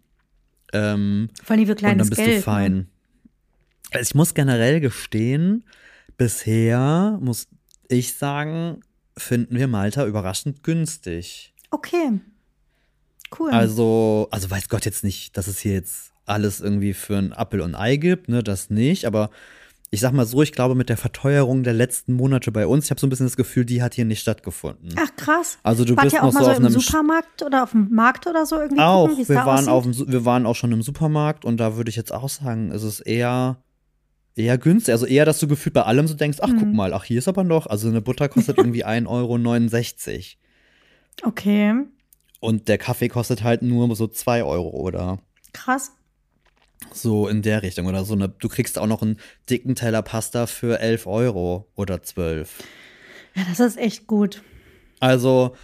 Ähm, 0.74 1.30
Vor 1.44 1.56
allem 1.56 1.66
für 1.66 1.72
und 1.74 1.78
kleines 1.78 2.08
dann 2.08 2.10
bist 2.10 2.22
Geld. 2.28 2.38
du 2.40 2.42
fein. 2.42 2.74
Ne? 2.74 2.86
Also 3.92 4.10
ich 4.10 4.16
muss 4.16 4.34
generell 4.34 4.80
gestehen, 4.80 5.66
bisher 6.18 7.20
muss 7.22 7.48
ich 7.90 8.14
sagen, 8.14 8.80
finden 9.18 9.56
wir 9.58 9.68
Malta 9.68 10.06
überraschend 10.08 10.64
günstig. 10.64 11.54
Okay. 11.72 12.20
Cool. 13.38 13.52
Also, 13.52 14.28
also 14.32 14.50
weiß 14.50 14.70
Gott 14.70 14.86
jetzt 14.86 15.04
nicht, 15.04 15.38
dass 15.38 15.48
es 15.48 15.60
hier 15.60 15.74
jetzt 15.74 16.14
alles 16.26 16.62
irgendwie 16.62 16.94
für 16.94 17.18
ein 17.18 17.34
Appel 17.34 17.62
und 17.62 17.76
Ei 17.76 17.98
gibt, 17.98 18.30
ne, 18.30 18.44
das 18.44 18.70
nicht, 18.70 19.06
aber 19.06 19.30
ich 19.94 20.00
sag 20.00 20.14
mal 20.14 20.26
so, 20.26 20.42
ich 20.42 20.54
glaube 20.54 20.74
mit 20.76 20.88
der 20.88 20.96
Verteuerung 20.96 21.64
der 21.64 21.74
letzten 21.74 22.14
Monate 22.14 22.52
bei 22.52 22.66
uns, 22.66 22.86
ich 22.86 22.92
habe 22.92 23.02
so 23.02 23.08
ein 23.08 23.10
bisschen 23.10 23.26
das 23.26 23.36
Gefühl, 23.36 23.66
die 23.66 23.84
hat 23.84 23.94
hier 23.94 24.06
nicht 24.06 24.22
stattgefunden. 24.22 24.96
Ach 24.98 25.10
krass. 25.18 25.58
Also 25.64 25.84
du 25.84 25.98
Wart 25.98 26.06
bist 26.06 26.14
ihr 26.16 26.24
auch 26.24 26.28
noch 26.28 26.34
mal 26.34 26.40
so 26.40 26.46
so 26.46 26.52
auf 26.52 26.58
einem 26.58 26.70
Supermarkt 26.70 27.44
oder 27.44 27.64
auf 27.64 27.72
dem 27.72 27.94
Markt 27.94 28.26
oder 28.26 28.46
so 28.46 28.58
irgendwie 28.58 28.82
auch, 28.82 29.10
gucken, 29.10 29.28
wir 29.28 29.36
waren 29.46 29.68
auf 29.68 29.84
dem, 29.84 30.12
wir 30.12 30.24
waren 30.24 30.46
auch 30.46 30.56
schon 30.56 30.72
im 30.72 30.82
Supermarkt 30.82 31.44
und 31.44 31.58
da 31.58 31.76
würde 31.76 31.90
ich 31.90 31.98
jetzt 31.98 32.14
auch 32.14 32.30
sagen, 32.30 32.72
es 32.72 32.84
ist 32.84 33.02
eher 33.02 33.58
eher 34.36 34.58
günstig, 34.58 34.94
also 34.94 35.06
eher, 35.06 35.26
dass 35.26 35.40
du 35.40 35.48
gefühlt 35.48 35.74
bei 35.74 35.84
allem 35.84 36.08
so 36.08 36.14
denkst, 36.14 36.38
ach 36.42 36.52
guck 36.58 36.70
Mhm. 36.70 36.76
mal, 36.76 36.94
ach 36.94 37.04
hier 37.04 37.18
ist 37.18 37.28
aber 37.28 37.44
noch, 37.44 37.68
also 37.68 37.90
eine 37.90 38.02
Butter 38.02 38.30
kostet 38.30 38.58
irgendwie 38.58 38.86
1,69 38.86 39.08
Euro 39.08 41.30
Okay, 41.30 41.74
und 42.42 42.68
der 42.68 42.78
Kaffee 42.78 43.08
kostet 43.08 43.44
halt 43.44 43.62
nur 43.62 43.96
so 43.96 44.08
2 44.08 44.44
Euro 44.44 44.72
oder 44.72 45.20
krass. 45.54 45.94
so 46.92 47.30
in 47.30 47.42
der 47.42 47.62
Richtung 47.62 47.86
oder 47.86 48.04
so 48.04 48.14
eine, 48.14 48.28
du 48.28 48.50
kriegst 48.50 48.78
auch 48.78 48.88
noch 48.88 49.02
einen 49.02 49.18
dicken 49.50 49.76
Teller 49.76 50.02
Pasta 50.02 50.48
für 50.48 50.80
11 50.80 51.08
Euro 51.08 51.70
oder 51.76 52.04
12. 52.04 52.64
Ja, 53.36 53.44
das 53.48 53.62
ist 53.62 53.78
echt 53.78 54.08
gut. 54.08 54.42
Also 55.00 55.56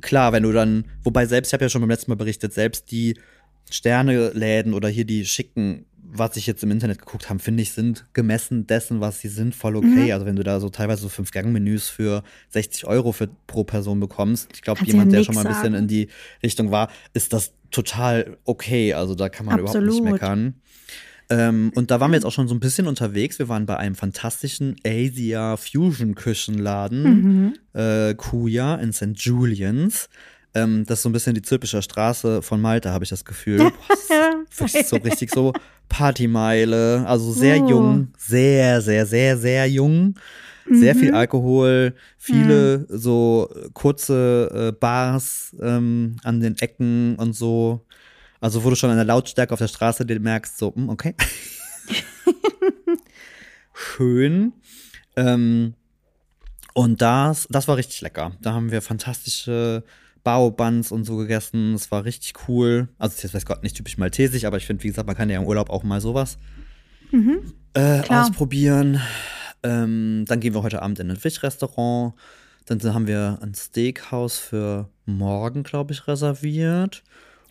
klar, 0.00 0.32
wenn 0.32 0.44
du 0.44 0.52
dann, 0.52 0.84
wobei 1.02 1.26
selbst, 1.26 1.50
ich 1.50 1.52
habe 1.52 1.64
ja 1.64 1.68
schon 1.68 1.82
beim 1.82 1.90
letzten 1.90 2.10
Mal 2.10 2.16
berichtet, 2.16 2.54
selbst 2.54 2.90
die 2.90 3.18
Sterneläden 3.68 4.72
oder 4.72 4.88
hier 4.88 5.04
die 5.04 5.26
schicken, 5.26 5.84
was 6.10 6.36
ich 6.36 6.46
jetzt 6.46 6.62
im 6.62 6.70
Internet 6.70 6.98
geguckt 6.98 7.28
habe, 7.28 7.38
finde 7.38 7.62
ich, 7.62 7.72
sind 7.72 8.06
gemessen 8.14 8.66
dessen, 8.66 9.00
was 9.00 9.20
sie 9.20 9.28
sind, 9.28 9.54
voll 9.54 9.76
okay. 9.76 10.06
Mhm. 10.06 10.12
Also 10.12 10.26
wenn 10.26 10.36
du 10.36 10.42
da 10.42 10.58
so 10.60 10.68
teilweise 10.70 11.02
so 11.02 11.08
Fünf-Gang-Menüs 11.08 11.88
für 11.88 12.22
60 12.50 12.86
Euro 12.86 13.12
für, 13.12 13.28
pro 13.46 13.64
Person 13.64 14.00
bekommst, 14.00 14.48
ich 14.54 14.62
glaube, 14.62 14.84
jemand, 14.84 15.12
ja 15.12 15.18
der 15.18 15.24
schon 15.24 15.34
mal 15.34 15.42
ein 15.42 15.48
bisschen 15.48 15.72
sagen. 15.72 15.74
in 15.74 15.88
die 15.88 16.08
Richtung 16.42 16.70
war, 16.70 16.90
ist 17.12 17.32
das 17.32 17.52
total 17.70 18.38
okay. 18.44 18.94
Also 18.94 19.14
da 19.14 19.28
kann 19.28 19.46
man 19.46 19.58
überhaupt 19.58 19.78
nicht 19.78 19.88
Absolut. 19.88 20.12
meckern. 20.12 20.54
Ähm, 21.30 21.72
und 21.74 21.90
da 21.90 22.00
waren 22.00 22.10
wir 22.10 22.16
jetzt 22.16 22.24
auch 22.24 22.32
schon 22.32 22.48
so 22.48 22.54
ein 22.54 22.60
bisschen 22.60 22.86
unterwegs. 22.86 23.38
Wir 23.38 23.50
waren 23.50 23.66
bei 23.66 23.76
einem 23.76 23.94
fantastischen 23.94 24.76
Asia 24.86 25.58
Fusion 25.58 26.14
Küchenladen, 26.14 27.02
Mhm. 27.02 27.54
äh, 27.74 28.14
Kuya 28.14 28.76
in 28.76 28.92
St. 28.94 29.12
Julians. 29.14 30.08
Ähm, 30.54 30.84
das 30.86 30.98
ist 30.98 31.02
so 31.02 31.08
ein 31.08 31.12
bisschen 31.12 31.34
die 31.34 31.42
Zülpischer 31.42 31.82
Straße 31.82 32.42
von 32.42 32.60
Malta, 32.60 32.90
habe 32.90 33.04
ich 33.04 33.10
das 33.10 33.24
Gefühl. 33.24 33.58
Boah, 33.88 34.36
das 34.58 34.74
ist 34.74 34.88
so 34.88 34.96
richtig 34.96 35.30
so 35.30 35.52
Partymeile. 35.88 37.04
Also 37.06 37.32
sehr 37.32 37.62
Oh. 37.62 37.68
jung, 37.68 38.08
sehr, 38.18 38.80
sehr, 38.80 39.06
sehr, 39.06 39.36
sehr 39.36 39.66
jung. 39.68 40.14
Sehr 40.70 40.94
viel 40.94 41.08
Mhm. 41.12 41.14
Alkohol, 41.16 41.94
viele 42.18 42.84
so 42.90 43.48
kurze 43.72 44.68
äh, 44.68 44.72
Bars 44.78 45.56
ähm, 45.62 46.16
an 46.24 46.40
den 46.40 46.58
Ecken 46.58 47.16
und 47.16 47.32
so. 47.32 47.86
Also 48.40 48.62
wo 48.64 48.68
du 48.70 48.76
schon 48.76 48.90
an 48.90 48.96
der 48.96 49.06
Lautstärke 49.06 49.54
auf 49.54 49.58
der 49.60 49.68
Straße 49.68 50.04
dir 50.04 50.20
merkst, 50.20 50.58
so, 50.58 50.74
hm, 50.74 50.90
okay. 50.90 51.14
Schön. 53.74 54.52
Ähm, 55.16 55.74
und 56.74 57.00
das, 57.02 57.46
das 57.50 57.66
war 57.66 57.76
richtig 57.76 58.00
lecker. 58.02 58.32
Da 58.42 58.52
haben 58.52 58.70
wir 58.70 58.82
fantastische 58.82 59.82
Bao-Buns 60.28 60.92
und 60.92 61.04
so 61.04 61.16
gegessen. 61.16 61.72
Das 61.72 61.90
war 61.90 62.04
richtig 62.04 62.34
cool. 62.48 62.88
Also 62.98 63.14
ist 63.14 63.22
jetzt 63.22 63.32
weiß 63.32 63.46
Gott 63.46 63.62
nicht 63.62 63.76
typisch 63.76 63.96
maltesisch, 63.96 64.44
aber 64.44 64.58
ich 64.58 64.66
finde, 64.66 64.82
wie 64.84 64.88
gesagt, 64.88 65.06
man 65.06 65.16
kann 65.16 65.30
ja 65.30 65.38
im 65.40 65.46
Urlaub 65.46 65.70
auch 65.70 65.84
mal 65.84 66.02
sowas 66.02 66.36
Mhm. 67.10 67.54
äh, 67.72 68.02
ausprobieren. 68.08 69.00
Ähm, 69.62 70.26
dann 70.28 70.40
gehen 70.40 70.52
wir 70.52 70.62
heute 70.62 70.82
Abend 70.82 70.98
in 70.98 71.10
ein 71.10 71.16
Fischrestaurant. 71.16 72.12
Dann 72.66 72.82
haben 72.92 73.06
wir 73.06 73.38
ein 73.40 73.54
Steakhouse 73.54 74.38
für 74.38 74.90
morgen, 75.06 75.62
glaube 75.62 75.94
ich, 75.94 76.06
reserviert. 76.06 77.02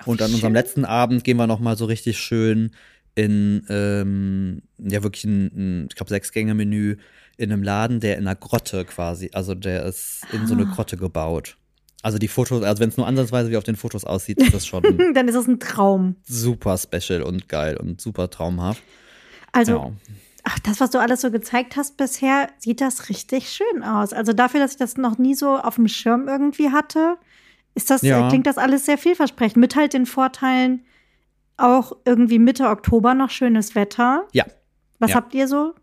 Und 0.05 0.21
an 0.21 0.31
unserem 0.31 0.53
letzten 0.53 0.85
Abend 0.85 1.23
gehen 1.23 1.37
wir 1.37 1.47
noch 1.47 1.59
mal 1.59 1.75
so 1.75 1.85
richtig 1.85 2.19
schön 2.19 2.69
in, 3.15 3.65
ähm, 3.69 4.61
ja 4.77 5.01
wirklich 5.01 5.23
ein, 5.25 5.45
ein 5.55 5.87
ich 5.89 5.95
glaube, 5.95 6.09
Sechs-Gänge-Menü 6.11 6.97
in 7.37 7.51
einem 7.51 7.63
Laden, 7.63 7.99
der 7.99 8.17
in 8.19 8.27
einer 8.27 8.35
Grotte 8.35 8.85
quasi, 8.85 9.31
also 9.33 9.55
der 9.55 9.83
ist 9.85 10.21
in 10.31 10.45
so 10.45 10.53
eine 10.53 10.67
Ah. 10.67 10.73
Grotte 10.75 10.97
gebaut. 10.97 11.57
Also 12.03 12.17
die 12.19 12.27
Fotos, 12.27 12.63
also 12.63 12.79
wenn 12.81 12.89
es 12.89 12.97
nur 12.97 13.07
ansatzweise 13.07 13.49
wie 13.49 13.57
auf 13.57 13.63
den 13.63 13.75
Fotos 13.75 14.03
aussieht, 14.05 14.39
ist 14.41 14.53
das 14.53 14.65
schon 14.67 14.83
Dann 15.13 15.27
ist 15.27 15.35
es 15.35 15.47
ein 15.47 15.59
Traum. 15.59 16.15
super 16.23 16.77
special 16.77 17.21
und 17.23 17.49
geil 17.49 17.75
und 17.77 17.99
super 17.99 18.29
traumhaft. 18.29 18.81
Also, 19.51 19.71
ja. 19.73 19.91
ach, 20.43 20.59
das, 20.59 20.79
was 20.79 20.91
du 20.91 20.99
alles 20.99 21.21
so 21.21 21.31
gezeigt 21.31 21.75
hast 21.75 21.97
bisher, 21.97 22.49
sieht 22.59 22.81
das 22.81 23.09
richtig 23.09 23.49
schön 23.49 23.83
aus. 23.83 24.13
Also 24.13 24.33
dafür, 24.33 24.59
dass 24.59 24.71
ich 24.73 24.77
das 24.77 24.97
noch 24.97 25.17
nie 25.17 25.33
so 25.33 25.57
auf 25.57 25.75
dem 25.75 25.87
Schirm 25.87 26.27
irgendwie 26.27 26.69
hatte, 26.71 27.17
ist 27.73 27.89
das, 27.89 28.01
Ja. 28.03 28.25
äh, 28.27 28.29
klingt 28.29 28.45
das 28.47 28.57
alles 28.57 28.85
sehr 28.85 28.97
vielversprechend. 28.97 29.57
Mit 29.57 29.75
halt 29.75 29.93
den 29.93 30.05
Vorteilen 30.05 30.85
auch 31.57 31.93
irgendwie 32.05 32.37
Mitte 32.39 32.67
Oktober 32.69 33.15
noch 33.15 33.31
schönes 33.31 33.73
Wetter. 33.73 34.27
Ja. 34.33 34.45
Was 34.99 35.11
Ja. 35.11 35.15
habt 35.17 35.33
ihr 35.33 35.47
so? 35.47 35.73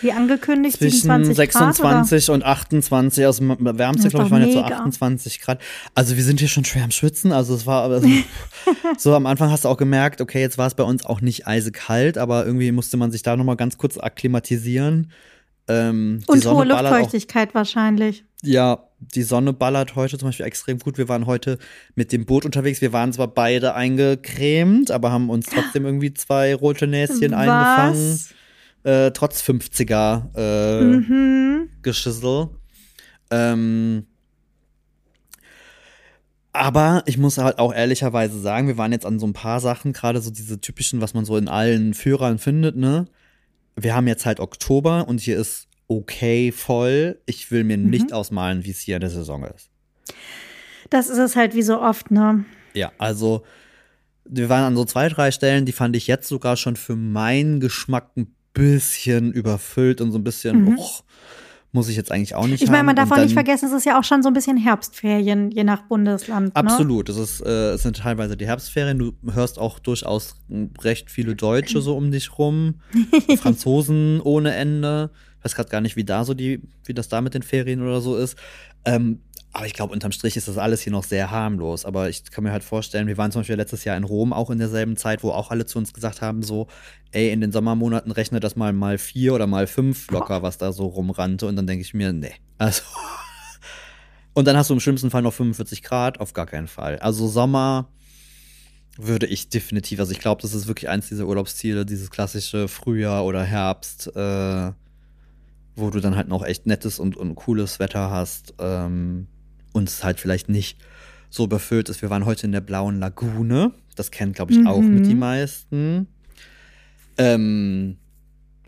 Wie 0.00 0.12
angekündigt, 0.12 0.78
Zwischen 0.78 1.02
27 1.02 1.50
Grad, 1.50 1.74
26 1.74 2.30
und 2.30 2.44
28, 2.44 3.26
also 3.26 3.44
wärmste, 3.58 4.08
glaube 4.08 4.26
ich, 4.26 4.30
waren 4.32 4.42
jetzt 4.42 4.54
so 4.54 4.62
mega. 4.62 4.76
28 4.76 5.40
Grad. 5.40 5.60
Also 5.94 6.16
wir 6.16 6.24
sind 6.24 6.40
hier 6.40 6.48
schon 6.48 6.64
schwer 6.64 6.84
am 6.84 6.90
Schwitzen. 6.90 7.32
Also 7.32 7.54
es 7.54 7.66
war, 7.66 7.90
also, 7.90 8.08
so 8.98 9.14
am 9.14 9.26
Anfang 9.26 9.50
hast 9.50 9.64
du 9.64 9.68
auch 9.68 9.76
gemerkt, 9.76 10.20
okay, 10.20 10.40
jetzt 10.40 10.58
war 10.58 10.66
es 10.66 10.74
bei 10.74 10.84
uns 10.84 11.04
auch 11.04 11.20
nicht 11.20 11.46
eisekalt, 11.46 12.18
aber 12.18 12.46
irgendwie 12.46 12.72
musste 12.72 12.96
man 12.96 13.12
sich 13.12 13.22
da 13.22 13.36
nochmal 13.36 13.56
ganz 13.56 13.78
kurz 13.78 13.98
akklimatisieren. 13.98 15.10
Ähm, 15.68 16.22
Und 16.26 16.44
hohe 16.44 16.66
ballert 16.66 16.86
auch, 16.86 16.90
Luftfeuchtigkeit 16.90 17.54
wahrscheinlich. 17.54 18.24
ja, 18.42 18.88
die 19.14 19.22
Sonne 19.22 19.52
ballert 19.52 19.96
heute 19.96 20.18
zum 20.18 20.28
Beispiel 20.28 20.46
extrem 20.46 20.78
gut. 20.78 20.96
Wir 20.98 21.08
waren 21.08 21.26
heute 21.26 21.58
mit 21.94 22.12
dem 22.12 22.24
Boot 22.24 22.44
unterwegs. 22.44 22.80
Wir 22.80 22.92
waren 22.92 23.12
zwar 23.12 23.28
beide 23.28 23.74
eingecremt, 23.74 24.90
aber 24.90 25.10
haben 25.10 25.30
uns 25.30 25.46
trotzdem 25.52 25.84
irgendwie 25.86 26.14
zwei 26.14 26.54
rote 26.54 26.86
Näschen 26.86 27.34
eingefangen. 27.34 28.20
Äh, 28.84 29.12
trotz 29.12 29.42
50er 29.42 30.36
äh, 30.36 30.82
Mhm. 30.84 31.68
Geschissel. 31.82 32.48
Ähm, 33.30 34.06
aber 36.52 37.02
ich 37.06 37.16
muss 37.16 37.38
halt 37.38 37.58
auch 37.58 37.72
ehrlicherweise 37.72 38.38
sagen, 38.40 38.66
wir 38.66 38.76
waren 38.76 38.92
jetzt 38.92 39.06
an 39.06 39.18
so 39.18 39.26
ein 39.26 39.32
paar 39.32 39.60
Sachen, 39.60 39.92
gerade 39.92 40.20
so 40.20 40.30
diese 40.30 40.60
typischen, 40.60 41.00
was 41.00 41.14
man 41.14 41.24
so 41.24 41.36
in 41.36 41.48
allen 41.48 41.94
Führern 41.94 42.38
findet, 42.38 42.76
ne? 42.76 43.06
Wir 43.74 43.94
haben 43.94 44.06
jetzt 44.06 44.26
halt 44.26 44.38
Oktober 44.38 45.08
und 45.08 45.20
hier 45.20 45.38
ist 45.38 45.68
okay 45.88 46.52
voll. 46.52 47.20
Ich 47.24 47.50
will 47.50 47.64
mir 47.64 47.78
nicht 47.78 48.12
ausmalen, 48.12 48.64
wie 48.64 48.70
es 48.70 48.80
hier 48.80 48.96
in 48.96 49.00
der 49.00 49.08
Saison 49.10 49.44
ist. 49.44 49.70
Das 50.90 51.08
ist 51.08 51.16
es 51.18 51.36
halt 51.36 51.54
wie 51.54 51.62
so 51.62 51.80
oft, 51.80 52.10
ne? 52.10 52.44
Ja, 52.74 52.92
also 52.98 53.44
wir 54.24 54.50
waren 54.50 54.64
an 54.64 54.76
so 54.76 54.84
zwei, 54.84 55.08
drei 55.08 55.30
Stellen, 55.30 55.64
die 55.64 55.72
fand 55.72 55.96
ich 55.96 56.06
jetzt 56.06 56.28
sogar 56.28 56.56
schon 56.58 56.76
für 56.76 56.96
meinen 56.96 57.60
Geschmack 57.60 58.10
ein 58.16 58.34
bisschen 58.52 59.32
überfüllt 59.32 60.00
und 60.00 60.12
so 60.12 60.18
ein 60.18 60.24
bisschen, 60.24 60.64
Mhm. 60.64 60.78
och, 60.78 61.04
muss 61.74 61.88
ich 61.88 61.96
jetzt 61.96 62.12
eigentlich 62.12 62.34
auch 62.34 62.46
nicht 62.46 62.62
Ich 62.62 62.68
meine, 62.70 62.82
man 62.84 62.94
darf 62.96 63.10
auch 63.10 63.16
nicht 63.16 63.32
vergessen, 63.32 63.64
es 63.66 63.72
ist 63.72 63.86
ja 63.86 63.98
auch 63.98 64.04
schon 64.04 64.22
so 64.22 64.28
ein 64.28 64.34
bisschen 64.34 64.58
Herbstferien, 64.58 65.50
je 65.50 65.64
nach 65.64 65.82
Bundesland. 65.82 66.48
Ne? 66.48 66.56
Absolut, 66.56 67.08
es, 67.08 67.16
ist, 67.16 67.40
äh, 67.40 67.70
es 67.72 67.82
sind 67.82 67.96
teilweise 67.96 68.36
die 68.36 68.46
Herbstferien. 68.46 68.98
Du 68.98 69.12
hörst 69.32 69.58
auch 69.58 69.78
durchaus 69.78 70.36
recht 70.82 71.10
viele 71.10 71.34
Deutsche 71.34 71.80
so 71.80 71.96
um 71.96 72.10
dich 72.10 72.36
rum, 72.38 72.74
Franzosen 73.38 74.20
ohne 74.20 74.54
Ende. 74.54 75.10
Ich 75.38 75.44
weiß 75.46 75.54
gerade 75.54 75.70
gar 75.70 75.80
nicht, 75.80 75.96
wie 75.96 76.04
da 76.04 76.24
so 76.24 76.34
die, 76.34 76.60
wie 76.84 76.92
das 76.94 77.08
da 77.08 77.22
mit 77.22 77.32
den 77.32 77.42
Ferien 77.42 77.80
oder 77.82 78.02
so 78.02 78.16
ist. 78.16 78.36
Ähm, 78.84 79.20
aber 79.54 79.66
ich 79.66 79.74
glaube, 79.74 79.92
unterm 79.92 80.12
Strich 80.12 80.36
ist 80.38 80.48
das 80.48 80.56
alles 80.56 80.80
hier 80.80 80.92
noch 80.92 81.04
sehr 81.04 81.30
harmlos. 81.30 81.84
Aber 81.84 82.08
ich 82.08 82.24
kann 82.30 82.44
mir 82.44 82.52
halt 82.52 82.64
vorstellen, 82.64 83.06
wir 83.06 83.18
waren 83.18 83.30
zum 83.30 83.40
Beispiel 83.40 83.56
letztes 83.56 83.84
Jahr 83.84 83.98
in 83.98 84.04
Rom 84.04 84.32
auch 84.32 84.48
in 84.50 84.58
derselben 84.58 84.96
Zeit, 84.96 85.22
wo 85.22 85.30
auch 85.30 85.50
alle 85.50 85.66
zu 85.66 85.78
uns 85.78 85.92
gesagt 85.92 86.22
haben, 86.22 86.42
so, 86.42 86.68
ey, 87.10 87.30
in 87.30 87.42
den 87.42 87.52
Sommermonaten 87.52 88.10
rechne 88.12 88.40
das 88.40 88.56
mal 88.56 88.72
mal 88.72 88.96
vier 88.96 89.34
oder 89.34 89.46
mal 89.46 89.66
fünf 89.66 90.10
locker, 90.10 90.42
was 90.42 90.56
da 90.56 90.72
so 90.72 90.86
rumrannte. 90.86 91.46
Und 91.46 91.56
dann 91.56 91.66
denke 91.66 91.82
ich 91.82 91.92
mir, 91.92 92.14
nee, 92.14 92.32
also 92.56 92.82
und 94.32 94.46
dann 94.46 94.56
hast 94.56 94.70
du 94.70 94.74
im 94.74 94.80
schlimmsten 94.80 95.10
Fall 95.10 95.20
noch 95.20 95.34
45 95.34 95.82
Grad, 95.82 96.18
auf 96.18 96.32
gar 96.32 96.46
keinen 96.46 96.68
Fall. 96.68 96.98
Also 97.00 97.28
Sommer 97.28 97.90
würde 98.96 99.26
ich 99.26 99.50
definitiv, 99.50 100.00
also 100.00 100.12
ich 100.12 100.20
glaube, 100.20 100.40
das 100.40 100.54
ist 100.54 100.66
wirklich 100.66 100.88
eins 100.88 101.08
dieser 101.08 101.26
Urlaubsziele, 101.26 101.84
dieses 101.84 102.10
klassische 102.10 102.68
Frühjahr 102.68 103.26
oder 103.26 103.42
Herbst, 103.42 104.14
äh, 104.16 104.72
wo 105.76 105.90
du 105.90 106.00
dann 106.00 106.16
halt 106.16 106.28
noch 106.28 106.42
echt 106.42 106.66
nettes 106.66 106.98
und, 106.98 107.18
und 107.18 107.34
cooles 107.34 107.78
Wetter 107.78 108.10
hast 108.10 108.54
ähm, 108.58 109.28
und 109.72 109.88
es 109.88 110.04
halt 110.04 110.20
vielleicht 110.20 110.48
nicht 110.48 110.78
so 111.30 111.46
befüllt 111.46 111.88
ist. 111.88 112.02
Wir 112.02 112.10
waren 112.10 112.26
heute 112.26 112.46
in 112.46 112.52
der 112.52 112.60
Blauen 112.60 112.98
Lagune, 112.98 113.72
das 113.96 114.10
kennen, 114.10 114.32
glaube 114.32 114.52
ich, 114.52 114.66
auch 114.66 114.80
Mhm. 114.82 114.94
mit 114.94 115.06
die 115.06 115.14
meisten. 115.14 116.06
Ähm, 117.18 117.96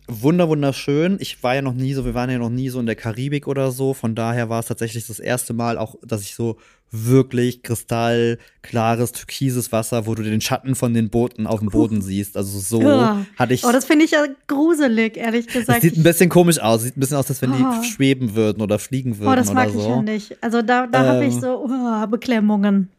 wunder 0.08 0.48
wunderschön. 0.48 1.16
Ich 1.20 1.42
war 1.42 1.54
ja 1.54 1.62
noch 1.62 1.72
nie 1.74 1.94
so, 1.94 2.04
wir 2.04 2.14
waren 2.14 2.30
ja 2.30 2.38
noch 2.38 2.50
nie 2.50 2.68
so 2.68 2.78
in 2.80 2.86
der 2.86 2.96
Karibik 2.96 3.46
oder 3.46 3.70
so. 3.70 3.94
Von 3.94 4.14
daher 4.14 4.48
war 4.48 4.60
es 4.60 4.66
tatsächlich 4.66 5.06
das 5.06 5.18
erste 5.18 5.52
Mal 5.54 5.78
auch, 5.78 5.96
dass 6.02 6.22
ich 6.22 6.34
so 6.34 6.56
wirklich 6.90 7.62
kristallklares, 7.62 9.12
türkises 9.12 9.72
Wasser, 9.72 10.06
wo 10.06 10.14
du 10.14 10.22
den 10.22 10.40
Schatten 10.40 10.74
von 10.76 10.94
den 10.94 11.10
Booten 11.10 11.46
auf 11.46 11.58
dem 11.60 11.70
Boden 11.70 12.02
siehst. 12.02 12.36
Also 12.36 12.58
so 12.60 12.82
Ja. 12.82 13.24
hatte 13.36 13.54
ich. 13.54 13.64
Oh, 13.64 13.72
das 13.72 13.84
finde 13.84 14.04
ich 14.04 14.12
ja 14.12 14.24
gruselig, 14.46 15.16
ehrlich 15.16 15.46
gesagt. 15.48 15.82
sieht 15.82 15.96
ein 15.96 16.02
bisschen 16.02 16.28
komisch 16.28 16.60
aus. 16.60 16.82
Sieht 16.82 16.96
ein 16.96 17.00
bisschen 17.00 17.16
aus, 17.16 17.28
als 17.28 17.42
wenn 17.42 17.52
Oh. 17.52 17.56
die 17.82 17.88
schweben 17.88 18.34
würden 18.36 18.62
oder 18.62 18.78
fliegen 18.78 19.18
würden 19.18 19.32
oh, 19.32 19.36
das 19.36 19.52
mag 19.52 19.68
oder 19.70 19.76
ich 19.76 19.82
so. 19.82 19.88
ja 19.90 20.02
nicht. 20.02 20.36
Also 20.42 20.62
da, 20.62 20.86
da 20.86 21.04
habe 21.06 21.24
ich 21.24 21.34
Ähm. 21.34 21.40
so 21.40 21.66
oh, 21.68 22.06
Beklemmungen. 22.06 22.90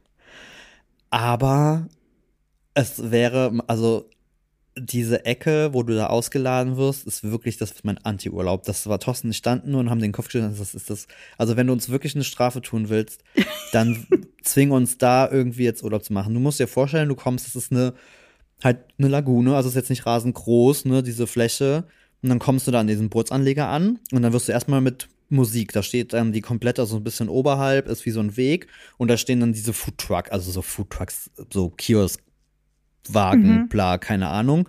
Aber 1.09 1.87
es 2.73 3.11
wäre, 3.11 3.53
also 3.67 4.09
diese 4.77 5.25
Ecke, 5.25 5.73
wo 5.73 5.83
du 5.83 5.95
da 5.95 6.07
ausgeladen 6.07 6.75
wirst, 6.77 7.07
ist 7.07 7.23
wirklich 7.23 7.57
das 7.57 7.71
ist 7.71 7.85
mein 7.85 7.97
Anti-Urlaub. 7.97 8.63
Das 8.63 8.87
war 8.87 8.99
Thorsten, 8.99 9.33
standen 9.33 9.71
nur 9.71 9.79
und 9.79 9.89
haben 9.89 10.01
den 10.01 10.11
Kopf 10.11 10.25
geschüttelt. 10.25 10.59
Das 10.59 10.75
ist 10.75 10.89
das. 10.89 11.07
Also 11.37 11.55
wenn 11.55 11.67
du 11.67 11.73
uns 11.73 11.89
wirklich 11.89 12.15
eine 12.15 12.23
Strafe 12.23 12.61
tun 12.61 12.89
willst, 12.89 13.23
dann 13.71 14.05
zwing 14.43 14.71
uns 14.71 14.97
da 14.97 15.29
irgendwie 15.29 15.63
jetzt 15.63 15.83
Urlaub 15.83 16.03
zu 16.03 16.13
machen. 16.13 16.33
Du 16.33 16.39
musst 16.39 16.59
dir 16.59 16.67
vorstellen, 16.67 17.09
du 17.09 17.15
kommst, 17.15 17.47
das 17.47 17.55
ist 17.55 17.71
eine 17.71 17.93
halt 18.63 18.79
eine 18.97 19.07
Lagune, 19.07 19.55
also 19.55 19.69
ist 19.69 19.75
jetzt 19.75 19.89
nicht 19.89 20.05
rasend 20.05 20.35
groß, 20.35 20.85
ne, 20.85 21.03
diese 21.03 21.27
Fläche. 21.27 21.85
Und 22.21 22.29
dann 22.29 22.39
kommst 22.39 22.67
du 22.67 22.71
da 22.71 22.79
an 22.79 22.87
diesen 22.87 23.09
Bootsanleger 23.09 23.67
an 23.67 23.99
und 24.11 24.21
dann 24.21 24.33
wirst 24.33 24.47
du 24.47 24.51
erstmal 24.51 24.81
mit 24.81 25.09
Musik, 25.29 25.71
da 25.73 25.83
steht 25.83 26.13
dann 26.13 26.33
die 26.33 26.41
komplett, 26.41 26.79
also 26.79 26.97
ein 26.97 27.03
bisschen 27.03 27.29
oberhalb, 27.29 27.87
ist 27.87 28.05
wie 28.05 28.11
so 28.11 28.19
ein 28.19 28.37
Weg 28.37 28.67
und 28.97 29.09
da 29.09 29.17
stehen 29.17 29.39
dann 29.39 29.53
diese 29.53 29.73
Foodtruck, 29.73 30.31
also 30.31 30.51
so 30.51 30.61
Foodtrucks, 30.61 31.31
so 31.51 31.69
Kioskwagen, 33.05 33.61
Mhm. 33.61 33.67
bla, 33.69 33.97
keine 33.97 34.27
Ahnung. 34.29 34.67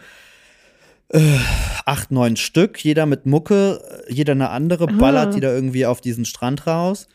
Äh, 1.08 1.38
acht, 1.84 2.10
neun 2.10 2.36
Stück, 2.36 2.84
jeder 2.84 3.06
mit 3.06 3.26
Mucke, 3.26 3.80
jeder 4.08 4.32
eine 4.32 4.50
andere, 4.50 4.86
ballert 4.86 5.28
Ah. 5.28 5.30
die 5.34 5.40
da 5.40 5.52
irgendwie 5.52 5.86
auf 5.86 6.00
diesen 6.00 6.24
Strand 6.24 6.66
raus. 6.66 7.06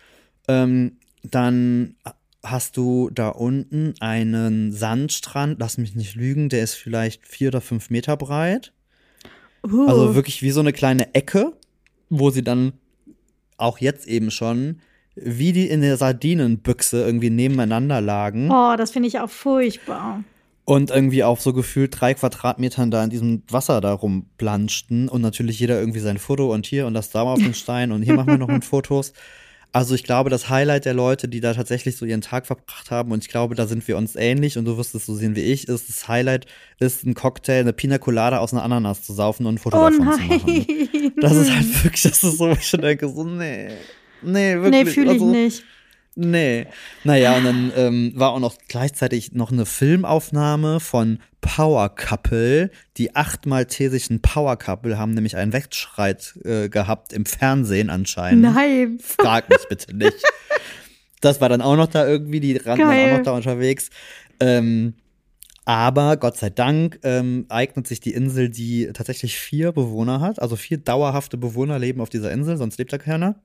Ähm, 0.48 0.94
dann 1.24 1.96
hast 2.44 2.78
du 2.78 3.10
da 3.14 3.30
unten 3.30 3.94
einen 4.00 4.72
Sandstrand, 4.72 5.60
lass 5.60 5.78
mich 5.78 5.96
nicht 5.96 6.16
lügen, 6.16 6.50
der 6.50 6.64
ist 6.64 6.74
vielleicht 6.74 7.28
vier 7.28 7.50
oder 7.50 7.62
fünf 7.62 7.90
Meter 7.90 8.18
breit. 8.18 8.72
Uh. 9.64 9.88
Also 9.88 10.16
wirklich 10.16 10.42
wie 10.42 10.52
so 10.52 10.62
eine 10.62 10.74
kleine 10.74 11.14
Ecke, 11.14 11.54
wo 12.10 12.32
sie 12.32 12.44
dann 12.44 12.74
auch 13.58 13.78
jetzt 13.78 14.08
eben 14.08 14.32
schon 14.32 14.80
wie 15.14 15.52
die 15.52 15.68
in 15.70 15.82
der 15.82 15.98
Sardinenbüchse 15.98 17.04
irgendwie 17.04 17.30
nebeneinander 17.30 18.00
lagen 18.00 18.50
oh, 18.50 18.76
das 18.78 18.92
finde 18.92 19.10
ich 19.10 19.20
auch 19.20 19.30
furchtbar. 19.30 20.24
Und 20.72 20.90
irgendwie 20.90 21.22
auf 21.26 21.42
so 21.42 21.52
gefühlt 21.52 22.00
drei 22.00 22.14
Quadratmetern 22.14 22.92
da 22.92 23.04
in 23.04 23.10
diesem 23.10 23.44
Wasser 23.50 23.82
da 23.82 23.92
rumplanschten 23.92 25.10
und 25.10 25.20
natürlich 25.20 25.60
jeder 25.60 25.78
irgendwie 25.78 26.00
sein 26.00 26.18
Foto 26.18 26.54
und 26.54 26.66
hier 26.66 26.88
und 26.88 26.94
das 26.94 27.10
da 27.10 27.26
mal 27.26 27.34
auf 27.34 27.40
den 27.40 27.54
Stein 27.54 27.92
und 27.92 28.04
hier 28.04 28.14
machen 28.14 28.30
wir 28.30 28.38
noch 28.38 28.48
mit 28.48 28.64
Fotos. 28.72 29.12
Also 29.74 29.96
ich 29.96 30.06
glaube, 30.06 30.30
das 30.30 30.48
Highlight 30.48 30.86
der 30.86 30.94
Leute, 30.94 31.28
die 31.28 31.42
da 31.42 31.54
tatsächlich 31.54 31.98
so 31.98 32.06
ihren 32.06 32.22
Tag 32.22 32.46
verbracht 32.46 32.90
haben 32.90 33.12
und 33.12 33.22
ich 33.22 33.30
glaube, 33.30 33.54
da 33.54 33.68
sind 33.68 33.86
wir 33.86 33.98
uns 33.98 34.16
ähnlich 34.16 34.58
und 34.58 34.64
du 34.64 34.78
wirst 34.78 34.96
es 34.96 35.06
so 35.06 35.14
sehen 35.14 35.36
wie 35.36 35.42
ich, 35.42 35.68
ist 35.68 35.90
das 35.90 36.08
Highlight 36.08 36.46
ist 36.80 37.06
ein 37.06 37.16
Cocktail, 37.16 37.60
eine 37.60 37.74
Pina 37.74 37.98
Colada 37.98 38.38
aus 38.38 38.54
einer 38.54 38.64
Ananas 38.64 39.04
zu 39.04 39.12
saufen 39.12 39.46
und 39.48 39.56
ein 39.56 39.58
Foto 39.58 39.76
Oh 39.76 39.90
davon 39.90 39.94
zu 39.98 40.04
machen. 40.04 40.42
nein. 40.46 41.12
Das 41.20 41.36
ist 41.36 41.54
halt 41.54 41.84
wirklich, 41.84 42.04
das 42.04 42.24
ist 42.24 42.38
so, 42.38 42.50
ich 42.50 42.66
schon 42.66 42.80
denke, 42.80 43.10
so, 43.10 43.26
nee. 43.26 43.72
Nee, 44.22 44.56
wirklich. 44.56 44.72
nee, 44.72 44.86
fühle 44.86 45.08
ich 45.08 45.22
also, 45.22 45.32
nicht. 45.32 45.64
Nee. 46.16 46.68
Naja, 47.04 47.38
und 47.38 47.46
dann 47.46 47.72
ähm, 47.76 48.12
war 48.16 48.32
auch 48.32 48.40
noch 48.40 48.56
gleichzeitig 48.68 49.32
noch 49.32 49.52
eine 49.52 49.66
Filmaufnahme 49.66 50.80
von 50.82 51.20
Power 51.40 51.90
Couple. 51.96 52.70
Die 52.98 53.16
acht 53.16 53.46
maltesischen 53.46 54.22
Power 54.22 54.58
Couple 54.58 54.98
haben 54.98 55.14
nämlich 55.14 55.38
einen 55.38 55.54
Wettstreit 55.54 56.38
äh, 56.44 56.68
gehabt 56.68 57.14
im 57.14 57.26
Fernsehen 57.26 57.90
anscheinend. 57.90 58.42
Nein. 58.42 59.00
Frag 59.02 59.50
mich 59.50 59.66
bitte 59.70 59.96
nicht. 59.96 60.22
Das 61.22 61.40
war 61.40 61.50
dann 61.50 61.62
auch 61.62 61.78
noch 61.78 61.88
da 61.88 62.06
irgendwie, 62.06 62.40
die 62.40 62.58
rannten 62.58 62.88
auch 62.88 63.18
noch 63.18 63.24
da 63.24 63.32
unterwegs. 63.32 63.90
Ähm, 64.40 64.96
aber 65.64 66.18
Gott 66.18 66.38
sei 66.38 66.50
Dank 66.50 67.00
ähm, 67.04 67.46
eignet 67.48 67.88
sich 67.88 68.00
die 68.00 68.14
Insel, 68.14 68.50
die 68.50 68.90
tatsächlich 68.94 69.38
vier 69.38 69.72
Bewohner 69.72 70.20
hat. 70.20 70.42
Also 70.42 70.56
vier 70.56 70.78
dauerhafte 70.78 71.38
Bewohner 71.38 71.80
leben 71.80 72.02
auf 72.02 72.10
dieser 72.10 72.32
Insel, 72.32 72.58
sonst 72.58 72.80
lebt 72.80 72.92
da 72.92 72.98
keiner. 72.98 73.36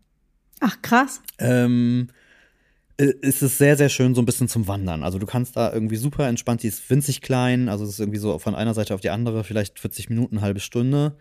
Ach, 0.61 0.81
krass. 0.81 1.21
Ähm, 1.39 2.09
äh, 2.09 2.26
ist 2.99 3.43
es 3.43 3.59
sehr, 3.59 3.77
sehr 3.77 3.89
schön 3.89 4.15
so 4.15 4.23
ein 4.23 4.27
bisschen 4.27 4.49
zum 4.49 4.69
Wandern. 4.69 5.03
Also 5.03 5.19
du 5.19 5.27
kannst 5.27 5.57
da 5.57 5.73
irgendwie 5.73 5.97
super 5.97 6.27
entspannt, 6.29 6.63
die 6.63 6.69
ist 6.69 6.89
winzig 6.89 7.21
klein, 7.21 7.69
also 7.69 7.85
es 7.85 7.91
ist 7.91 8.01
irgendwie 8.01 8.19
so 8.19 8.39
von 8.39 8.55
einer 8.55 8.75
Seite 8.75 8.95
auf 8.95 9.01
die 9.01 9.11
andere, 9.11 9.45
vielleicht 9.45 9.79
40 9.79 10.09
Minuten, 10.09 10.41
halbe 10.41 10.61
Stunde. 10.61 11.17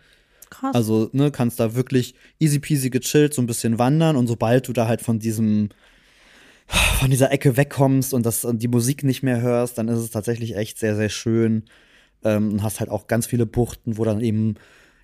Krass. 0.48 0.74
Also, 0.74 1.10
ne, 1.12 1.30
kannst 1.30 1.58
da 1.60 1.74
wirklich 1.74 2.14
easy 2.38 2.60
peasy 2.60 2.88
gechillt 2.88 3.34
so 3.34 3.42
ein 3.42 3.46
bisschen 3.46 3.78
wandern 3.78 4.16
und 4.16 4.26
sobald 4.26 4.68
du 4.68 4.72
da 4.72 4.86
halt 4.86 5.02
von 5.02 5.18
diesem, 5.18 5.70
von 6.98 7.10
dieser 7.10 7.32
Ecke 7.32 7.56
wegkommst 7.56 8.14
und 8.14 8.24
das 8.24 8.44
und 8.44 8.62
die 8.62 8.68
Musik 8.68 9.02
nicht 9.04 9.22
mehr 9.22 9.40
hörst, 9.40 9.76
dann 9.76 9.88
ist 9.88 9.98
es 9.98 10.10
tatsächlich 10.10 10.56
echt 10.56 10.78
sehr, 10.78 10.96
sehr 10.96 11.08
schön. 11.08 11.64
Ähm, 12.24 12.52
und 12.52 12.62
hast 12.62 12.80
halt 12.80 12.90
auch 12.90 13.06
ganz 13.08 13.26
viele 13.26 13.44
Buchten, 13.44 13.98
wo 13.98 14.04
dann 14.04 14.20
eben, 14.20 14.54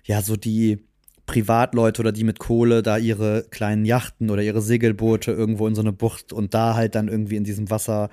ja, 0.05 0.21
so 0.21 0.35
die 0.35 0.79
Privatleute 1.25 2.01
oder 2.01 2.11
die 2.11 2.23
mit 2.23 2.39
Kohle 2.39 2.83
da 2.83 2.97
ihre 2.97 3.45
kleinen 3.49 3.85
Yachten 3.85 4.29
oder 4.29 4.41
ihre 4.41 4.61
Segelboote 4.61 5.31
irgendwo 5.31 5.67
in 5.67 5.75
so 5.75 5.81
eine 5.81 5.93
Bucht 5.93 6.33
und 6.33 6.53
da 6.53 6.75
halt 6.75 6.95
dann 6.95 7.07
irgendwie 7.07 7.37
in 7.37 7.43
diesem 7.43 7.69
Wasser 7.69 8.09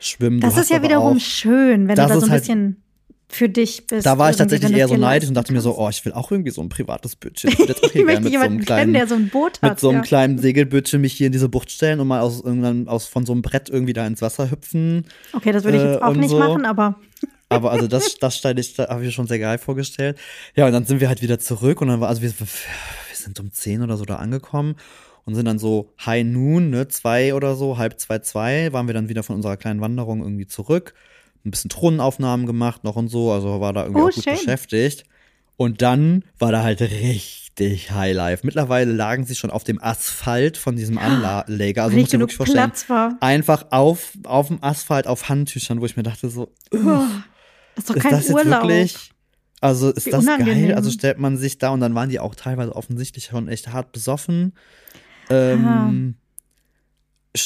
schwimmen. 0.00 0.40
das 0.40 0.54
Du 0.54 0.60
ist 0.60 0.70
ja 0.70 0.82
wiederum 0.82 1.16
auch, 1.16 1.20
schön, 1.20 1.88
wenn 1.88 1.96
du 1.96 2.06
da 2.06 2.08
so 2.08 2.24
ein 2.26 2.30
halt- 2.30 2.42
bisschen 2.42 2.82
für 3.30 3.48
dich 3.48 3.86
bist. 3.86 4.06
Da 4.06 4.16
war 4.16 4.30
ich 4.30 4.36
tatsächlich 4.36 4.72
eher 4.72 4.88
so 4.88 4.96
neidisch 4.96 5.28
und 5.28 5.34
dachte 5.34 5.52
mir 5.52 5.60
so, 5.60 5.76
oh, 5.78 5.88
ich 5.90 6.02
will 6.04 6.12
auch 6.12 6.30
irgendwie 6.30 6.50
so 6.50 6.62
ein 6.62 6.70
privates 6.70 7.14
Bötchen. 7.14 7.50
Ich 7.50 7.60
auch 7.60 7.68
ich 7.68 7.92
gerne 7.92 8.04
möchte 8.06 8.22
mit 8.22 8.32
so 8.32 8.38
einem 8.38 8.42
jemanden 8.42 8.56
kennen, 8.56 8.64
kleinen, 8.64 8.92
der 8.94 9.06
so 9.06 9.14
ein 9.16 9.28
Boot 9.28 9.60
hat. 9.60 9.70
mit 9.72 9.80
so 9.80 9.90
einem 9.90 9.98
ja. 9.98 10.02
kleinen 10.04 10.38
Segelbötchen 10.38 11.00
mich 11.00 11.12
hier 11.12 11.26
in 11.26 11.32
diese 11.32 11.48
Bucht 11.48 11.70
stellen 11.70 12.00
und 12.00 12.08
mal 12.08 12.20
aus 12.20 12.40
irgendwann 12.40 12.88
aus 12.88 13.06
von 13.06 13.26
so 13.26 13.32
einem 13.32 13.42
Brett 13.42 13.68
irgendwie 13.68 13.92
da 13.92 14.06
ins 14.06 14.22
Wasser 14.22 14.50
hüpfen. 14.50 15.04
Okay, 15.34 15.52
das 15.52 15.64
würde 15.64 15.76
ich 15.76 15.82
äh, 15.84 15.92
jetzt 15.92 16.02
auch 16.02 16.10
und 16.10 16.20
nicht 16.20 16.30
so. 16.30 16.38
machen, 16.38 16.64
aber 16.64 16.98
Aber 17.50 17.70
also 17.72 17.86
das, 17.88 18.16
das 18.16 18.36
stelle 18.36 18.60
ich, 18.60 18.74
da 18.74 18.88
habe 18.88 19.00
ich 19.00 19.06
mir 19.06 19.12
schon 19.12 19.26
sehr 19.26 19.38
geil 19.38 19.58
vorgestellt. 19.58 20.18
Ja, 20.54 20.66
und 20.66 20.72
dann 20.72 20.84
sind 20.84 21.00
wir 21.00 21.08
halt 21.08 21.22
wieder 21.22 21.38
zurück 21.38 21.80
und 21.80 21.88
dann 21.88 22.00
war, 22.00 22.08
also 22.08 22.20
wir, 22.22 22.32
wir 22.38 22.46
sind 23.14 23.40
um 23.40 23.50
10 23.52 23.82
oder 23.82 23.96
so 23.96 24.04
da 24.04 24.16
angekommen 24.16 24.76
und 25.24 25.34
sind 25.34 25.46
dann 25.46 25.58
so 25.58 25.92
High 26.04 26.24
Noon, 26.24 26.70
ne, 26.70 26.88
zwei 26.88 27.34
oder 27.34 27.54
so, 27.56 27.78
halb 27.78 27.98
zwei, 27.98 28.18
zwei, 28.18 28.72
waren 28.72 28.86
wir 28.86 28.94
dann 28.94 29.08
wieder 29.08 29.22
von 29.22 29.36
unserer 29.36 29.56
kleinen 29.56 29.80
Wanderung 29.80 30.22
irgendwie 30.22 30.46
zurück. 30.46 30.94
Ein 31.44 31.50
bisschen 31.50 31.70
Thronenaufnahmen 31.70 32.46
gemacht 32.46 32.84
noch 32.84 32.96
und 32.96 33.08
so, 33.08 33.32
also 33.32 33.60
war 33.60 33.72
da 33.72 33.82
irgendwie 33.84 34.02
Oh, 34.02 34.08
auch 34.08 34.12
gut 34.12 34.24
schön. 34.24 34.34
beschäftigt. 34.34 35.04
Und 35.56 35.82
dann 35.82 36.24
war 36.38 36.52
da 36.52 36.62
halt 36.62 36.80
richtig 36.82 37.90
Highlife. 37.90 38.46
Mittlerweile 38.46 38.92
lagen 38.92 39.24
sie 39.24 39.34
schon 39.34 39.50
auf 39.50 39.64
dem 39.64 39.82
Asphalt 39.82 40.56
von 40.56 40.76
diesem 40.76 40.98
Anleger. 40.98 41.82
Also 41.84 41.96
du 41.96 42.02
dir 42.04 42.10
genug 42.10 42.28
wirklich 42.30 42.36
vorstellen, 42.36 42.72
einfach 43.20 43.66
auf, 43.70 44.12
auf 44.24 44.48
dem 44.48 44.62
Asphalt 44.62 45.06
auf 45.06 45.28
Handtüchern, 45.28 45.80
wo 45.80 45.86
ich 45.86 45.96
mir 45.96 46.04
dachte 46.04 46.28
so, 46.28 46.52
Oh, 46.72 47.00
ist 47.78 47.90
doch 47.90 47.96
ist 47.96 48.02
kein 48.02 48.12
das 48.12 48.28
jetzt 48.28 48.34
Urlaub. 48.34 48.62
wirklich? 48.62 49.10
Also 49.60 49.90
ist 49.90 50.06
Wie 50.06 50.10
das 50.10 50.22
unangenehm. 50.22 50.68
geil? 50.68 50.74
Also 50.74 50.90
stellt 50.90 51.18
man 51.18 51.36
sich 51.36 51.58
da 51.58 51.70
und 51.70 51.80
dann 51.80 51.94
waren 51.94 52.10
die 52.10 52.20
auch 52.20 52.34
teilweise 52.34 52.76
offensichtlich 52.76 53.24
schon 53.26 53.48
echt 53.48 53.68
hart 53.68 53.92
besoffen. 53.92 54.52
Ähm, 55.30 56.14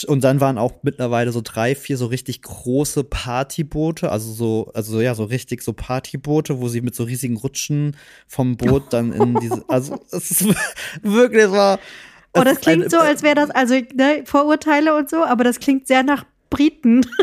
und 0.07 0.25
dann 0.25 0.41
waren 0.41 0.59
auch 0.59 0.75
mittlerweile 0.83 1.33
so 1.33 1.41
drei, 1.43 1.75
vier 1.75 1.97
so 1.97 2.07
richtig 2.07 2.43
große 2.43 3.05
Partyboote, 3.05 4.11
also 4.11 4.33
so, 4.33 4.71
also 4.75 5.01
ja, 5.01 5.15
so 5.15 5.25
richtig 5.25 5.63
so 5.63 5.73
Partyboote, 5.73 6.61
wo 6.61 6.69
sie 6.69 6.81
mit 6.81 6.95
so 6.95 7.05
riesigen 7.05 7.37
Rutschen 7.37 7.97
vom 8.27 8.57
Boot 8.57 8.93
dann 8.93 9.13
in 9.13 9.35
diese, 9.41 9.65
also 9.69 10.01
es 10.11 10.31
ist 10.31 10.47
wirklich, 11.03 11.51
war. 11.51 11.79
Oh, 12.35 12.43
das 12.43 12.55
ist 12.55 12.63
klingt 12.63 12.91
so, 12.91 12.99
als 12.99 13.23
wäre 13.23 13.35
das, 13.35 13.51
also 13.51 13.75
ne, 13.75 14.23
Vorurteile 14.25 14.97
und 14.97 15.11
so, 15.11 15.25
aber 15.25 15.45
das 15.45 15.61
klingt 15.61 15.87
sehr 15.87 16.03
nach 16.03 16.25
Briten. 16.53 17.05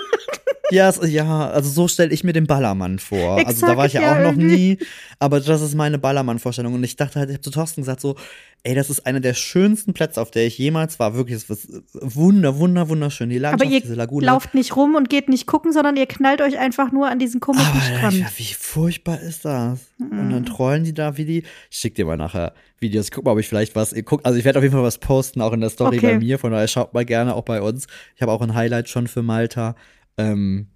Ja, 0.72 0.94
ja, 1.04 1.50
also 1.50 1.68
so 1.68 1.88
stelle 1.88 2.14
ich 2.14 2.24
mir 2.24 2.32
den 2.32 2.46
Ballermann 2.46 3.00
vor. 3.00 3.44
also 3.44 3.66
da 3.66 3.76
war 3.76 3.88
ich 3.88 3.94
ja, 3.94 4.02
Exakt, 4.02 4.20
auch 4.20 4.24
ja, 4.24 4.32
noch 4.32 4.36
nie, 4.38 4.78
aber 5.18 5.40
das 5.40 5.62
ist 5.64 5.74
meine 5.74 5.98
Ballermann-Vorstellung. 5.98 6.76
Und 6.76 6.84
ich 6.84 6.96
dachte 6.96 7.18
halt, 7.18 7.30
ich 7.32 7.38
habe 7.38 7.42
zu 7.42 7.50
Thorsten 7.50 7.82
gesagt 7.82 8.02
so, 8.02 8.16
ey, 8.62 8.76
das 8.76 8.92
ist 8.92 9.04
einer 9.08 9.20
der 9.20 9.34
schönsten 9.34 9.94
Plätze, 9.94 10.22
auf 10.22 10.30
der 10.30 10.46
ich 10.46 10.60
jemals 10.60 11.00
war. 11.00 11.16
Wirklich, 11.16 11.38
es 11.38 11.50
ist 11.50 11.70
wunder, 11.94 12.60
wunder, 12.60 12.88
wunderschön. 12.88 13.30
Die 13.32 13.38
Aber 13.38 13.50
Landschaft, 13.58 13.72
ihr 13.72 13.82
diese 13.82 13.96
Lagune. 13.96 14.28
lauft 14.28 14.54
nicht 14.54 14.76
rum 14.76 14.94
und 14.94 15.10
geht 15.10 15.28
nicht 15.28 15.48
gucken, 15.48 15.74
sondern 15.74 15.96
ihr 15.98 16.06
knallt 16.06 16.40
euch 16.40 16.60
einfach 16.60 16.92
nur 16.92 17.10
an 17.10 17.18
diesen 17.18 17.40
komischen 17.40 17.66
aber 17.72 17.82
Strand. 17.82 18.20
ja, 18.20 18.28
wie 18.38 18.54
furchtbar 18.54 19.20
ist 19.22 19.46
das? 19.46 19.80
Und 19.98 20.28
Mhm. 20.28 20.30
dann 20.32 20.46
trollen 20.46 20.84
die 20.84 20.94
da 20.94 21.18
wie 21.18 21.26
die. 21.26 21.40
Ich 21.72 21.78
schick 21.80 21.96
dir 21.96 22.06
mal 22.06 22.16
nachher 22.16 22.54
Videos. 22.82 23.06
Ich 23.06 23.12
guck 23.12 23.26
mal, 23.26 23.32
ob 23.32 23.40
ich 23.40 23.48
vielleicht 23.48 23.76
was. 23.76 23.94
Ihr 23.94 24.04
guckt, 24.04 24.26
also 24.26 24.38
ich 24.38 24.46
werde 24.46 24.60
auf 24.60 24.64
jeden 24.64 24.74
Fall 24.74 24.84
was 24.84 24.98
posten, 24.98 25.42
auch 25.42 25.54
in 25.54 25.62
der 25.62 25.70
Story 25.70 25.98
Okay. 25.98 26.14
bei 26.14 26.20
mir. 26.20 26.40
Von 26.40 26.52
daher 26.52 26.68
schaut 26.68 26.94
mal 26.94 27.06
gerne 27.06 27.36
auch 27.36 27.44
bei 27.44 27.62
uns. 27.62 27.88
Ich 28.16 28.22
habe 28.22 28.32
auch 28.32 28.42
ein 28.42 28.54
Highlight 28.54 28.90
schon 28.90 29.08
für 29.08 29.24
Malta. 29.24 29.76
Ähm, 30.18 30.68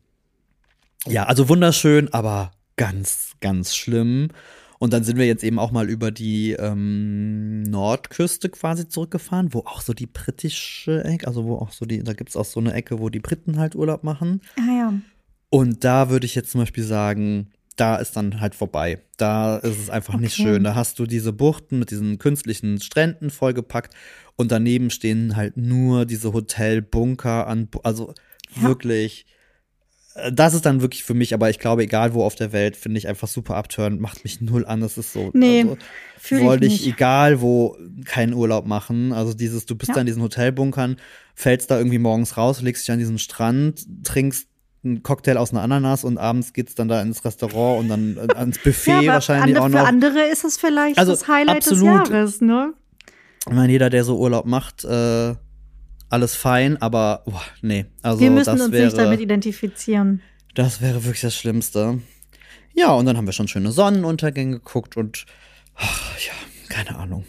ja, 1.08 1.24
also 1.26 1.49
wunderschön, 1.49 2.14
aber 2.14 2.51
ganz, 2.76 3.34
ganz 3.41 3.76
schlimm. 3.76 4.30
Und 4.80 4.91
dann 4.91 5.04
sind 5.06 5.18
wir 5.18 5.26
jetzt 5.26 5.45
eben 5.45 5.60
auch 5.60 5.72
mal 5.72 5.89
über 5.89 6.12
die 6.12 6.51
ähm, 6.54 7.64
Nordküste 7.64 8.49
quasi 8.49 8.88
zurückgefahren, 8.89 9.54
wo 9.54 9.60
auch 9.60 9.80
so 9.82 9.93
die 9.93 10.08
britische 10.08 11.04
Ecke, 11.06 11.26
also 11.28 11.45
wo 11.45 11.56
auch 11.56 11.72
so 11.72 11.86
die, 11.86 12.04
da 12.04 12.12
gibt's 12.14 12.36
auch 12.36 12.43
so 12.45 12.60
eine 12.60 12.74
Ecke, 12.74 12.99
wo 12.99 13.10
die 13.10 13.20
Briten 13.22 13.60
halt 13.60 13.76
Urlaub 13.76 14.04
machen. 14.04 14.41
Ah 14.58 14.78
ja. 14.78 14.93
Und 15.49 15.84
da 15.86 16.10
würde 16.10 16.26
ich 16.26 16.36
jetzt 16.36 16.51
zum 16.51 16.62
Beispiel 16.62 16.84
sagen, 16.84 17.47
da 17.76 17.95
ist 17.95 18.15
dann 18.15 18.39
halt 18.39 18.55
vorbei. 18.55 19.01
Da 19.17 19.57
ist 19.57 19.80
es 19.80 19.89
einfach 19.89 20.15
nicht 20.17 20.34
Okay. 20.34 20.43
schön. 20.43 20.63
Da 20.63 20.76
hast 20.76 20.99
du 20.99 21.05
diese 21.05 21.34
Buchten 21.34 21.80
mit 21.80 21.91
diesen 21.91 22.19
künstlichen 22.19 22.80
Stränden 22.82 23.30
vollgepackt 23.30 23.93
und 24.36 24.51
daneben 24.51 24.89
stehen 24.89 25.36
halt 25.36 25.57
nur 25.57 26.05
diese 26.05 26.34
Hotelbunker 26.34 27.47
an, 27.47 27.67
also 27.84 28.13
Ja. 28.55 28.63
wirklich. 28.63 29.26
äh, 30.15 30.32
Das 30.32 30.53
ist 30.53 30.65
dann 30.67 30.82
wirklich 30.82 31.03
für 31.03 31.15
mich, 31.15 31.34
aber 31.34 31.49
ich 31.49 31.57
glaube, 31.57 31.84
egal 31.84 32.13
wo 32.13 32.24
auf 32.24 32.36
der 32.36 32.51
Welt, 32.51 32.78
finde 32.78 32.99
ich 32.99 33.07
einfach 33.07 33.28
super 33.28 33.55
abturn, 33.55 33.99
macht 33.99 34.24
mich 34.24 34.41
null 34.41 34.65
an. 34.65 34.82
Das 34.82 34.97
ist 34.99 35.11
so. 35.13 35.32
Nee, 35.34 35.61
also, 35.63 35.78
ich 36.24 36.32
wollte 36.43 36.65
ich, 36.67 36.74
nicht. 36.86 36.88
egal 36.95 37.41
wo, 37.41 37.76
keinen 38.05 38.34
Urlaub 38.34 38.67
machen. 38.67 39.11
Also 39.13 39.34
dieses, 39.34 39.65
du 39.65 39.76
bist 39.76 39.89
Ja. 39.89 39.95
da 39.95 40.01
in 40.01 40.05
diesen 40.07 40.21
Hotelbunkern, 40.21 40.97
fällst 41.34 41.71
da 41.71 41.78
irgendwie 41.80 41.97
morgens 41.97 42.38
raus, 42.38 42.61
legst 42.61 42.84
dich 42.84 42.91
an 42.91 42.99
diesen 42.99 43.17
Strand, 43.17 43.84
trinkst 44.03 44.47
einen 44.84 45.02
Cocktail 45.04 45.38
aus 45.38 45.52
einer 45.52 45.62
Ananas 45.62 46.04
und 46.04 46.18
abends 46.18 46.54
geht's 46.54 46.76
dann 46.76 46.88
da 46.90 47.02
ins 47.02 47.24
Restaurant 47.24 47.80
und 47.82 47.90
dann 47.90 48.18
äh, 48.18 48.34
ans 48.36 48.60
Buffet 48.60 49.02
Ja, 49.02 49.14
wahrscheinlich 49.14 49.56
ande- 49.56 49.62
auch 49.62 49.70
Für 49.70 49.78
noch. 49.78 49.88
andere 49.88 50.22
ist 50.32 50.44
es 50.44 50.58
vielleicht 50.58 50.98
Also, 50.98 51.12
das 51.14 51.28
Highlight 51.28 51.58
absolut. 51.58 52.02
des 52.04 52.10
Jahres, 52.10 52.42
ne? 52.42 52.74
Ich 53.48 53.54
meine, 53.54 53.72
jeder, 53.72 53.90
der 53.90 54.04
so 54.04 54.18
Urlaub 54.20 54.46
macht, 54.46 54.84
äh, 54.84 55.36
alles 56.10 56.36
fein, 56.36 56.82
aber 56.82 57.24
boah, 57.26 57.42
nee. 57.62 57.86
Also 58.02 58.20
Wir 58.20 58.32
müssen 58.32 58.60
uns 58.62 58.72
wäre, 58.72 58.86
nicht 58.86 58.98
damit 58.98 59.20
identifizieren. 59.20 60.22
Das 60.54 60.82
wäre 60.82 61.04
wirklich 61.04 61.22
das 61.22 61.36
Schlimmste. 61.36 62.00
Ja, 62.76 62.92
und 62.94 63.06
dann 63.06 63.18
haben 63.18 63.26
wir 63.26 63.34
schon 63.34 63.48
schöne 63.48 63.72
Sonnenuntergänge 63.72 64.54
geguckt 64.60 64.98
und 64.98 65.26
ach, 65.76 66.18
ja, 66.20 66.34
keine 66.70 66.98
Ahnung. 66.98 67.26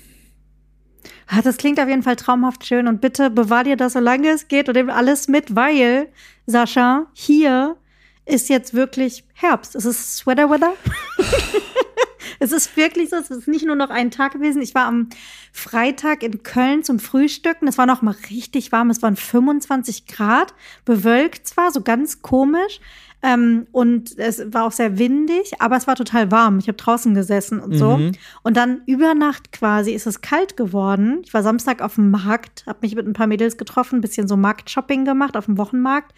Ah, 1.37 1.43
Das 1.43 1.57
klingt 1.57 1.81
auf 1.81 1.89
jeden 1.89 2.05
Fall 2.05 2.15
traumhaft 2.15 2.65
schön 2.65 2.87
und 2.87 3.01
bitte 3.01 3.29
bewahr 3.29 3.65
dir 3.65 3.77
das, 3.77 3.95
solange 3.95 4.29
es 4.29 4.47
geht 4.47 4.69
und 4.69 4.77
nimm 4.77 4.89
alles 4.89 5.27
mit, 5.27 5.57
weil, 5.57 6.09
Sascha, 6.47 7.07
hier 7.13 7.77
ist 8.25 8.49
jetzt 8.49 8.73
wirklich 8.73 9.25
Herbst. 9.33 9.75
Es 9.75 9.85
ist 9.85 10.19
Sweater 10.19 10.49
Weather. 10.49 10.75
es 12.39 12.53
ist 12.53 12.77
wirklich 12.77 13.11
so, 13.11 13.17
es 13.17 13.31
ist 13.31 13.49
nicht 13.49 13.67
nur 13.67 13.75
noch 13.75 13.91
ein 13.91 14.13
Tag 14.13 14.35
gewesen. 14.35 14.63
Ich 14.63 14.77
war 14.77 14.87
am 14.87 15.09
Freitag 15.53 16.23
in 16.23 16.45
Köln 16.45 16.85
zum 16.85 17.01
Frühstücken. 17.01 17.67
Es 17.67 17.79
war 17.79 17.87
noch 17.87 18.01
mal 18.01 18.15
richtig 18.31 18.71
warm. 18.71 18.91
Es 18.91 19.03
waren 19.03 19.17
25 19.17 20.07
Grad, 20.07 20.55
bewölkt 20.85 21.49
zwar, 21.49 21.73
so 21.73 21.81
ganz 21.83 22.23
komisch. 22.23 22.81
Ähm, 23.27 23.67
und 23.73 24.19
es 24.19 24.53
war 24.53 24.67
auch 24.67 24.73
sehr 24.73 24.99
windig, 24.99 25.55
aber 25.59 25.79
es 25.79 25.87
war 25.87 25.97
total 25.97 26.31
warm. 26.31 26.59
Ich 26.59 26.69
habe 26.69 26.77
draußen 26.77 27.15
gesessen 27.15 27.59
und 27.59 27.73
so. 27.75 27.97
Mhm. 27.97 28.13
Und 28.43 28.55
dann 28.59 28.83
über 28.85 29.15
Nacht 29.15 29.51
quasi 29.51 29.93
ist 29.93 30.07
es 30.07 30.21
kalt 30.21 30.59
geworden. 30.59 31.23
Ich 31.25 31.33
war 31.33 31.43
Samstag 31.43 31.81
auf 31.81 31.95
dem 31.95 32.11
Markt, 32.11 32.65
habe 32.67 32.81
mich 32.83 32.95
mit 32.95 33.07
ein 33.07 33.15
paar 33.15 33.27
Mädels 33.27 33.57
getroffen, 33.57 33.97
ein 33.99 34.01
bisschen 34.03 34.29
so 34.29 34.37
Marktshopping 34.37 35.07
gemacht 35.07 35.39
auf 35.39 35.47
dem 35.47 35.57
Wochenmarkt 35.57 36.13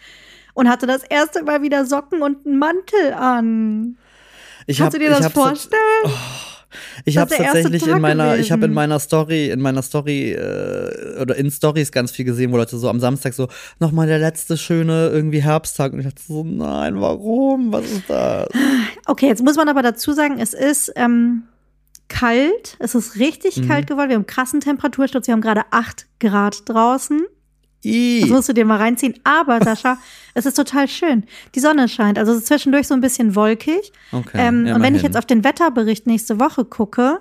und 0.53 0.67
hatte 0.67 0.85
das 0.85 1.03
erste 1.03 1.43
Mal 1.43 1.61
wieder 1.61 1.85
Socken 1.85 2.21
und 2.21 2.45
einen 2.45 2.59
Mantel 2.59 3.13
an. 3.13 3.97
Ich 4.65 4.79
Kannst 4.79 4.95
hab- 4.95 5.01
du 5.01 5.07
dir 5.07 5.15
das 5.15 5.31
vorstellen? 5.31 6.11
Ich 7.05 7.17
habe 7.17 7.33
tatsächlich 7.35 7.85
in 7.87 8.01
meiner, 8.01 8.37
ich 8.37 8.51
habe 8.51 8.59
in 8.65 8.71
gewesen. 8.71 8.73
meiner 8.75 8.99
Story, 8.99 9.49
in 9.49 9.61
meiner 9.61 9.81
Story 9.81 10.31
äh, 10.33 11.19
oder 11.21 11.35
in 11.35 11.49
Stories 11.51 11.91
ganz 11.91 12.11
viel 12.11 12.25
gesehen, 12.25 12.51
wo 12.51 12.57
Leute 12.57 12.77
so 12.77 12.89
am 12.89 12.99
Samstag 12.99 13.33
so 13.33 13.47
nochmal 13.79 14.07
der 14.07 14.19
letzte 14.19 14.57
schöne 14.57 15.09
irgendwie 15.09 15.41
Herbsttag 15.41 15.93
und 15.93 15.99
ich 15.99 16.05
dachte 16.05 16.21
so, 16.27 16.43
nein, 16.43 16.99
warum? 16.99 17.71
Was 17.71 17.85
ist 17.91 18.09
das? 18.09 18.47
Okay, 19.05 19.27
jetzt 19.27 19.43
muss 19.43 19.55
man 19.55 19.69
aber 19.69 19.81
dazu 19.81 20.11
sagen, 20.13 20.39
es 20.39 20.53
ist 20.53 20.91
ähm, 20.95 21.43
kalt. 22.09 22.77
Es 22.79 22.95
ist 22.95 23.17
richtig 23.19 23.57
Mhm. 23.57 23.67
kalt 23.67 23.87
geworden. 23.87 24.09
Wir 24.09 24.15
haben 24.15 24.27
krassen 24.27 24.59
Temperatursturz. 24.61 25.27
Wir 25.27 25.33
haben 25.33 25.41
gerade 25.41 25.63
8 25.71 26.05
Grad 26.19 26.67
draußen. 26.69 27.21
I. 27.83 28.21
Das 28.21 28.29
musst 28.29 28.49
du 28.49 28.53
dir 28.53 28.65
mal 28.65 28.77
reinziehen. 28.77 29.15
Aber, 29.23 29.59
Sascha, 29.63 29.97
es 30.33 30.45
ist 30.45 30.55
total 30.55 30.87
schön. 30.87 31.23
Die 31.55 31.59
Sonne 31.59 31.87
scheint. 31.87 32.17
Also 32.17 32.31
es 32.31 32.39
ist 32.39 32.47
zwischendurch 32.47 32.87
so 32.87 32.93
ein 32.93 33.01
bisschen 33.01 33.35
wolkig. 33.35 33.91
Okay, 34.11 34.37
ähm, 34.37 34.67
und 34.73 34.81
wenn 34.81 34.95
ich 34.95 35.01
jetzt 35.01 35.17
auf 35.17 35.25
den 35.25 35.43
Wetterbericht 35.43 36.07
nächste 36.07 36.39
Woche 36.39 36.65
gucke, 36.65 37.19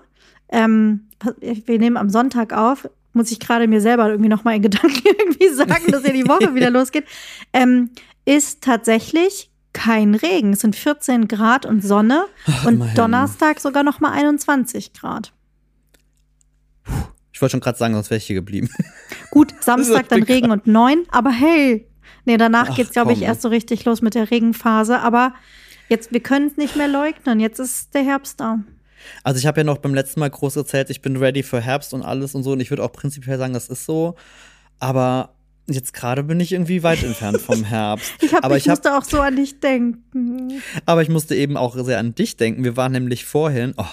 ähm, 0.48 1.08
wir 1.42 1.78
nehmen 1.78 1.96
am 1.96 2.10
Sonntag 2.10 2.52
auf, 2.52 2.88
muss 3.12 3.32
ich 3.32 3.40
gerade 3.40 3.66
mir 3.66 3.80
selber 3.80 4.08
irgendwie 4.08 4.28
noch 4.28 4.44
mal 4.44 4.54
in 4.54 4.62
Gedanken 4.62 5.02
irgendwie 5.04 5.48
sagen, 5.48 5.90
dass 5.90 6.04
ja 6.04 6.12
die 6.12 6.28
Woche 6.28 6.54
wieder 6.54 6.70
losgeht, 6.70 7.04
ähm, 7.52 7.90
ist 8.24 8.62
tatsächlich 8.62 9.50
kein 9.72 10.14
Regen. 10.14 10.52
Es 10.52 10.60
sind 10.60 10.76
14 10.76 11.28
Grad 11.28 11.66
und 11.66 11.82
Sonne 11.82 12.24
und 12.64 12.74
immerhin. 12.74 12.94
Donnerstag 12.94 13.60
sogar 13.60 13.82
noch 13.82 14.00
mal 14.00 14.12
21 14.12 14.92
Grad. 14.92 15.32
Ich 17.36 17.42
wollte 17.42 17.50
schon 17.50 17.60
gerade 17.60 17.76
sagen, 17.76 17.92
sonst 17.92 18.08
wäre 18.08 18.16
ich 18.16 18.24
hier 18.24 18.34
geblieben. 18.34 18.70
Gut, 19.30 19.52
Samstag 19.60 20.08
dann 20.08 20.22
Regen 20.22 20.50
und 20.50 20.66
9, 20.66 21.04
aber 21.10 21.30
hey, 21.30 21.86
nee, 22.24 22.38
danach 22.38 22.70
Ach, 22.70 22.76
geht's 22.76 22.92
glaube 22.92 23.12
ich 23.12 23.20
erst 23.20 23.42
so 23.42 23.48
richtig 23.48 23.84
los 23.84 24.00
mit 24.00 24.14
der 24.14 24.30
Regenphase, 24.30 25.00
aber 25.00 25.34
jetzt 25.90 26.14
wir 26.14 26.20
können 26.20 26.46
es 26.46 26.56
nicht 26.56 26.76
mehr 26.76 26.88
leugnen. 26.88 27.38
Jetzt 27.38 27.58
ist 27.58 27.92
der 27.92 28.04
Herbst 28.04 28.40
da. 28.40 28.60
Also 29.22 29.38
ich 29.38 29.44
habe 29.44 29.60
ja 29.60 29.64
noch 29.64 29.76
beim 29.76 29.92
letzten 29.92 30.18
Mal 30.20 30.30
groß 30.30 30.56
erzählt, 30.56 30.88
ich 30.88 31.02
bin 31.02 31.18
ready 31.18 31.42
für 31.42 31.60
Herbst 31.60 31.92
und 31.92 32.00
alles 32.00 32.34
und 32.34 32.42
so. 32.42 32.52
Und 32.52 32.60
ich 32.60 32.70
würde 32.70 32.82
auch 32.82 32.92
prinzipiell 32.92 33.36
sagen, 33.36 33.52
das 33.52 33.68
ist 33.68 33.84
so. 33.84 34.14
Aber 34.78 35.34
jetzt 35.66 35.92
gerade 35.92 36.22
bin 36.22 36.40
ich 36.40 36.52
irgendwie 36.52 36.82
weit 36.82 37.02
entfernt 37.02 37.42
vom 37.42 37.64
Herbst. 37.64 38.14
Ich, 38.22 38.32
hab, 38.32 38.46
aber 38.46 38.56
ich, 38.56 38.64
ich 38.64 38.70
hab, 38.70 38.78
musste 38.78 38.96
auch 38.96 39.04
so 39.04 39.20
an 39.20 39.36
dich 39.36 39.60
denken. 39.60 40.62
aber 40.86 41.02
ich 41.02 41.10
musste 41.10 41.34
eben 41.34 41.58
auch 41.58 41.76
sehr 41.84 41.98
an 41.98 42.14
dich 42.14 42.38
denken. 42.38 42.64
Wir 42.64 42.78
waren 42.78 42.92
nämlich 42.92 43.26
vorhin, 43.26 43.74
oh, 43.76 43.84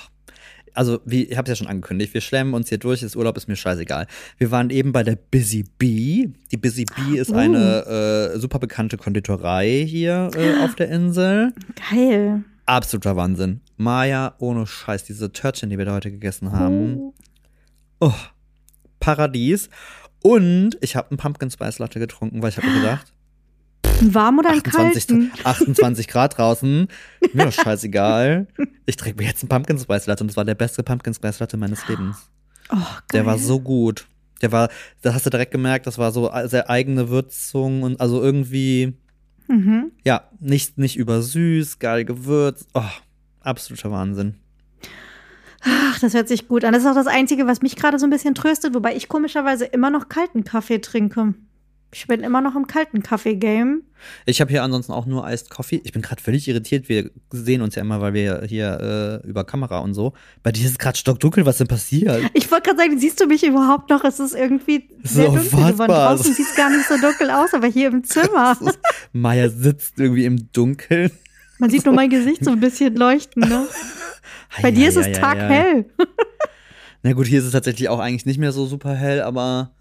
also 0.74 1.00
wie, 1.06 1.24
ich 1.26 1.38
habe 1.38 1.50
es 1.52 1.58
ja 1.58 1.64
schon 1.64 1.72
angekündigt, 1.72 2.14
wir 2.14 2.22
schlemmen 2.22 2.54
uns 2.54 2.70
hier 2.70 2.78
durch, 2.78 3.02
das 3.02 3.16
Urlaub 3.16 3.38
ist 3.38 3.48
mir 3.48 3.56
scheißegal. 3.56 4.08
Wir 4.38 4.52
waren 4.52 4.70
eben 4.70 4.92
bei 4.92 5.04
der 5.04 5.16
Busy 5.16 5.66
Bee. 5.78 6.30
Die 6.52 6.58
Busy 6.58 6.86
Bee 6.86 7.18
ist 7.20 7.32
Oh. 7.32 7.36
eine 7.36 8.34
äh, 8.36 8.40
super 8.40 8.60
bekannte 8.60 8.98
Konditorei 8.98 9.86
hier 9.88 10.32
äh, 10.36 10.64
auf 10.64 10.76
der 10.76 10.90
Insel. 10.90 11.54
Geil. 11.92 12.44
Absoluter 12.66 13.16
Wahnsinn. 13.16 13.62
Maya, 13.78 14.36
ohne 14.40 14.66
Scheiß, 14.66 15.04
diese 15.04 15.32
Törtchen, 15.32 15.70
die 15.70 15.78
wir 15.78 15.86
da 15.86 15.94
heute 15.94 16.12
gegessen 16.12 16.52
haben. 16.54 17.12
Oh, 18.00 18.14
Paradies. 19.00 19.70
Und 20.22 20.78
ich 20.82 20.96
habe 20.96 21.10
einen 21.12 21.18
Pumpkin 21.18 21.52
Spice 21.52 21.80
Latte 21.80 22.00
getrunken, 22.00 22.42
weil 22.42 22.50
ich 22.50 22.58
habe 22.58 22.68
mir 22.68 22.74
gedacht, 22.82 23.13
Warm 24.02 24.40
oder 24.40 24.50
einen 24.50 24.60
28, 24.66 25.08
kalten? 25.08 25.32
28 25.44 26.08
Grad 26.08 26.38
draußen, 26.38 26.88
mir 27.34 27.46
doch 27.46 27.52
scheißegal. 27.54 28.48
Ich 28.86 28.98
trinke 28.98 29.22
mir 29.22 29.28
jetzt 29.30 29.44
einen 29.44 29.50
Pumpkin 29.50 29.80
Spice 29.80 30.08
Latte 30.08 30.24
und 30.24 30.28
das 30.30 30.38
war 30.38 30.46
der 30.46 30.56
beste 30.56 30.84
Pumpkin 30.84 31.14
Spice 31.14 31.40
Latte 31.40 31.58
meines 31.58 31.88
Lebens. 31.88 32.30
Oh, 32.70 32.76
geil. 32.76 33.02
Der 33.14 33.26
war 33.26 33.38
so 33.38 33.60
gut. 33.60 34.06
Der 34.42 34.52
war, 34.52 34.70
da 35.02 35.14
hast 35.14 35.26
du 35.26 35.30
direkt 35.30 35.52
gemerkt, 35.52 35.88
das 35.88 35.98
war 35.98 36.12
so 36.12 36.30
sehr 36.46 36.70
eigene 36.70 37.10
Würzung 37.10 37.84
und 37.84 38.02
also 38.02 38.22
irgendwie, 38.22 38.94
Mhm. 39.48 39.92
ja, 40.04 40.30
nicht, 40.40 40.78
nicht 40.78 40.98
übersüß, 40.98 41.80
geil 41.80 42.04
gewürzt. 42.06 42.68
Oh, 42.74 42.82
absoluter 43.42 43.92
Wahnsinn. 43.92 44.36
Ach, 45.66 46.00
das 46.00 46.14
hört 46.14 46.28
sich 46.28 46.48
gut 46.50 46.66
an. 46.66 46.74
Das 46.74 46.84
ist 46.84 46.90
auch 46.90 46.96
das 46.96 47.08
Einzige, 47.08 47.48
was 47.48 47.62
mich 47.62 47.76
gerade 47.78 47.98
so 48.00 48.06
ein 48.06 48.10
bisschen 48.10 48.36
tröstet, 48.36 48.74
wobei 48.74 48.96
ich 48.96 49.08
komischerweise 49.08 49.64
immer 49.66 49.90
noch 49.90 50.10
kalten 50.10 50.44
Kaffee 50.44 50.80
trinke. 50.80 51.36
Ich 51.94 52.08
bin 52.08 52.22
immer 52.22 52.42
noch 52.42 52.56
im 52.56 52.68
kalten 52.68 53.04
Kaffee-Game. 53.04 53.84
Ich 54.26 54.42
habe 54.42 54.52
hier 54.52 54.64
ansonsten 54.64 54.92
auch 54.92 55.06
nur 55.06 55.28
Iced 55.30 55.50
Coffee. 55.50 55.80
Ich 55.84 55.92
bin 55.94 56.02
gerade 56.02 56.22
völlig 56.22 56.48
irritiert. 56.48 56.90
Wir 56.90 57.10
sehen 57.32 57.62
uns 57.62 57.76
ja 57.76 57.82
immer, 57.84 58.02
weil 58.02 58.14
wir 58.14 58.44
hier 58.48 59.22
äh, 59.24 59.28
über 59.28 59.44
Kamera 59.44 59.78
und 59.80 59.94
so. 59.94 60.14
Bei 60.42 60.52
dir 60.52 60.66
ist 60.66 60.72
es 60.72 60.78
gerade 60.78 60.98
stockdunkel. 60.98 61.46
Was 61.46 61.60
denn 61.60 61.68
passiert? 61.68 62.22
Ich 62.34 62.52
wollte 62.52 62.70
gerade 62.70 62.80
sagen, 62.80 63.00
siehst 63.00 63.22
du 63.22 63.28
mich 63.28 63.44
überhaupt 63.46 63.90
noch? 63.90 64.04
Es 64.04 64.20
ist 64.20 64.36
irgendwie 64.36 64.90
sehr 65.04 65.28
so 65.28 65.32
dunkel 65.38 65.72
geworden. 65.74 65.92
Draußen 65.92 66.34
sieht 66.34 66.48
es 66.48 66.56
gar 66.56 66.70
nicht 66.70 66.88
so 66.88 66.98
dunkel 67.00 67.30
aus, 67.30 67.54
aber 67.54 67.68
hier 67.68 67.88
im 67.90 68.04
Zimmer. 68.04 68.58
Ist- 68.60 68.80
Maya 69.14 69.50
sitzt 69.50 70.00
irgendwie 70.00 70.26
im 70.26 70.52
Dunkeln. 70.52 71.12
Man 71.60 71.70
sieht 71.70 71.86
nur 71.86 71.94
mein 71.94 72.10
Gesicht 72.10 72.44
so 72.44 72.52
ein 72.52 72.60
bisschen 72.62 72.96
leuchten, 72.96 73.48
ne? 73.48 73.68
Bei 74.62 74.72
dir 74.72 74.90
ist 74.90 74.98
es 74.98 75.12
taghell. 75.18 75.86
Na 77.04 77.14
gut, 77.14 77.28
hier 77.28 77.40
ist 77.40 77.46
es 77.46 77.52
tatsächlich 77.52 77.90
auch 77.90 78.00
eigentlich 78.00 78.26
nicht 78.26 78.38
mehr 78.40 78.52
so 78.52 78.66
super 78.66 78.94
hell, 78.96 79.22
aber 79.22 79.72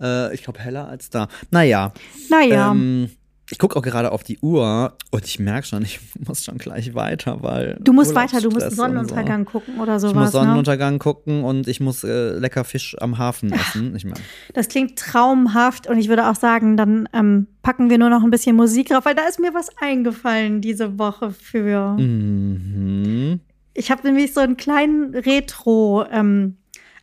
äh, 0.00 0.34
ich 0.34 0.42
glaube 0.42 0.58
heller 0.60 0.88
als 0.88 1.10
da. 1.10 1.28
Naja. 1.50 1.92
Naja. 2.30 2.72
Ähm, 2.72 3.10
ich 3.50 3.58
gucke 3.58 3.76
auch 3.76 3.82
gerade 3.82 4.12
auf 4.12 4.22
die 4.22 4.38
Uhr 4.40 4.94
und 5.10 5.24
ich 5.24 5.38
merke 5.38 5.66
schon, 5.66 5.82
ich 5.82 6.00
muss 6.26 6.44
schon 6.44 6.58
gleich 6.58 6.94
weiter, 6.94 7.42
weil. 7.42 7.78
du 7.80 7.92
musst 7.92 8.14
weiter, 8.14 8.40
du 8.40 8.50
musst 8.50 8.72
Sonnenuntergang 8.72 9.44
gucken 9.44 9.80
oder 9.80 9.98
so. 9.98 10.08
sowas. 10.08 10.12
Ich 10.12 10.16
muss 10.16 10.34
ne? 10.34 10.40
Sonnenuntergang 10.40 10.98
gucken 10.98 11.44
und 11.44 11.66
ich 11.66 11.80
muss 11.80 12.04
äh, 12.04 12.38
lecker 12.38 12.64
Fisch 12.64 12.96
am 13.00 13.16
Hafen 13.18 13.52
essen. 13.52 13.96
Ich 13.96 14.04
meine, 14.04 14.20
Das 14.52 14.68
klingt 14.68 14.98
traumhaft 14.98 15.86
und 15.86 15.98
ich 15.98 16.08
würde 16.08 16.28
auch 16.28 16.36
sagen, 16.36 16.76
dann 16.76 17.08
ähm, 17.12 17.46
packen 17.62 17.90
wir 17.90 17.98
nur 17.98 18.10
noch 18.10 18.22
ein 18.22 18.30
bisschen 18.30 18.56
Musik 18.56 18.88
drauf, 18.88 19.04
weil 19.06 19.14
da 19.14 19.26
ist 19.26 19.40
mir 19.40 19.54
was 19.54 19.68
eingefallen 19.80 20.60
diese 20.60 20.98
Woche 20.98 21.30
für. 21.30 21.96
mhm. 21.98 23.40
Ich 23.74 23.92
habe 23.92 24.04
nämlich 24.04 24.34
so 24.34 24.40
einen 24.40 24.56
kleinen 24.56 25.14
Retro. 25.14 26.04
Ähm, 26.10 26.56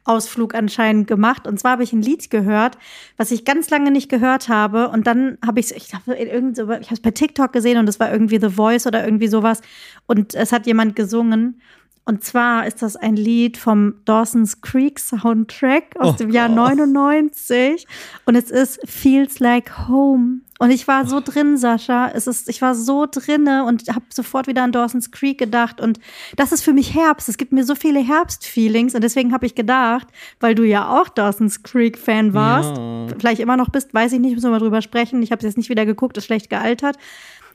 Ausflug 0.06 0.56
anscheinend 0.56 1.08
gemacht. 1.08 1.48
Und 1.48 1.60
zwar 1.60 1.74
habe 1.74 1.84
ich 1.84 1.92
ein 1.92 2.02
Lied 2.02 2.30
gehört, 2.30 2.78
was 3.18 3.32
ich 3.32 3.44
ganz 3.44 3.70
lange 3.70 3.92
nicht 3.92 4.08
gehört 4.08 4.48
habe. 4.48 4.90
Und 4.90 5.08
dann 5.08 5.38
habe 5.46 5.60
ich 5.60 5.68
es, 5.68 5.72
ich 5.72 5.90
glaube, 5.90 6.16
ich 6.16 6.32
habe 6.32 6.80
es 6.94 7.02
bei 7.02 7.12
TikTok 7.12 7.52
gesehen 7.52 7.78
und 7.78 7.90
es 7.90 8.00
war 8.00 8.12
irgendwie 8.12 8.40
The 8.40 8.50
Voice 8.50 8.88
oder 8.88 9.04
irgendwie 9.04 9.28
sowas. 9.28 9.62
Und 10.06 10.36
es 10.36 10.52
hat 10.52 10.68
jemand 10.68 10.96
gesungen. 10.96 11.60
Und 12.06 12.24
zwar 12.24 12.68
ist 12.68 12.84
das 12.84 12.96
ein 12.96 13.16
Lied 13.16 13.58
vom 13.58 13.96
Dawson's 14.06 14.62
Creek 14.62 15.00
Soundtrack 15.00 15.96
aus 15.98 16.14
Oh 16.14 16.18
dem 16.18 16.30
Jahr 16.30 16.50
Gott. 16.50 16.76
99. 16.78 17.88
Und 18.26 18.36
es 18.36 18.52
ist 18.52 18.80
Feels 18.88 19.40
Like 19.40 19.88
Home. 19.88 20.42
Und 20.66 20.72
ich 20.72 20.88
war 20.88 21.06
so 21.06 21.22
drin, 21.24 21.58
Sascha. 21.58 22.10
Es 22.12 22.26
ist, 22.26 22.50
ich 22.50 22.60
war 22.60 22.74
so 22.74 23.06
drinne 23.06 23.66
und 23.66 23.88
habe 23.88 24.06
sofort 24.10 24.48
wieder 24.48 24.64
an 24.64 24.72
Dawson's 24.72 25.12
Creek 25.12 25.38
gedacht. 25.38 25.80
Und 25.80 26.00
das 26.38 26.52
ist 26.52 26.64
für 26.64 26.74
mich 26.74 26.96
Herbst. 26.96 27.30
Es 27.30 27.38
gibt 27.38 27.52
mir 27.52 27.64
so 27.64 27.76
viele 27.76 28.00
Herbstfeelings. 28.00 28.96
Und 28.96 29.04
deswegen 29.04 29.32
habe 29.32 29.46
ich 29.46 29.54
gedacht, 29.54 30.08
weil 30.40 30.56
du 30.56 30.64
ja 30.64 30.90
auch 30.90 31.08
Dawson's 31.08 31.62
Creek-Fan 31.62 32.34
warst, 32.34 32.76
Ja. 32.78 33.08
vielleicht 33.20 33.42
immer 33.42 33.58
noch 33.58 33.70
bist, 33.70 33.94
weiß 33.94 34.14
ich 34.14 34.20
nicht, 34.20 34.34
müssen 34.34 34.48
wir 34.48 34.54
mal 34.54 34.60
drüber 34.60 34.82
sprechen. 34.82 35.22
Ich 35.22 35.32
habe 35.32 35.38
es 35.38 35.46
jetzt 35.46 35.58
nicht 35.58 35.70
wieder 35.70 35.86
geguckt, 35.86 36.18
ist 36.18 36.26
schlecht 36.26 36.50
gealtert. 36.50 36.98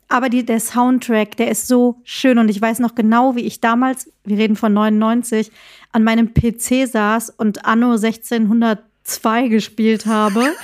Aber 0.07 0.29
die, 0.29 0.47
der 0.47 0.61
Soundtrack, 0.61 1.37
der 1.37 1.51
ist 1.51 1.67
so 1.67 2.01
schön 2.05 2.39
und 2.39 2.49
ich 2.49 2.63
weiß 2.63 2.79
noch 2.79 2.95
genau, 2.95 3.35
wie 3.35 3.41
ich 3.43 3.61
damals, 3.61 4.09
wir 4.23 4.39
reden 4.39 4.55
von 4.55 4.73
99, 4.73 5.51
an 5.91 6.05
meinem 6.05 6.33
PC 6.33 6.87
saß 6.89 7.31
und 7.31 7.65
Anno 7.65 7.97
1602 9.05 9.49
gespielt 9.49 10.07
habe 10.07 10.55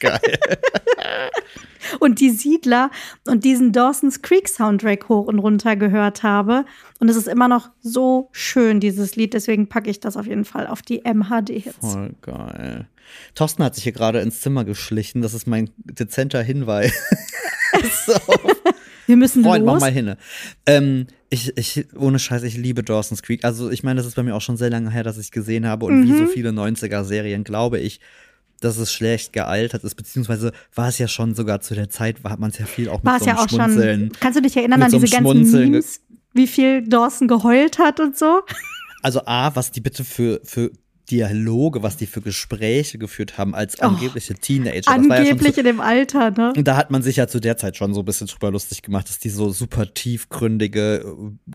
Geil. 0.00 0.20
und 2.00 2.20
die 2.20 2.30
Siedler 2.30 2.90
und 3.26 3.44
diesen 3.44 3.72
Dawson's 3.72 4.22
Creek 4.22 4.48
Soundtrack 4.48 5.08
hoch 5.08 5.26
und 5.26 5.38
runter 5.38 5.76
gehört 5.76 6.22
habe. 6.22 6.64
Und 6.98 7.08
es 7.08 7.16
ist 7.16 7.28
immer 7.28 7.48
noch 7.48 7.70
so 7.80 8.28
schön, 8.32 8.80
dieses 8.80 9.16
Lied. 9.16 9.34
Deswegen 9.34 9.68
packe 9.68 9.90
ich 9.90 10.00
das 10.00 10.16
auf 10.16 10.26
jeden 10.26 10.44
Fall 10.44 10.66
auf 10.66 10.82
die 10.82 11.02
MHD-Hits. 11.04 11.78
Voll 11.80 12.14
geil. 12.22 12.88
Thorsten 13.34 13.64
hat 13.64 13.74
sich 13.74 13.84
hier 13.84 13.92
gerade 13.92 14.20
ins 14.20 14.40
Zimmer 14.40 14.64
geschlichen. 14.64 15.22
Das 15.22 15.34
ist 15.34 15.46
mein 15.46 15.70
dezenter 15.76 16.42
Hinweis. 16.42 16.92
so. 18.06 18.14
Wir 19.12 19.16
müssen 19.18 19.42
Freund, 19.44 19.64
mach 19.66 19.74
los. 19.74 19.80
mal 19.82 19.90
hin. 19.92 20.14
Ähm, 20.64 21.06
ich, 21.28 21.54
ich, 21.58 21.86
ohne 21.94 22.18
Scheiß, 22.18 22.42
ich 22.44 22.56
liebe 22.56 22.82
Dawson's 22.82 23.22
Creek. 23.22 23.44
Also, 23.44 23.70
ich 23.70 23.82
meine, 23.82 23.98
das 23.98 24.06
ist 24.06 24.16
bei 24.16 24.22
mir 24.22 24.34
auch 24.34 24.40
schon 24.40 24.56
sehr 24.56 24.70
lange 24.70 24.90
her, 24.90 25.02
dass 25.02 25.18
ich 25.18 25.30
gesehen 25.30 25.66
habe. 25.66 25.84
Und 25.84 26.00
Mhm. 26.00 26.04
wie 26.04 26.16
so 26.18 26.26
viele 26.26 26.50
90er-Serien 26.50 27.44
glaube 27.44 27.78
ich, 27.78 28.00
dass 28.60 28.78
es 28.78 28.90
schlecht 28.92 29.32
gealtert 29.34 29.84
ist. 29.84 29.94
Beziehungsweise 29.96 30.52
war 30.74 30.88
es 30.88 30.96
ja 30.98 31.08
schon 31.08 31.34
sogar 31.34 31.60
zu 31.60 31.74
der 31.74 31.90
Zeit, 31.90 32.16
hat 32.24 32.40
man 32.40 32.50
es 32.50 32.58
ja 32.58 32.64
viel 32.64 32.88
auch 32.88 32.98
mit 33.02 33.04
War 33.04 33.16
es 33.16 33.20
so 33.24 33.26
ja 33.26 33.32
einem 33.32 33.44
auch 33.44 33.48
schon. 33.50 33.60
Schmunzeln. 33.60 34.12
Kannst 34.18 34.38
du 34.38 34.42
dich 34.42 34.56
erinnern 34.56 34.82
an 34.82 34.90
so 34.90 34.98
diese 34.98 35.14
ganzen 35.14 35.52
Memes? 35.52 36.00
Wie 36.32 36.46
viel 36.46 36.82
Dawson 36.88 37.28
geheult 37.28 37.78
hat 37.78 38.00
und 38.00 38.16
so? 38.16 38.40
Also 39.02 39.20
A, 39.26 39.54
was 39.54 39.72
die 39.72 39.80
bitte 39.82 40.04
für, 40.04 40.40
für 40.44 40.70
Dialoge, 41.10 41.82
was 41.82 41.96
die 41.96 42.06
für 42.06 42.20
Gespräche 42.22 42.96
geführt 42.98 43.36
haben 43.36 43.54
als 43.54 43.80
angebliche 43.80 44.34
Teenager. 44.34 44.80
Das 44.82 44.86
war 44.86 44.94
ja 44.96 45.30
Angeblich 45.30 45.54
zu, 45.54 45.60
in 45.60 45.66
dem 45.66 45.80
Alter, 45.80 46.30
ne? 46.30 46.52
Und 46.56 46.66
da 46.68 46.76
hat 46.76 46.90
man 46.90 47.02
sich 47.02 47.16
ja 47.16 47.26
zu 47.26 47.40
der 47.40 47.56
Zeit 47.56 47.76
schon 47.76 47.92
so 47.92 48.00
ein 48.00 48.04
bisschen 48.04 48.28
drüber 48.28 48.50
lustig 48.50 48.82
gemacht, 48.82 49.08
dass 49.08 49.18
die 49.18 49.28
so 49.28 49.50
super 49.50 49.92
tiefgründige, 49.92 51.04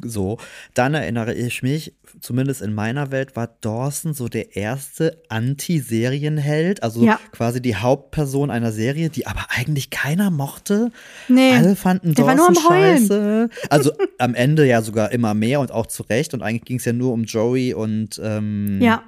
äh, 0.04 0.08
so. 0.08 0.38
Dann 0.74 0.94
erinnere 0.94 1.34
ich 1.34 1.64
mich, 1.64 1.94
zumindest 2.22 2.62
in 2.62 2.74
meiner 2.74 3.12
Welt 3.12 3.36
war 3.36 3.48
Dawson 3.62 4.14
so 4.14 4.28
der 4.28 4.56
erste 4.56 5.22
Anti-Serienheld, 5.30 6.84
also 6.84 7.04
Ja. 7.06 7.20
quasi 7.32 7.62
die 7.62 7.76
Hauptperson 7.76 8.52
einer 8.52 8.72
Serie, 8.72 9.10
die 9.10 9.28
aber 9.28 9.46
eigentlich 9.50 9.90
keiner 9.90 10.30
mochte. 10.30 10.92
Nee, 11.28 11.54
Alle 11.54 11.76
fanden 11.76 12.14
der 12.14 12.26
Dawson 12.26 12.38
nur 12.38 12.48
am 12.48 12.70
Heulen. 12.70 12.98
scheiße. 13.00 13.50
Also 13.70 13.92
am 14.18 14.36
Ende 14.36 14.66
ja 14.68 14.82
sogar 14.82 15.12
immer 15.12 15.34
mehr 15.34 15.60
und 15.60 15.72
auch 15.72 15.88
zu 15.88 16.04
Recht. 16.04 16.34
Und 16.34 16.42
eigentlich 16.42 16.66
ging 16.66 16.78
es 16.78 16.86
ja 16.86 16.94
nur 16.94 17.14
um 17.14 17.24
Joey 17.24 17.74
und 17.74 18.20
ähm, 18.24 18.80
Ja. 18.82 19.04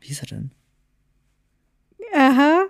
Wie 0.00 0.06
hieß 0.08 0.20
er 0.22 0.26
denn? 0.28 0.50
Aha. 2.16 2.64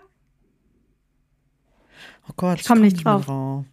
Oh 2.28 2.32
Gott, 2.36 2.60
Ich 2.60 2.66
komm 2.66 2.80
nicht 2.80 3.04
drauf. 3.04 3.24
drauf. 3.24 3.64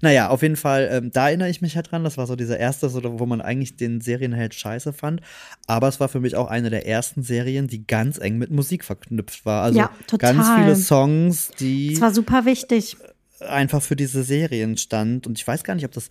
Naja, 0.00 0.28
auf 0.28 0.42
jeden 0.42 0.54
Fall, 0.54 0.88
ähm, 0.92 1.10
da 1.10 1.26
erinnere 1.28 1.48
ich 1.50 1.60
mich 1.60 1.74
halt 1.74 1.90
dran. 1.90 2.04
Das 2.04 2.16
war 2.16 2.28
so 2.28 2.36
dieser 2.36 2.56
erste, 2.56 2.88
so, 2.88 3.00
wo 3.18 3.26
man 3.26 3.40
eigentlich 3.40 3.76
den 3.76 4.00
Serienheld 4.00 4.54
scheiße 4.54 4.92
fand. 4.92 5.20
Aber 5.66 5.88
es 5.88 5.98
war 5.98 6.08
für 6.08 6.20
mich 6.20 6.36
auch 6.36 6.46
eine 6.46 6.70
der 6.70 6.86
ersten 6.86 7.24
Serien, 7.24 7.66
die 7.66 7.84
ganz 7.84 8.18
eng 8.18 8.38
mit 8.38 8.50
Musik 8.52 8.84
verknüpft 8.84 9.44
war. 9.44 9.64
Also 9.64 9.80
Ja, 9.80 9.90
total. 10.06 10.34
ganz 10.36 10.48
viele 10.54 10.76
Songs, 10.76 11.50
die 11.58 11.90
Das 11.94 12.00
war 12.00 12.14
super 12.14 12.44
wichtig. 12.44 12.96
einfach 13.40 13.82
für 13.82 13.96
diese 13.96 14.22
Serien 14.22 14.76
stand. 14.76 15.26
Und 15.26 15.36
ich 15.38 15.46
weiß 15.46 15.64
gar 15.64 15.74
nicht, 15.74 15.84
ob 15.84 15.90
das, 15.90 16.10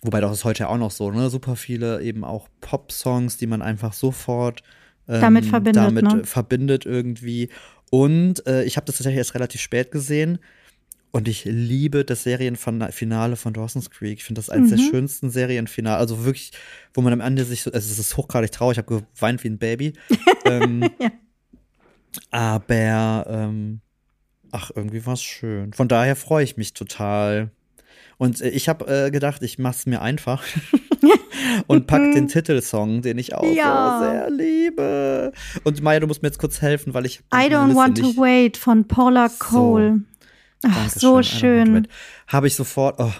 wobei 0.00 0.22
doch 0.22 0.32
ist 0.32 0.44
heute 0.46 0.70
auch 0.70 0.78
noch 0.78 0.90
so, 0.90 1.10
ne? 1.10 1.28
Super 1.28 1.54
viele 1.54 2.00
eben 2.00 2.24
auch 2.24 2.48
Pop-Songs, 2.62 3.36
die 3.36 3.46
man 3.46 3.60
einfach 3.60 3.92
sofort 3.92 4.62
ähm, 5.08 5.20
Damit 5.20 5.44
verbindet, 5.46 5.76
damit 5.84 6.04
ne? 6.04 6.20
äh, 6.22 6.24
verbindet 6.24 6.86
irgendwie. 6.86 7.48
Und 7.90 8.46
äh, 8.46 8.64
ich 8.64 8.76
habe 8.76 8.86
das 8.86 8.96
tatsächlich 8.96 9.18
erst 9.18 9.34
relativ 9.34 9.60
spät 9.60 9.90
gesehen. 9.90 10.38
Und 11.12 11.28
ich 11.28 11.44
liebe 11.46 12.04
das 12.04 12.24
Serienfinale 12.24 13.36
von 13.36 13.54
Dawson's 13.54 13.90
Creek. 13.90 14.18
Ich 14.18 14.24
finde 14.24 14.40
das 14.40 14.50
eines 14.50 14.68
der 14.70 14.78
Mhm. 14.78 14.90
schönsten 14.90 15.30
Serienfinale. 15.30 15.96
Also 15.96 16.24
wirklich, 16.24 16.52
wo 16.92 17.00
man 17.00 17.12
am 17.12 17.20
Ende 17.20 17.44
sich 17.44 17.62
so, 17.62 17.72
also 17.72 17.90
es 17.90 17.98
ist 17.98 18.16
hochgradig 18.18 18.52
traurig, 18.52 18.76
ich 18.76 18.84
habe 18.84 19.02
geweint 19.14 19.42
wie 19.42 19.48
ein 19.48 19.58
Baby. 19.58 19.92
ähm, 20.44 20.90
Ja. 21.00 21.10
Aber, 22.30 23.26
ähm, 23.28 23.80
ach, 24.50 24.70
irgendwie 24.74 25.04
war 25.06 25.14
es 25.14 25.22
schön. 25.22 25.72
Von 25.72 25.88
daher 25.88 26.16
freue 26.16 26.44
ich 26.44 26.56
mich 26.56 26.74
total. 26.74 27.50
Und 28.18 28.40
äh, 28.40 28.48
ich 28.48 28.68
habe 28.68 28.86
äh, 29.06 29.10
gedacht, 29.10 29.42
ich 29.42 29.58
mache 29.58 29.74
es 29.78 29.86
mir 29.86 30.00
einfach 30.02 30.42
und 31.66 31.86
pack 31.86 32.00
den 32.14 32.28
Titelsong, 32.28 33.02
den 33.02 33.18
ich 33.18 33.34
auch 33.34 33.44
Ja. 33.44 33.98
so 33.98 34.04
sehr 34.10 34.30
liebe. 34.30 35.32
Und 35.64 35.82
Maya, 35.82 36.00
du 36.00 36.06
musst 36.06 36.22
mir 36.22 36.28
jetzt 36.28 36.38
kurz 36.38 36.62
helfen, 36.62 36.94
weil 36.94 37.06
ich 37.06 37.20
I 37.34 37.48
Don't 37.52 37.74
Want 37.74 37.98
to 37.98 38.06
nicht- 38.06 38.18
Wait 38.18 38.56
von 38.56 38.86
Paula 38.88 39.28
Cole. 39.38 40.00
Ach, 40.66 40.88
so 40.88 41.14
want 41.16 41.30
to 41.30 41.36
schön. 41.38 41.88
Habe 42.28 42.46
ich 42.46 42.54
sofort, 42.54 42.96
oh, 42.98 43.12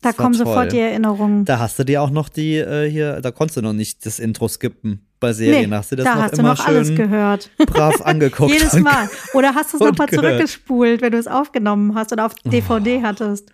Da 0.00 0.12
kommen 0.12 0.34
toll. 0.36 0.46
sofort 0.46 0.72
die 0.72 0.80
Erinnerungen. 0.80 1.44
Da 1.44 1.58
hast 1.60 1.78
du 1.78 1.84
dir 1.84 2.02
auch 2.02 2.10
noch 2.10 2.28
die 2.28 2.56
äh, 2.56 2.90
hier, 2.90 3.20
da 3.20 3.30
konntest 3.30 3.58
du 3.58 3.62
noch 3.62 3.72
nicht 3.72 4.04
das 4.04 4.18
Intro 4.18 4.48
skippen 4.48 5.06
bei 5.20 5.32
Serien. 5.32 5.70
Nee, 5.70 5.76
hast 5.76 5.92
du 5.92 5.96
das 5.96 6.04
da 6.04 6.16
noch 6.16 6.22
hast 6.22 6.34
du 6.36 6.40
immer 6.40 6.48
noch 6.54 6.66
alles 6.66 6.94
gehört. 6.96 7.50
brav 7.58 8.00
angeguckt. 8.04 8.50
Jedes 8.52 8.74
Mal. 8.80 9.08
Oder 9.34 9.54
hast 9.54 9.72
du 9.72 9.76
es 9.78 9.82
nochmal 9.88 10.08
zurückgespult, 10.08 11.00
wenn 11.00 11.12
du 11.12 11.18
es 11.18 11.28
aufgenommen 11.28 11.94
hast 11.94 12.10
oder 12.12 12.26
auf 12.26 12.34
DVD 12.44 13.00
hattest? 13.02 13.52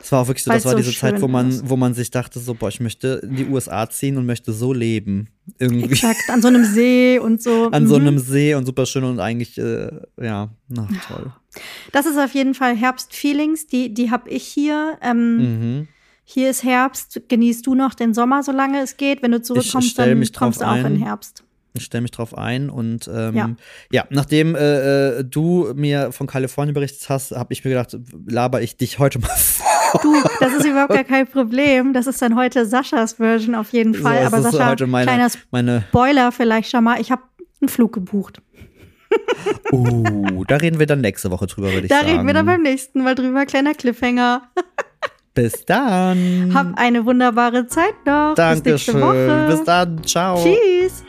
Das 0.00 0.10
war 0.12 0.22
auch 0.22 0.26
wirklich 0.28 0.42
so, 0.44 0.50
das 0.50 0.64
war 0.64 0.72
so 0.72 0.78
diese 0.78 0.92
Zeit, 0.94 1.20
wo 1.20 1.28
man, 1.28 1.50
ist. 1.50 1.68
wo 1.68 1.76
man 1.76 1.94
sich 1.94 2.10
dachte, 2.10 2.40
so, 2.40 2.54
boah, 2.54 2.68
ich 2.68 2.80
möchte 2.80 3.20
in 3.22 3.36
die 3.36 3.44
USA 3.44 3.88
ziehen 3.88 4.16
und 4.16 4.26
möchte 4.26 4.52
so 4.52 4.72
leben. 4.72 5.28
Irgendwie 5.58 5.84
Exakt, 5.92 6.28
an 6.28 6.40
so 6.42 6.48
einem 6.48 6.64
See 6.74 7.18
und 7.18 7.42
so. 7.42 7.68
an 7.70 7.86
so 7.86 7.98
Mhm. 7.98 8.06
einem 8.06 8.18
See 8.18 8.54
und 8.54 8.64
super 8.66 8.86
schön 8.86 9.04
und 9.04 9.20
eigentlich, 9.20 9.58
äh, 9.58 9.90
ja, 10.20 10.48
na 10.68 10.88
toll. 11.06 11.32
Das 11.92 12.06
ist 12.06 12.18
auf 12.18 12.32
jeden 12.34 12.54
Fall 12.54 12.74
Herbstfeelings, 12.76 13.66
die, 13.66 13.92
die 13.92 14.10
habe 14.10 14.28
ich 14.30 14.44
hier. 14.44 14.98
Ähm, 15.02 15.36
Mhm. 15.36 15.88
Hier 16.24 16.48
ist 16.48 16.62
Herbst, 16.62 17.22
genießt 17.28 17.66
du 17.66 17.74
noch 17.74 17.92
den 17.92 18.14
Sommer, 18.14 18.44
solange 18.44 18.80
es 18.82 18.96
geht. 18.96 19.20
Wenn 19.20 19.32
du 19.32 19.42
zurückkommst, 19.42 19.98
dann 19.98 20.16
mich 20.18 20.32
kommst 20.32 20.60
du 20.60 20.64
auch 20.64 20.76
in 20.76 20.86
ein. 20.86 20.96
Herbst. 20.96 21.42
Ich 21.74 21.84
stelle 21.84 22.02
mich 22.02 22.10
drauf 22.10 22.36
ein 22.36 22.68
und 22.70 23.08
ähm, 23.12 23.36
ja. 23.36 23.50
Ja. 23.92 24.04
nachdem 24.10 24.54
äh, 24.54 25.18
äh, 25.18 25.24
du 25.24 25.72
mir 25.74 26.12
von 26.12 26.26
Kalifornien 26.26 26.74
berichtet 26.74 27.08
hast, 27.08 27.32
habe 27.32 27.52
ich 27.52 27.64
mir 27.64 27.70
gedacht, 27.70 27.96
laber 28.26 28.60
ich 28.62 28.76
dich 28.76 28.98
heute 28.98 29.18
mal 29.18 29.28
vor. 29.36 30.00
Du, 30.02 30.14
das 30.38 30.54
ist 30.54 30.66
überhaupt 30.66 30.92
gar 30.92 31.04
kein 31.04 31.26
Problem. 31.26 31.92
Das 31.92 32.06
ist 32.06 32.22
dann 32.22 32.36
heute 32.36 32.66
Saschas 32.66 33.14
Version 33.14 33.54
auf 33.54 33.72
jeden 33.72 33.94
Fall. 33.94 34.20
so, 34.20 34.26
Aber 34.26 34.42
Sascha, 34.42 34.70
heute 34.70 34.86
meine, 34.86 35.06
kleiner 35.06 35.30
meine 35.50 35.84
Spoiler 35.88 36.32
vielleicht 36.32 36.70
schon 36.70 36.84
mal. 36.84 37.00
Ich 37.00 37.10
habe 37.10 37.22
einen 37.60 37.68
Flug 37.68 37.92
gebucht. 37.92 38.40
uh, 39.72 40.44
da 40.44 40.56
reden 40.56 40.78
wir 40.78 40.86
dann 40.86 41.00
nächste 41.00 41.30
Woche 41.30 41.46
drüber, 41.46 41.72
würde 41.72 41.86
ich 41.86 41.88
Da 41.88 41.96
sagen. 42.00 42.10
reden 42.10 42.26
wir 42.26 42.34
dann 42.34 42.46
beim 42.46 42.62
nächsten 42.62 43.02
Mal 43.02 43.14
drüber. 43.14 43.46
Kleiner 43.46 43.74
Cliffhanger. 43.74 44.42
Bis 45.34 45.64
dann. 45.64 46.50
Hab 46.54 46.76
eine 46.76 47.04
wunderbare 47.04 47.66
Zeit 47.66 47.94
noch. 48.04 48.34
Bis 48.34 48.64
nächste 48.64 48.92
Dankeschön. 48.92 49.00
Woche. 49.00 49.46
Bis 49.50 49.64
dann. 49.64 50.02
Ciao. 50.04 50.42
Tschüss. 50.42 51.04